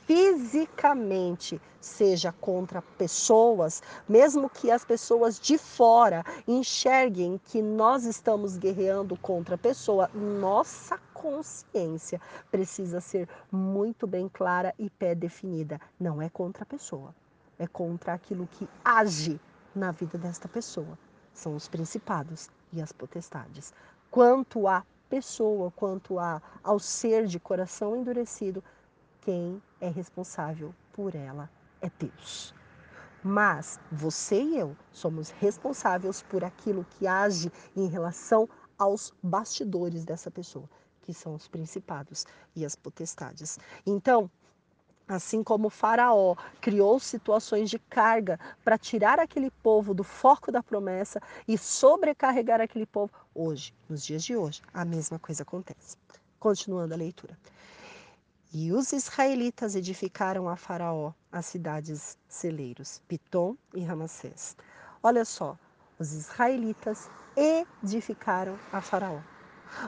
fisicamente 0.05 1.59
seja 1.81 2.31
contra 2.31 2.81
pessoas, 2.81 3.81
mesmo 4.07 4.49
que 4.49 4.71
as 4.71 4.85
pessoas 4.85 5.39
de 5.39 5.57
fora 5.57 6.23
enxerguem 6.47 7.39
que 7.45 7.61
nós 7.61 8.05
estamos 8.05 8.57
guerreando 8.57 9.17
contra 9.17 9.55
a 9.55 9.57
pessoa, 9.57 10.09
nossa 10.13 10.97
consciência 11.13 12.21
precisa 12.51 13.01
ser 13.01 13.27
muito 13.51 14.07
bem 14.07 14.29
clara 14.29 14.73
e 14.77 14.89
pé 14.89 15.13
definida. 15.15 15.79
Não 15.99 16.21
é 16.21 16.29
contra 16.29 16.63
a 16.63 16.67
pessoa, 16.67 17.13
é 17.57 17.67
contra 17.67 18.13
aquilo 18.13 18.47
que 18.47 18.67
age 18.83 19.39
na 19.75 19.91
vida 19.91 20.17
desta 20.17 20.47
pessoa. 20.47 20.97
São 21.33 21.55
os 21.55 21.67
principados 21.67 22.49
e 22.71 22.81
as 22.81 22.91
potestades. 22.91 23.73
Quanto 24.09 24.67
à 24.67 24.83
pessoa, 25.09 25.71
quanto 25.75 26.17
a, 26.19 26.41
ao 26.63 26.79
ser 26.79 27.25
de 27.25 27.39
coração 27.39 27.95
endurecido, 27.95 28.63
quem 29.25 29.59
é 29.81 29.89
responsável 29.89 30.73
por 30.93 31.15
ela 31.15 31.49
é 31.81 31.89
Deus. 31.99 32.53
Mas 33.23 33.79
você 33.91 34.39
e 34.39 34.59
eu 34.59 34.77
somos 34.91 35.31
responsáveis 35.31 36.21
por 36.21 36.43
aquilo 36.43 36.85
que 36.91 37.07
age 37.07 37.51
em 37.75 37.87
relação 37.87 38.47
aos 38.77 39.11
bastidores 39.23 40.05
dessa 40.05 40.29
pessoa, 40.29 40.69
que 41.01 41.11
são 41.11 41.33
os 41.33 41.47
principados 41.47 42.27
e 42.55 42.63
as 42.63 42.75
potestades. 42.75 43.57
Então, 43.83 44.29
Assim 45.07 45.43
como 45.43 45.69
Faraó 45.69 46.35
criou 46.59 46.99
situações 46.99 47.69
de 47.69 47.77
carga 47.77 48.39
para 48.63 48.75
tirar 48.75 49.19
aquele 49.19 49.51
povo 49.51 49.93
do 49.93 50.03
foco 50.03 50.51
da 50.51 50.63
promessa 50.63 51.21
e 51.47 51.59
sobrecarregar 51.59 52.59
aquele 52.59 52.87
povo, 52.87 53.13
hoje, 53.31 53.71
nos 53.87 54.03
dias 54.03 54.23
de 54.23 54.35
hoje, 54.35 54.63
a 54.73 54.83
mesma 54.83 55.19
coisa 55.19 55.43
acontece. 55.43 55.95
Continuando 56.39 56.95
a 56.95 56.97
leitura. 56.97 57.37
E 58.53 58.71
os 58.71 58.93
israelitas 58.93 59.75
edificaram 59.75 60.47
a 60.47 60.55
Faraó 60.55 61.13
as 61.31 61.45
cidades 61.45 62.17
celeiros, 62.29 63.01
Pitom 63.07 63.57
e 63.73 63.83
Ramassés. 63.83 64.55
Olha 65.03 65.25
só, 65.25 65.57
os 65.99 66.13
israelitas 66.13 67.09
edificaram 67.35 68.57
a 68.71 68.79
Faraó. 68.79 69.19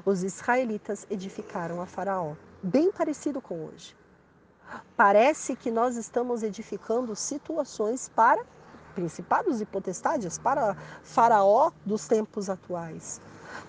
Os 0.05 0.23
israelitas 0.23 1.07
edificaram 1.09 1.81
a 1.81 1.85
Faraó, 1.85 2.35
bem 2.61 2.91
parecido 2.91 3.41
com 3.41 3.65
hoje. 3.65 3.95
Parece 4.97 5.55
que 5.55 5.71
nós 5.71 5.95
estamos 5.95 6.43
edificando 6.43 7.15
situações 7.15 8.09
para 8.09 8.45
principados 8.93 9.61
e 9.61 9.65
potestades, 9.65 10.37
para 10.39 10.75
Faraó 11.03 11.71
dos 11.85 12.07
tempos 12.07 12.49
atuais. 12.49 13.21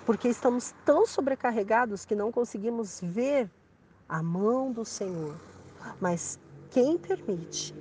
Porque 0.05 0.26
estamos 0.26 0.74
tão 0.84 1.07
sobrecarregados 1.07 2.05
que 2.05 2.14
não 2.14 2.32
conseguimos 2.32 2.99
ver 3.03 3.51
a 4.09 4.22
mão 4.22 4.72
do 4.72 4.84
Senhor. 4.84 5.36
Mas 6.00 6.38
quem 6.70 6.96
permite 6.96 7.74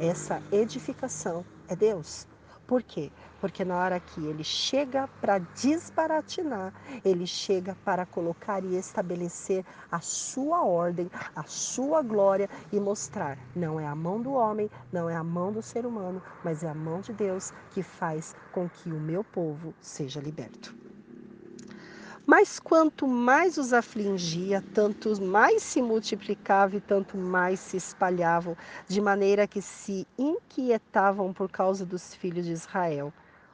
essa 0.00 0.42
edificação 0.52 1.44
é 1.68 1.76
Deus. 1.76 2.26
Por 2.66 2.82
quê? 2.82 3.10
Porque 3.40 3.64
na 3.64 3.76
hora 3.76 4.00
que 4.00 4.24
ele 4.24 4.44
chega 4.44 5.08
para 5.20 5.38
desbaratinar, 5.38 6.72
ele 7.04 7.26
chega 7.26 7.76
para 7.84 8.06
colocar 8.06 8.64
e 8.64 8.76
estabelecer 8.76 9.64
a 9.90 10.00
sua 10.00 10.64
ordem, 10.64 11.10
a 11.34 11.42
sua 11.42 12.02
glória 12.02 12.48
e 12.72 12.78
mostrar: 12.78 13.36
não 13.54 13.80
é 13.80 13.86
a 13.86 13.94
mão 13.94 14.22
do 14.22 14.32
homem, 14.32 14.70
não 14.92 15.10
é 15.10 15.16
a 15.16 15.24
mão 15.24 15.52
do 15.52 15.60
ser 15.60 15.84
humano, 15.84 16.22
mas 16.44 16.62
é 16.62 16.68
a 16.68 16.74
mão 16.74 17.00
de 17.00 17.12
Deus 17.12 17.52
que 17.70 17.82
faz 17.82 18.34
com 18.52 18.68
que 18.68 18.88
o 18.90 19.00
meu 19.00 19.24
povo 19.24 19.74
seja 19.80 20.20
liberto. 20.20 20.74
Mas 22.26 22.60
quanto 22.60 23.06
mais 23.06 23.58
os 23.58 23.72
afligia, 23.72 24.62
tanto 24.72 25.20
mais 25.20 25.62
se 25.62 25.82
multiplicava 25.82 26.76
e 26.76 26.80
tanto 26.80 27.16
mais 27.18 27.58
se 27.58 27.76
espalhavam, 27.76 28.56
de 28.86 29.00
maneira 29.00 29.46
que 29.46 29.60
se 29.60 30.06
inquietavam 30.16 31.32
por 31.32 31.50
causa 31.50 31.84
dos 31.84 32.14
filhos 32.14 32.44
de 32.46 32.52
Israel. 32.52 33.12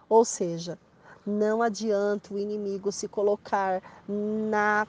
Ou 0.08 0.24
seja, 0.24 0.78
não 1.24 1.62
adianta 1.62 2.32
o 2.34 2.38
inimigo 2.38 2.92
se 2.92 3.08
colocar 3.08 3.82
na 4.06 4.86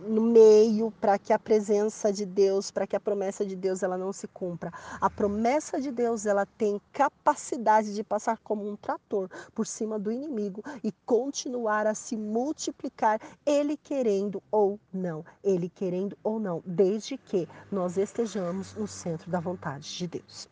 no 0.00 0.22
meio 0.22 0.90
para 1.00 1.18
que 1.18 1.32
a 1.32 1.38
presença 1.38 2.12
de 2.12 2.26
Deus, 2.26 2.70
para 2.70 2.86
que 2.86 2.96
a 2.96 3.00
promessa 3.00 3.44
de 3.44 3.56
Deus 3.56 3.82
ela 3.82 3.96
não 3.96 4.12
se 4.12 4.26
cumpra. 4.28 4.72
A 5.00 5.08
promessa 5.08 5.80
de 5.80 5.90
Deus 5.90 6.26
ela 6.26 6.46
tem 6.46 6.80
capacidade 6.92 7.94
de 7.94 8.04
passar 8.04 8.38
como 8.38 8.68
um 8.68 8.76
trator 8.76 9.28
por 9.54 9.66
cima 9.66 9.98
do 9.98 10.12
inimigo 10.12 10.62
e 10.82 10.92
continuar 11.06 11.86
a 11.86 11.94
se 11.94 12.16
multiplicar, 12.16 13.20
ele 13.46 13.76
querendo 13.76 14.42
ou 14.50 14.78
não, 14.92 15.24
ele 15.42 15.68
querendo 15.68 16.16
ou 16.22 16.38
não, 16.38 16.62
desde 16.66 17.16
que 17.16 17.48
nós 17.70 17.96
estejamos 17.96 18.74
no 18.74 18.86
centro 18.86 19.30
da 19.30 19.40
vontade 19.40 19.96
de 19.96 20.06
Deus. 20.06 20.48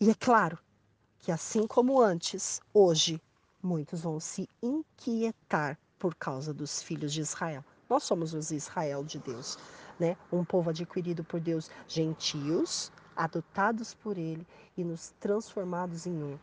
E 0.00 0.10
é 0.10 0.14
claro 0.14 0.58
que 1.18 1.30
assim 1.30 1.66
como 1.66 2.00
antes, 2.00 2.60
hoje 2.72 3.20
muitos 3.62 4.00
vão 4.00 4.18
se 4.18 4.48
inquietar 4.62 5.78
por 6.00 6.14
causa 6.16 6.52
dos 6.52 6.82
filhos 6.82 7.12
de 7.12 7.20
Israel. 7.20 7.62
Nós 7.88 8.02
somos 8.02 8.34
os 8.34 8.50
Israel 8.50 9.04
de 9.04 9.18
Deus, 9.18 9.58
né? 9.98 10.16
Um 10.32 10.44
povo 10.44 10.70
adquirido 10.70 11.22
por 11.22 11.38
Deus, 11.38 11.70
gentios, 11.86 12.90
adotados 13.14 13.94
por 13.94 14.16
Ele 14.16 14.46
e 14.76 14.82
nos 14.82 15.10
transformados 15.20 16.06
em 16.06 16.12
um. 16.12 16.38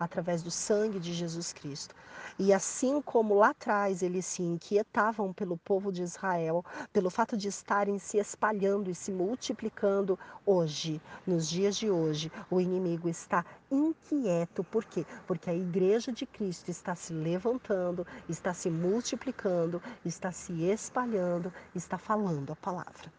Através 0.00 0.42
do 0.42 0.50
sangue 0.50 0.98
de 0.98 1.12
Jesus 1.12 1.52
Cristo. 1.52 1.94
E 2.38 2.54
assim 2.54 3.02
como 3.02 3.34
lá 3.34 3.50
atrás 3.50 4.02
eles 4.02 4.24
se 4.24 4.42
inquietavam 4.42 5.30
pelo 5.30 5.58
povo 5.58 5.92
de 5.92 6.02
Israel, 6.02 6.64
pelo 6.90 7.10
fato 7.10 7.36
de 7.36 7.48
estarem 7.48 7.98
se 7.98 8.16
espalhando 8.16 8.90
e 8.90 8.94
se 8.94 9.12
multiplicando, 9.12 10.18
hoje, 10.46 11.02
nos 11.26 11.50
dias 11.50 11.76
de 11.76 11.90
hoje, 11.90 12.32
o 12.50 12.58
inimigo 12.58 13.10
está 13.10 13.44
inquieto. 13.70 14.64
Por 14.64 14.86
quê? 14.86 15.04
Porque 15.26 15.50
a 15.50 15.54
igreja 15.54 16.10
de 16.10 16.24
Cristo 16.24 16.70
está 16.70 16.94
se 16.94 17.12
levantando, 17.12 18.06
está 18.26 18.54
se 18.54 18.70
multiplicando, 18.70 19.82
está 20.02 20.32
se 20.32 20.64
espalhando, 20.64 21.52
está 21.74 21.98
falando 21.98 22.54
a 22.54 22.56
palavra. 22.56 23.12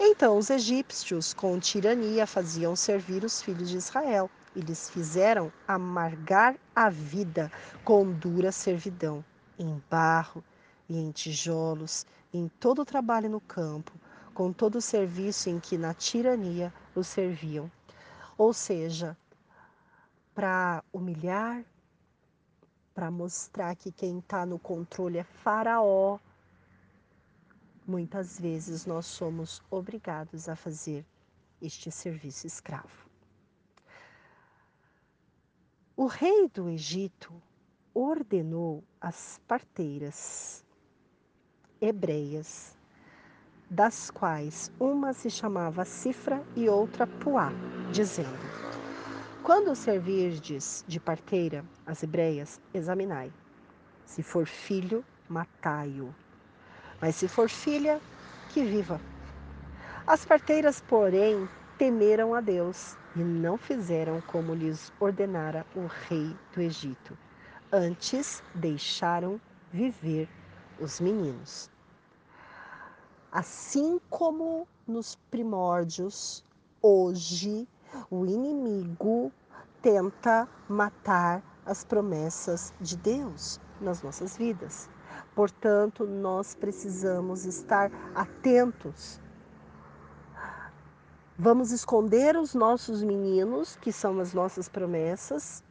Então 0.00 0.38
os 0.38 0.48
egípcios, 0.48 1.34
com 1.34 1.60
tirania, 1.60 2.26
faziam 2.26 2.74
servir 2.74 3.22
os 3.22 3.42
filhos 3.42 3.68
de 3.68 3.76
Israel 3.76 4.30
e 4.54 4.60
lhes 4.60 4.88
fizeram 4.88 5.52
amargar 5.66 6.56
a 6.74 6.88
vida 6.88 7.50
com 7.84 8.10
dura 8.10 8.52
servidão, 8.52 9.24
em 9.58 9.82
barro 9.90 10.42
e 10.88 10.98
em 10.98 11.10
tijolos, 11.10 12.06
em 12.32 12.48
todo 12.48 12.82
o 12.82 12.84
trabalho 12.84 13.28
no 13.28 13.40
campo, 13.40 13.92
com 14.32 14.52
todo 14.52 14.76
o 14.76 14.82
serviço 14.82 15.48
em 15.48 15.60
que 15.60 15.78
na 15.78 15.94
tirania 15.94 16.72
os 16.94 17.06
serviam. 17.06 17.70
Ou 18.36 18.52
seja, 18.52 19.16
para 20.34 20.82
humilhar, 20.92 21.64
para 22.94 23.10
mostrar 23.10 23.74
que 23.76 23.92
quem 23.92 24.18
está 24.18 24.44
no 24.44 24.58
controle 24.58 25.18
é 25.18 25.24
Faraó, 25.24 26.18
muitas 27.86 28.38
vezes 28.38 28.86
nós 28.86 29.06
somos 29.06 29.62
obrigados 29.70 30.48
a 30.48 30.56
fazer 30.56 31.04
este 31.60 31.90
serviço 31.90 32.46
escravo. 32.46 33.03
O 35.96 36.06
rei 36.06 36.50
do 36.52 36.68
Egito 36.68 37.32
ordenou 37.94 38.82
as 39.00 39.40
parteiras 39.46 40.64
hebreias, 41.80 42.76
das 43.70 44.10
quais 44.10 44.72
uma 44.80 45.12
se 45.12 45.30
chamava 45.30 45.84
Cifra 45.84 46.42
e 46.56 46.68
outra 46.68 47.06
Puá, 47.06 47.52
dizendo: 47.92 48.40
Quando 49.44 49.76
servirdes 49.76 50.84
de 50.88 50.98
parteira 50.98 51.64
as 51.86 52.02
hebreias, 52.02 52.60
examinai. 52.74 53.32
Se 54.04 54.20
for 54.20 54.48
filho, 54.48 55.04
matai-o. 55.28 56.12
Mas 57.00 57.14
se 57.14 57.28
for 57.28 57.48
filha, 57.48 58.00
que 58.52 58.64
viva. 58.64 59.00
As 60.04 60.24
parteiras, 60.24 60.80
porém, 60.80 61.48
temeram 61.78 62.34
a 62.34 62.40
Deus 62.40 62.96
e 63.16 63.20
não 63.22 63.56
fizeram 63.56 64.20
como 64.22 64.54
lhes 64.54 64.92
ordenara 64.98 65.64
o 65.74 65.86
rei 65.86 66.36
do 66.52 66.60
Egito. 66.60 67.16
Antes 67.72 68.42
deixaram 68.54 69.40
viver 69.72 70.28
os 70.80 71.00
meninos. 71.00 71.70
Assim 73.30 74.00
como 74.10 74.66
nos 74.86 75.16
primórdios, 75.30 76.44
hoje 76.80 77.66
o 78.10 78.24
inimigo 78.26 79.32
tenta 79.82 80.48
matar 80.68 81.42
as 81.66 81.84
promessas 81.84 82.72
de 82.80 82.96
Deus 82.96 83.60
nas 83.80 84.02
nossas 84.02 84.36
vidas. 84.36 84.88
Portanto, 85.34 86.06
nós 86.06 86.54
precisamos 86.54 87.44
estar 87.44 87.90
atentos 88.14 89.20
Vamos 91.36 91.72
esconder 91.72 92.36
os 92.36 92.54
nossos 92.54 93.02
meninos, 93.02 93.74
que 93.74 93.90
são 93.90 94.20
as 94.20 94.32
nossas 94.32 94.68
promessas, 94.68 95.64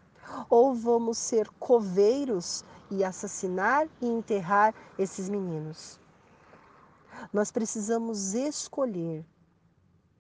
ou 0.50 0.74
vamos 0.74 1.18
ser 1.18 1.48
coveiros 1.58 2.66
e 2.92 3.02
assassinar 3.02 3.88
e 4.02 4.06
enterrar 4.06 4.76
esses 5.00 5.30
meninos? 5.30 5.98
Nós 7.32 7.50
precisamos 7.50 8.34
escolher 8.34 9.24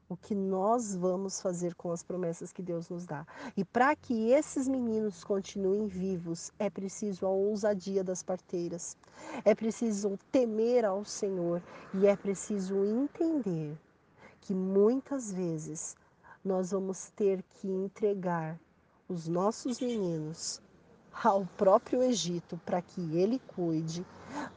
o 0.07 0.15
que 0.15 0.33
nós 0.33 0.95
vamos 0.95 1.41
fazer 1.41 1.75
com 1.75 1.91
as 1.91 2.01
promessas 2.01 2.53
que 2.53 2.61
Deus 2.61 2.87
nos 2.87 3.05
dá. 3.05 3.27
E 3.57 3.65
para 3.65 3.93
que 3.97 4.31
esses 4.31 4.65
meninos 4.65 5.25
continuem 5.25 5.87
vivos, 5.87 6.53
é 6.57 6.69
preciso 6.69 7.25
a 7.25 7.29
ousadia 7.29 8.01
das 8.01 8.23
parteiras, 8.23 8.95
é 9.43 9.53
preciso 9.53 10.17
temer 10.31 10.85
ao 10.85 11.03
Senhor 11.03 11.61
e 11.93 12.07
é 12.07 12.15
preciso 12.15 12.85
entender 12.85 13.77
que 14.43 14.53
muitas 14.53 15.31
vezes 15.31 15.95
nós 16.43 16.71
vamos 16.71 17.09
ter 17.15 17.41
que 17.55 17.67
entregar 17.67 18.59
os 19.07 19.27
nossos 19.27 19.79
meninos 19.79 20.61
ao 21.23 21.45
próprio 21.57 22.03
Egito 22.03 22.59
para 22.65 22.81
que 22.81 23.15
ele 23.15 23.39
cuide, 23.47 24.05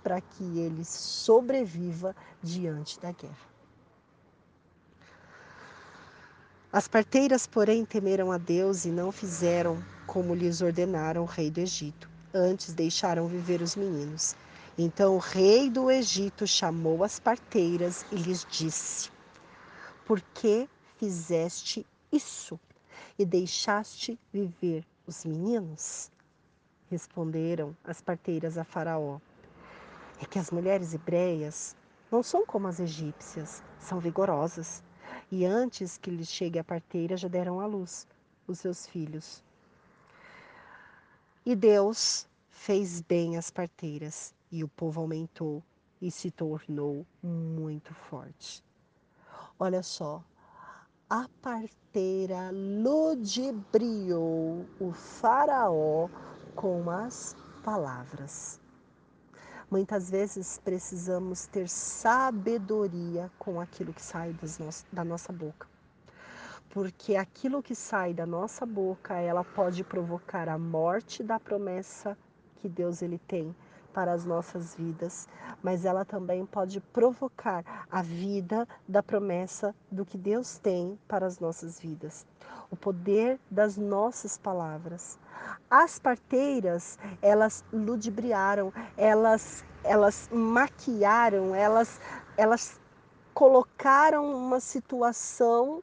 para 0.03 0.20
que 0.20 0.43
ele 0.59 0.84
sobreviva 0.84 2.16
diante 2.43 2.99
da 2.99 3.12
guerra. 3.12 3.47
As 6.72 6.89
parteiras, 6.89 7.47
porém, 7.47 7.84
temeram 7.84 8.32
a 8.32 8.39
Deus 8.39 8.84
e 8.84 8.91
não 8.91 9.12
fizeram 9.12 9.82
como 10.05 10.34
lhes 10.34 10.61
ordenara 10.61 11.22
o 11.22 11.24
rei 11.24 11.49
do 11.49 11.61
Egito. 11.61 12.11
Antes 12.34 12.74
deixaram 12.74 13.28
viver 13.28 13.62
os 13.62 13.76
meninos. 13.76 14.34
Então 14.76 15.14
o 15.14 15.18
rei 15.18 15.70
do 15.70 15.91
Egito 15.91 16.45
chamou 16.45 17.05
as 17.05 17.20
parteiras 17.20 18.05
e 18.11 18.16
lhes 18.16 18.45
disse: 18.51 19.16
por 20.07 20.21
que 20.21 20.69
fizeste 20.99 21.85
isso 22.13 22.59
e 23.19 23.27
deixaste 23.27 24.17
viver 24.33 24.87
os 25.05 25.25
meninos? 25.25 26.13
Responderam 26.89 27.77
as 27.83 28.01
parteiras 28.01 28.57
a 28.57 28.63
Faraó. 28.63 29.19
É 30.23 30.25
que 30.25 30.39
as 30.39 30.53
mulheres 30.53 30.95
hebreias 30.95 31.77
não 32.09 32.23
são 32.23 32.47
como 32.47 32.69
as 32.69 32.79
egípcias, 32.79 33.65
são 33.81 33.99
vigorosas. 33.99 34.81
E 35.29 35.45
antes 35.45 35.99
que 35.99 36.11
lhes 36.11 36.29
chegue 36.29 36.61
a 36.61 36.65
parteira, 36.65 37.17
já 37.17 37.27
deram 37.27 37.59
à 37.59 37.67
luz 37.67 38.07
os 38.47 38.61
seus 38.61 38.87
filhos. 38.87 39.43
E 41.45 41.57
Deus 41.57 42.29
fez 42.49 43.01
bem 43.01 43.37
as 43.37 43.51
parteiras, 43.51 44.33
e 44.53 44.63
o 44.63 44.69
povo 44.69 45.01
aumentou 45.01 45.61
e 46.01 46.13
se 46.13 46.31
tornou 46.31 47.05
muito 47.21 47.93
forte. 47.93 48.66
Olha 49.59 49.83
só, 49.83 50.23
a 51.09 51.27
parteira 51.41 52.51
ludibriou 52.53 53.57
o 54.79 54.93
faraó 54.93 56.11
com 56.55 56.91
as 56.91 57.35
palavras. 57.65 58.61
Muitas 59.71 60.11
vezes 60.11 60.61
precisamos 60.63 61.47
ter 61.47 61.71
sabedoria 61.71 63.33
com 63.39 63.59
aquilo 63.59 63.95
que 63.95 64.03
sai 64.03 64.29
no 64.29 64.71
da 64.93 65.03
nossa 65.03 65.33
boca. 65.33 65.67
Porque 66.69 67.17
aquilo 67.17 67.63
que 67.63 67.75
sai 67.75 68.13
da 68.13 68.27
nossa 68.27 68.67
boca, 68.67 69.15
ela 69.15 69.43
pode 69.43 69.83
provocar 69.83 70.51
a 70.51 70.59
morte 70.59 71.23
da 71.23 71.41
promessa 71.41 72.15
que 72.57 72.69
Deus 72.69 73.01
ele 73.01 73.19
tem 73.19 73.57
para 73.97 74.12
as 74.12 74.26
nossas 74.26 74.74
vidas, 74.74 75.26
mas 75.62 75.86
ela 75.86 76.05
também 76.05 76.44
pode 76.44 76.82
provocar 76.82 77.64
a 77.90 78.03
vida 78.03 78.68
da 78.86 79.03
promessa 79.03 79.74
do 79.90 80.05
que 80.05 80.18
Deus 80.18 80.59
tem 80.59 81.01
para 81.09 81.24
as 81.24 81.40
nossas 81.40 81.80
vidas. 81.80 82.26
O 82.70 82.76
poder 82.76 83.40
das 83.51 83.78
nossas 83.78 84.36
palavras. 84.36 85.18
As 85.70 85.99
parteiras, 85.99 86.99
elas 87.22 87.64
ludibriaram, 87.72 88.70
elas 88.99 89.64
elas 89.82 90.28
maquiaram, 90.30 91.55
elas 91.55 91.99
elas 92.36 92.78
colocaram 93.32 94.30
uma 94.30 94.61
situação 94.61 95.82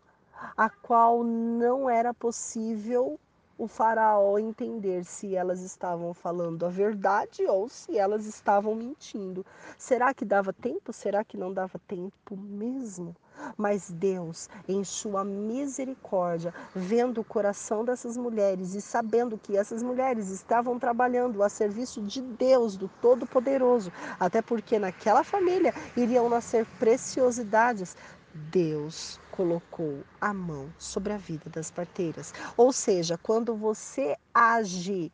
a 0.56 0.70
qual 0.70 1.24
não 1.24 1.90
era 1.90 2.14
possível 2.14 3.20
o 3.58 3.68
faraó 3.68 4.38
entender 4.40 5.04
se 5.06 5.36
elas 5.36 5.62
estavam 5.62 6.14
falando 6.14 6.66
a 6.66 6.70
verdade 6.70 7.46
ou 7.46 7.70
se 7.70 7.98
elas 7.98 8.26
estavam 8.26 8.76
mentindo. 8.76 9.46
Será 9.78 10.14
que 10.14 10.26
dava 10.26 10.52
tempo? 10.52 10.92
Será 10.92 11.24
que 11.24 11.38
não 11.38 11.54
dava 11.54 11.80
tempo 11.88 12.36
mesmo? 12.36 13.16
Mas 13.58 13.90
Deus, 13.92 14.50
em 14.68 14.84
sua 14.84 15.24
misericórdia, 15.24 16.54
vendo 16.74 17.22
o 17.22 17.24
coração 17.24 17.84
dessas 17.84 18.16
mulheres 18.16 18.74
e 18.74 18.82
sabendo 18.82 19.38
que 19.38 19.58
essas 19.58 19.82
mulheres 19.82 20.30
estavam 20.30 20.78
trabalhando 20.80 21.44
a 21.44 21.50
serviço 21.50 22.02
de 22.02 22.22
Deus, 22.22 22.78
do 22.78 22.88
Todo-Poderoso, 23.02 23.92
até 24.20 24.42
porque 24.42 24.78
naquela 24.78 25.24
família 25.24 25.74
iriam 25.96 26.30
nascer 26.30 26.66
preciosidades, 26.80 27.98
Deus 28.34 29.20
colocou 29.36 30.04
a 30.22 30.32
mão 30.32 30.72
sobre 30.78 31.12
a 31.12 31.18
vida 31.18 31.50
das 31.50 31.72
parteiras. 31.72 32.32
Ou 32.56 32.72
seja, 32.72 33.18
quando 33.18 33.56
você 33.56 34.16
age 34.32 35.12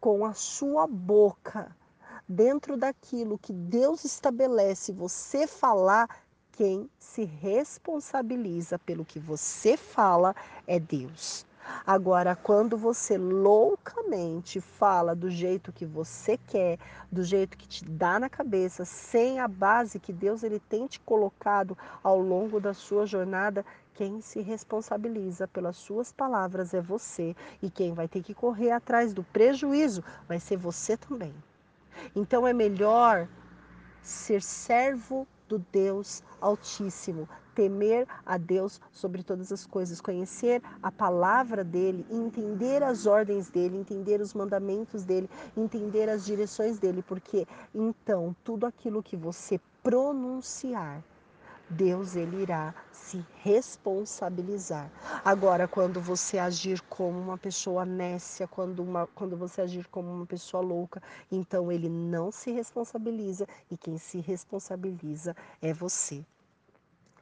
com 0.00 0.24
a 0.24 0.32
sua 0.34 0.86
boca 0.86 1.76
dentro 2.28 2.76
daquilo 2.76 3.36
que 3.36 3.52
Deus 3.52 4.04
estabelece, 4.04 4.92
você 4.92 5.48
falar, 5.48 6.08
quem 6.52 6.88
se 6.96 7.24
responsabiliza 7.24 8.78
pelo 8.78 9.04
que 9.04 9.18
você 9.18 9.76
fala 9.76 10.34
é 10.64 10.78
Deus. 10.78 11.44
Agora, 11.86 12.36
quando 12.36 12.76
você 12.76 13.16
loucamente 13.18 14.60
fala 14.60 15.14
do 15.14 15.30
jeito 15.30 15.72
que 15.72 15.84
você 15.84 16.38
quer, 16.46 16.78
do 17.10 17.22
jeito 17.22 17.56
que 17.56 17.66
te 17.66 17.84
dá 17.84 18.18
na 18.18 18.28
cabeça, 18.28 18.84
sem 18.84 19.40
a 19.40 19.48
base 19.48 19.98
que 19.98 20.12
Deus 20.12 20.42
ele 20.42 20.60
tem 20.60 20.86
te 20.86 21.00
colocado 21.00 21.76
ao 22.02 22.18
longo 22.18 22.60
da 22.60 22.74
sua 22.74 23.06
jornada, 23.06 23.64
quem 23.94 24.20
se 24.20 24.40
responsabiliza 24.40 25.46
pelas 25.46 25.76
suas 25.76 26.12
palavras 26.12 26.74
é 26.74 26.80
você. 26.80 27.36
E 27.62 27.70
quem 27.70 27.92
vai 27.92 28.08
ter 28.08 28.22
que 28.22 28.34
correr 28.34 28.70
atrás 28.70 29.12
do 29.14 29.22
prejuízo 29.22 30.02
vai 30.28 30.40
ser 30.40 30.56
você 30.56 30.96
também. 30.96 31.34
Então 32.14 32.46
é 32.46 32.52
melhor 32.52 33.28
ser 34.02 34.42
servo 34.42 35.26
do 35.48 35.58
Deus 35.58 36.22
Altíssimo, 36.40 37.28
temer 37.54 38.06
a 38.26 38.36
Deus 38.36 38.80
sobre 38.92 39.22
todas 39.22 39.52
as 39.52 39.64
coisas, 39.64 40.00
conhecer 40.00 40.62
a 40.82 40.90
palavra 40.90 41.62
dele, 41.62 42.04
entender 42.10 42.82
as 42.82 43.06
ordens 43.06 43.48
dele, 43.48 43.78
entender 43.78 44.20
os 44.20 44.34
mandamentos 44.34 45.04
dele, 45.04 45.30
entender 45.56 46.08
as 46.08 46.24
direções 46.24 46.78
dele, 46.78 47.02
porque 47.02 47.46
então 47.74 48.34
tudo 48.42 48.66
aquilo 48.66 49.02
que 49.02 49.16
você 49.16 49.60
pronunciar, 49.82 51.02
Deus 51.70 52.14
ele 52.14 52.42
irá 52.42 52.74
se 52.92 53.24
responsabilizar. 53.42 54.90
Agora, 55.24 55.66
quando 55.66 56.00
você 56.00 56.38
agir 56.38 56.80
como 56.82 57.18
uma 57.18 57.38
pessoa 57.38 57.84
nécia, 57.84 58.46
quando, 58.46 58.82
uma, 58.82 59.06
quando 59.08 59.36
você 59.36 59.62
agir 59.62 59.86
como 59.88 60.10
uma 60.10 60.26
pessoa 60.26 60.62
louca, 60.62 61.02
então 61.30 61.72
ele 61.72 61.88
não 61.88 62.30
se 62.30 62.50
responsabiliza 62.52 63.46
e 63.70 63.76
quem 63.76 63.96
se 63.96 64.20
responsabiliza 64.20 65.34
é 65.62 65.72
você 65.72 66.24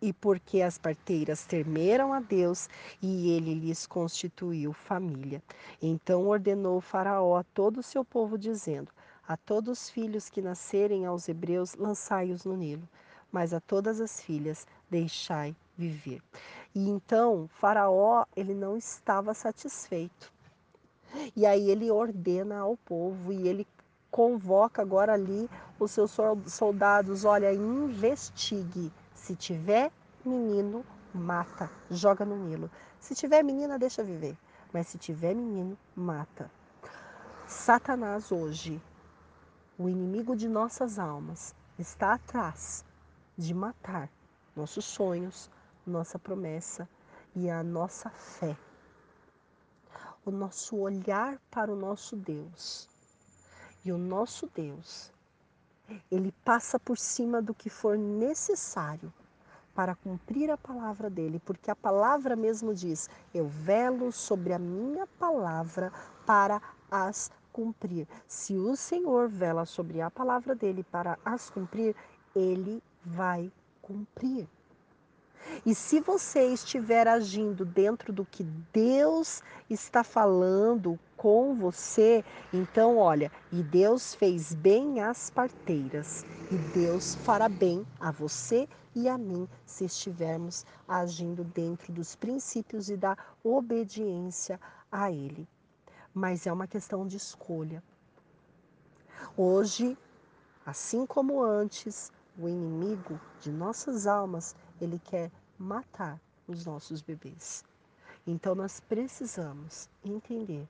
e 0.03 0.13
porque 0.13 0.61
as 0.61 0.77
parteiras 0.77 1.45
temeram 1.47 2.13
a 2.13 2.19
Deus 2.19 2.69
e 3.01 3.31
ele 3.31 3.55
lhes 3.55 3.87
constituiu 3.87 4.73
família. 4.73 5.41
Então 5.81 6.27
ordenou 6.27 6.81
Faraó 6.81 7.37
a 7.37 7.45
todo 7.45 7.79
o 7.79 7.83
seu 7.83 8.05
povo, 8.05 8.37
dizendo: 8.37 8.91
A 9.27 9.37
todos 9.37 9.83
os 9.83 9.89
filhos 9.89 10.29
que 10.29 10.43
nascerem 10.43 11.07
aos 11.07 11.29
hebreus, 11.29 11.77
lançai-os 11.77 12.45
no 12.45 12.57
Nilo, 12.57 12.87
mas 13.31 13.55
a 13.55 13.61
todas 13.61 14.01
as 14.01 14.21
filhas 14.21 14.67
deixai 14.91 15.55
viver. 15.79 16.21
E 16.75 16.89
então 16.89 17.49
Faraó 17.61 18.25
ele 18.37 18.55
não 18.55 18.77
estava 18.77 19.33
satisfeito. 19.33 20.33
E 21.37 21.47
aí 21.47 21.71
ele 21.71 21.91
ordena 21.91 22.59
ao 22.59 22.77
povo 22.77 23.33
e 23.33 23.47
ele 23.47 23.67
convoca 24.11 24.83
agora 24.83 25.13
ali 25.13 25.49
os 25.79 25.91
seus 25.91 26.17
soldados, 26.47 27.25
olha, 27.25 27.53
investigue 27.53 28.93
se 29.23 29.37
tiver 29.37 29.93
menino, 30.25 30.85
mata, 31.15 31.71
joga 31.89 32.25
no 32.25 32.37
Nilo. 32.37 32.69
Se 32.99 33.15
tiver 33.15 33.45
menina, 33.45 33.79
deixa 33.79 34.03
viver. 34.03 34.37
Mas 34.73 34.89
se 34.89 34.99
tiver 34.99 35.33
menino, 35.33 35.79
mata. 35.95 36.51
Satanás 37.47 38.33
hoje, 38.33 38.83
o 39.79 39.89
inimigo 39.89 40.35
de 40.35 40.49
nossas 40.49 40.99
almas, 40.99 41.55
está 41.79 42.15
atrás 42.15 42.85
de 43.39 43.55
matar 43.55 44.11
nossos 44.57 44.85
sonhos, 44.85 45.49
nossa 45.87 46.19
promessa 46.19 46.89
e 47.37 47.49
a 47.49 47.63
nossa 47.63 48.11
fé. 48.11 48.57
O 50.27 50.33
nosso 50.33 50.77
olhar 50.79 51.39
para 51.49 51.73
o 51.73 51.77
nosso 51.77 52.17
Deus. 52.17 52.89
E 53.85 53.93
o 53.93 53.99
nosso 53.99 54.49
Deus, 54.49 55.12
ele 56.11 56.33
passa 56.45 56.79
por 56.79 56.99
cima 56.99 57.41
do 57.43 57.55
que 57.55 57.71
for 57.71 57.97
necessário 57.99 59.13
para 59.75 59.95
cumprir 59.95 60.51
a 60.51 60.57
palavra 60.57 61.09
dele, 61.09 61.41
porque 61.45 61.71
a 61.71 61.77
palavra 61.77 62.37
mesmo 62.37 62.75
diz: 62.75 63.09
Eu 63.33 63.47
velo 63.49 64.13
sobre 64.13 64.53
a 64.53 64.59
minha 64.59 65.07
palavra 65.19 65.93
para 66.27 66.61
as 66.91 67.31
cumprir. 67.53 68.07
Se 68.27 68.57
o 68.57 68.77
Senhor 68.77 69.29
vela 69.29 69.65
sobre 69.65 70.01
a 70.01 70.11
palavra 70.11 70.55
dele 70.55 70.85
para 70.85 71.19
as 71.25 71.51
cumprir, 71.51 71.95
ele 72.35 72.83
vai 73.05 73.53
cumprir. 73.81 74.49
E 75.67 75.75
se 75.75 76.01
você 76.01 76.47
estiver 76.47 77.09
agindo 77.09 77.65
dentro 77.65 78.13
do 78.13 78.25
que 78.25 78.45
Deus 78.73 79.43
está 79.69 80.05
falando 80.05 80.99
com 81.23 81.55
você, 81.55 82.25
então 82.53 82.99
olha, 82.99 83.31
e 83.53 83.63
Deus 83.63 84.13
fez 84.13 84.53
bem 84.53 85.01
às 85.01 85.31
parteiras, 85.31 86.27
e 86.51 86.57
Deus 86.77 87.15
fará 87.15 87.49
bem 87.49 87.87
a 88.01 88.11
você 88.11 88.69
e 88.93 89.09
a 89.09 89.17
mim 89.17 89.49
se 89.65 89.85
estivermos 89.85 90.67
agindo 90.89 91.45
dentro 91.45 91.93
dos 91.93 92.17
princípios 92.17 92.91
e 92.91 92.97
da 92.97 93.17
obediência 93.45 94.61
a 94.91 95.13
Ele. 95.13 95.47
Mas 96.13 96.45
é 96.45 96.53
uma 96.53 96.67
questão 96.67 97.07
de 97.07 97.19
escolha. 97.19 97.81
Hoje, 99.37 99.97
assim 100.67 101.07
como 101.07 101.41
antes, 101.41 102.11
o 102.37 102.49
inimigo 102.49 103.21
de 103.41 103.53
nossas 103.53 104.09
almas, 104.09 104.57
ele 104.81 104.99
quer 104.99 105.31
matar 105.57 106.21
os 106.49 106.67
nossos 106.67 107.01
bebês. 107.01 107.63
Então 108.27 108.57
nós 108.57 108.81
precisamos 108.81 109.89
entender 110.05 110.67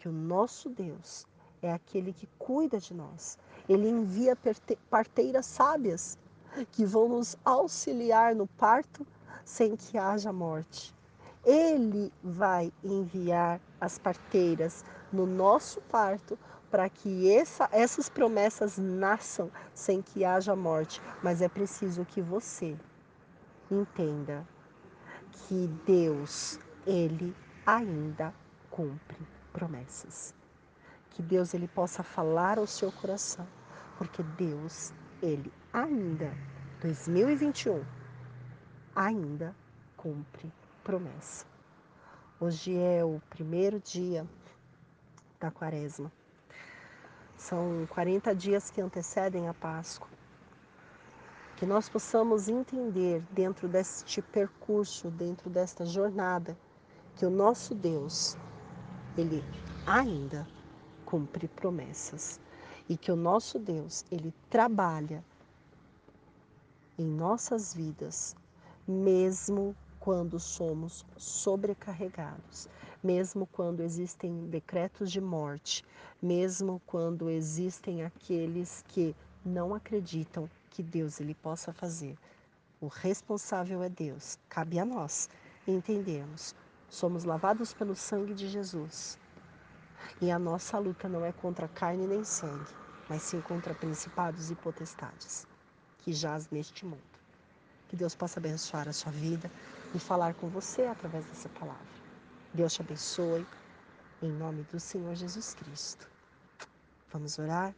que 0.00 0.08
o 0.08 0.12
nosso 0.12 0.70
Deus 0.70 1.26
é 1.60 1.70
aquele 1.70 2.10
que 2.14 2.26
cuida 2.38 2.80
de 2.80 2.94
nós. 2.94 3.38
Ele 3.68 3.86
envia 3.86 4.34
parteiras 4.88 5.44
sábias 5.44 6.18
que 6.72 6.86
vão 6.86 7.06
nos 7.06 7.36
auxiliar 7.44 8.34
no 8.34 8.46
parto 8.46 9.06
sem 9.44 9.76
que 9.76 9.98
haja 9.98 10.32
morte. 10.32 10.94
Ele 11.44 12.10
vai 12.24 12.72
enviar 12.82 13.60
as 13.78 13.98
parteiras 13.98 14.86
no 15.12 15.26
nosso 15.26 15.82
parto 15.82 16.38
para 16.70 16.88
que 16.88 17.30
essa, 17.30 17.68
essas 17.70 18.08
promessas 18.08 18.78
nasçam 18.78 19.50
sem 19.74 20.00
que 20.00 20.24
haja 20.24 20.56
morte. 20.56 21.02
Mas 21.22 21.42
é 21.42 21.48
preciso 21.48 22.06
que 22.06 22.22
você 22.22 22.74
entenda 23.70 24.48
que 25.30 25.66
Deus, 25.84 26.58
Ele 26.86 27.36
ainda 27.66 28.32
cumpre 28.70 29.39
promessas. 29.52 30.34
Que 31.10 31.22
Deus 31.22 31.54
ele 31.54 31.68
possa 31.68 32.02
falar 32.02 32.58
ao 32.58 32.66
seu 32.66 32.90
coração, 32.92 33.46
porque 33.98 34.22
Deus, 34.22 34.92
Ele 35.22 35.52
ainda, 35.72 36.32
2021, 36.80 37.84
ainda 38.94 39.54
cumpre 39.96 40.52
promessa. 40.82 41.44
Hoje 42.38 42.76
é 42.76 43.04
o 43.04 43.20
primeiro 43.28 43.78
dia 43.80 44.26
da 45.38 45.50
quaresma. 45.50 46.10
São 47.36 47.86
40 47.90 48.34
dias 48.34 48.70
que 48.70 48.80
antecedem 48.80 49.48
a 49.48 49.54
Páscoa. 49.54 50.08
Que 51.56 51.66
nós 51.66 51.88
possamos 51.88 52.48
entender 52.48 53.22
dentro 53.30 53.68
deste 53.68 54.22
percurso, 54.22 55.10
dentro 55.10 55.50
desta 55.50 55.84
jornada, 55.84 56.56
que 57.16 57.26
o 57.26 57.30
nosso 57.30 57.74
Deus, 57.74 58.36
ele 59.20 59.44
ainda 59.86 60.48
cumpre 61.04 61.46
promessas 61.46 62.40
e 62.88 62.96
que 62.96 63.12
o 63.12 63.16
nosso 63.16 63.58
Deus, 63.58 64.02
ele 64.10 64.32
trabalha 64.48 65.22
em 66.98 67.04
nossas 67.04 67.74
vidas, 67.74 68.34
mesmo 68.88 69.76
quando 69.98 70.40
somos 70.40 71.04
sobrecarregados, 71.18 72.66
mesmo 73.02 73.46
quando 73.52 73.82
existem 73.82 74.46
decretos 74.46 75.12
de 75.12 75.20
morte, 75.20 75.84
mesmo 76.22 76.80
quando 76.86 77.28
existem 77.28 78.02
aqueles 78.02 78.82
que 78.88 79.14
não 79.44 79.74
acreditam 79.74 80.48
que 80.70 80.82
Deus 80.82 81.20
ele 81.20 81.34
possa 81.34 81.72
fazer. 81.74 82.16
O 82.80 82.86
responsável 82.86 83.82
é 83.82 83.90
Deus, 83.90 84.38
cabe 84.48 84.78
a 84.78 84.84
nós 84.84 85.28
entendermos. 85.68 86.54
Somos 86.90 87.22
lavados 87.22 87.72
pelo 87.72 87.94
sangue 87.94 88.34
de 88.34 88.48
Jesus. 88.48 89.16
E 90.20 90.28
a 90.28 90.40
nossa 90.40 90.76
luta 90.76 91.08
não 91.08 91.24
é 91.24 91.30
contra 91.30 91.68
carne 91.68 92.04
nem 92.04 92.24
sangue, 92.24 92.66
mas 93.08 93.22
sim 93.22 93.40
contra 93.40 93.72
principados 93.72 94.50
e 94.50 94.56
potestades 94.56 95.46
que 95.98 96.12
jaz 96.12 96.50
neste 96.50 96.84
mundo. 96.84 97.00
Que 97.88 97.94
Deus 97.94 98.16
possa 98.16 98.40
abençoar 98.40 98.88
a 98.88 98.92
sua 98.92 99.12
vida 99.12 99.48
e 99.94 100.00
falar 100.00 100.34
com 100.34 100.48
você 100.48 100.82
através 100.82 101.24
dessa 101.26 101.48
palavra. 101.50 101.86
Deus 102.52 102.74
te 102.74 102.82
abençoe, 102.82 103.46
em 104.20 104.32
nome 104.32 104.64
do 104.64 104.80
Senhor 104.80 105.14
Jesus 105.14 105.54
Cristo. 105.54 106.10
Vamos 107.12 107.38
orar? 107.38 107.72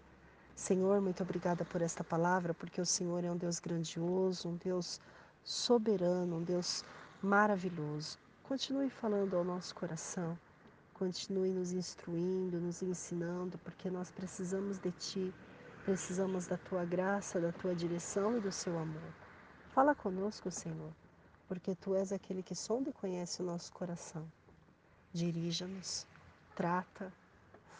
Senhor, 0.54 1.02
muito 1.02 1.22
obrigada 1.22 1.66
por 1.66 1.82
esta 1.82 2.02
palavra, 2.02 2.54
porque 2.54 2.80
o 2.80 2.86
Senhor 2.86 3.22
é 3.24 3.30
um 3.30 3.36
Deus 3.36 3.60
grandioso, 3.60 4.48
um 4.48 4.56
Deus 4.56 4.98
soberano, 5.44 6.36
um 6.36 6.42
Deus 6.42 6.82
maravilhoso. 7.22 8.21
Continue 8.44 8.90
falando 8.90 9.36
ao 9.36 9.44
nosso 9.44 9.74
coração 9.74 10.38
Continue 11.02 11.50
nos 11.52 11.72
instruindo, 11.72 12.60
nos 12.60 12.80
ensinando, 12.80 13.58
porque 13.58 13.90
nós 13.90 14.08
precisamos 14.12 14.78
de 14.78 14.92
Ti, 14.92 15.34
precisamos 15.84 16.46
da 16.46 16.56
Tua 16.56 16.84
graça, 16.84 17.40
da 17.40 17.50
Tua 17.50 17.74
direção 17.74 18.36
e 18.36 18.40
do 18.40 18.52
Seu 18.52 18.78
amor. 18.78 19.12
Fala 19.74 19.96
conosco, 19.96 20.48
Senhor, 20.48 20.92
porque 21.48 21.74
Tu 21.74 21.96
és 21.96 22.12
aquele 22.12 22.40
que 22.40 22.54
sonda 22.54 22.90
e 22.90 22.92
conhece 22.92 23.42
o 23.42 23.44
nosso 23.44 23.72
coração. 23.72 24.24
dirija-nos, 25.12 26.06
trata, 26.54 27.12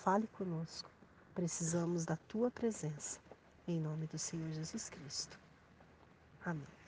fale 0.01 0.27
conosco. 0.27 0.91
Precisamos 1.33 2.05
da 2.05 2.17
tua 2.17 2.51
presença. 2.51 3.21
Em 3.69 3.81
nome 3.81 4.09
do 4.09 4.19
Senhor 4.19 4.51
Jesus 4.51 4.91
Cristo. 4.91 5.39
Amém. 6.45 6.82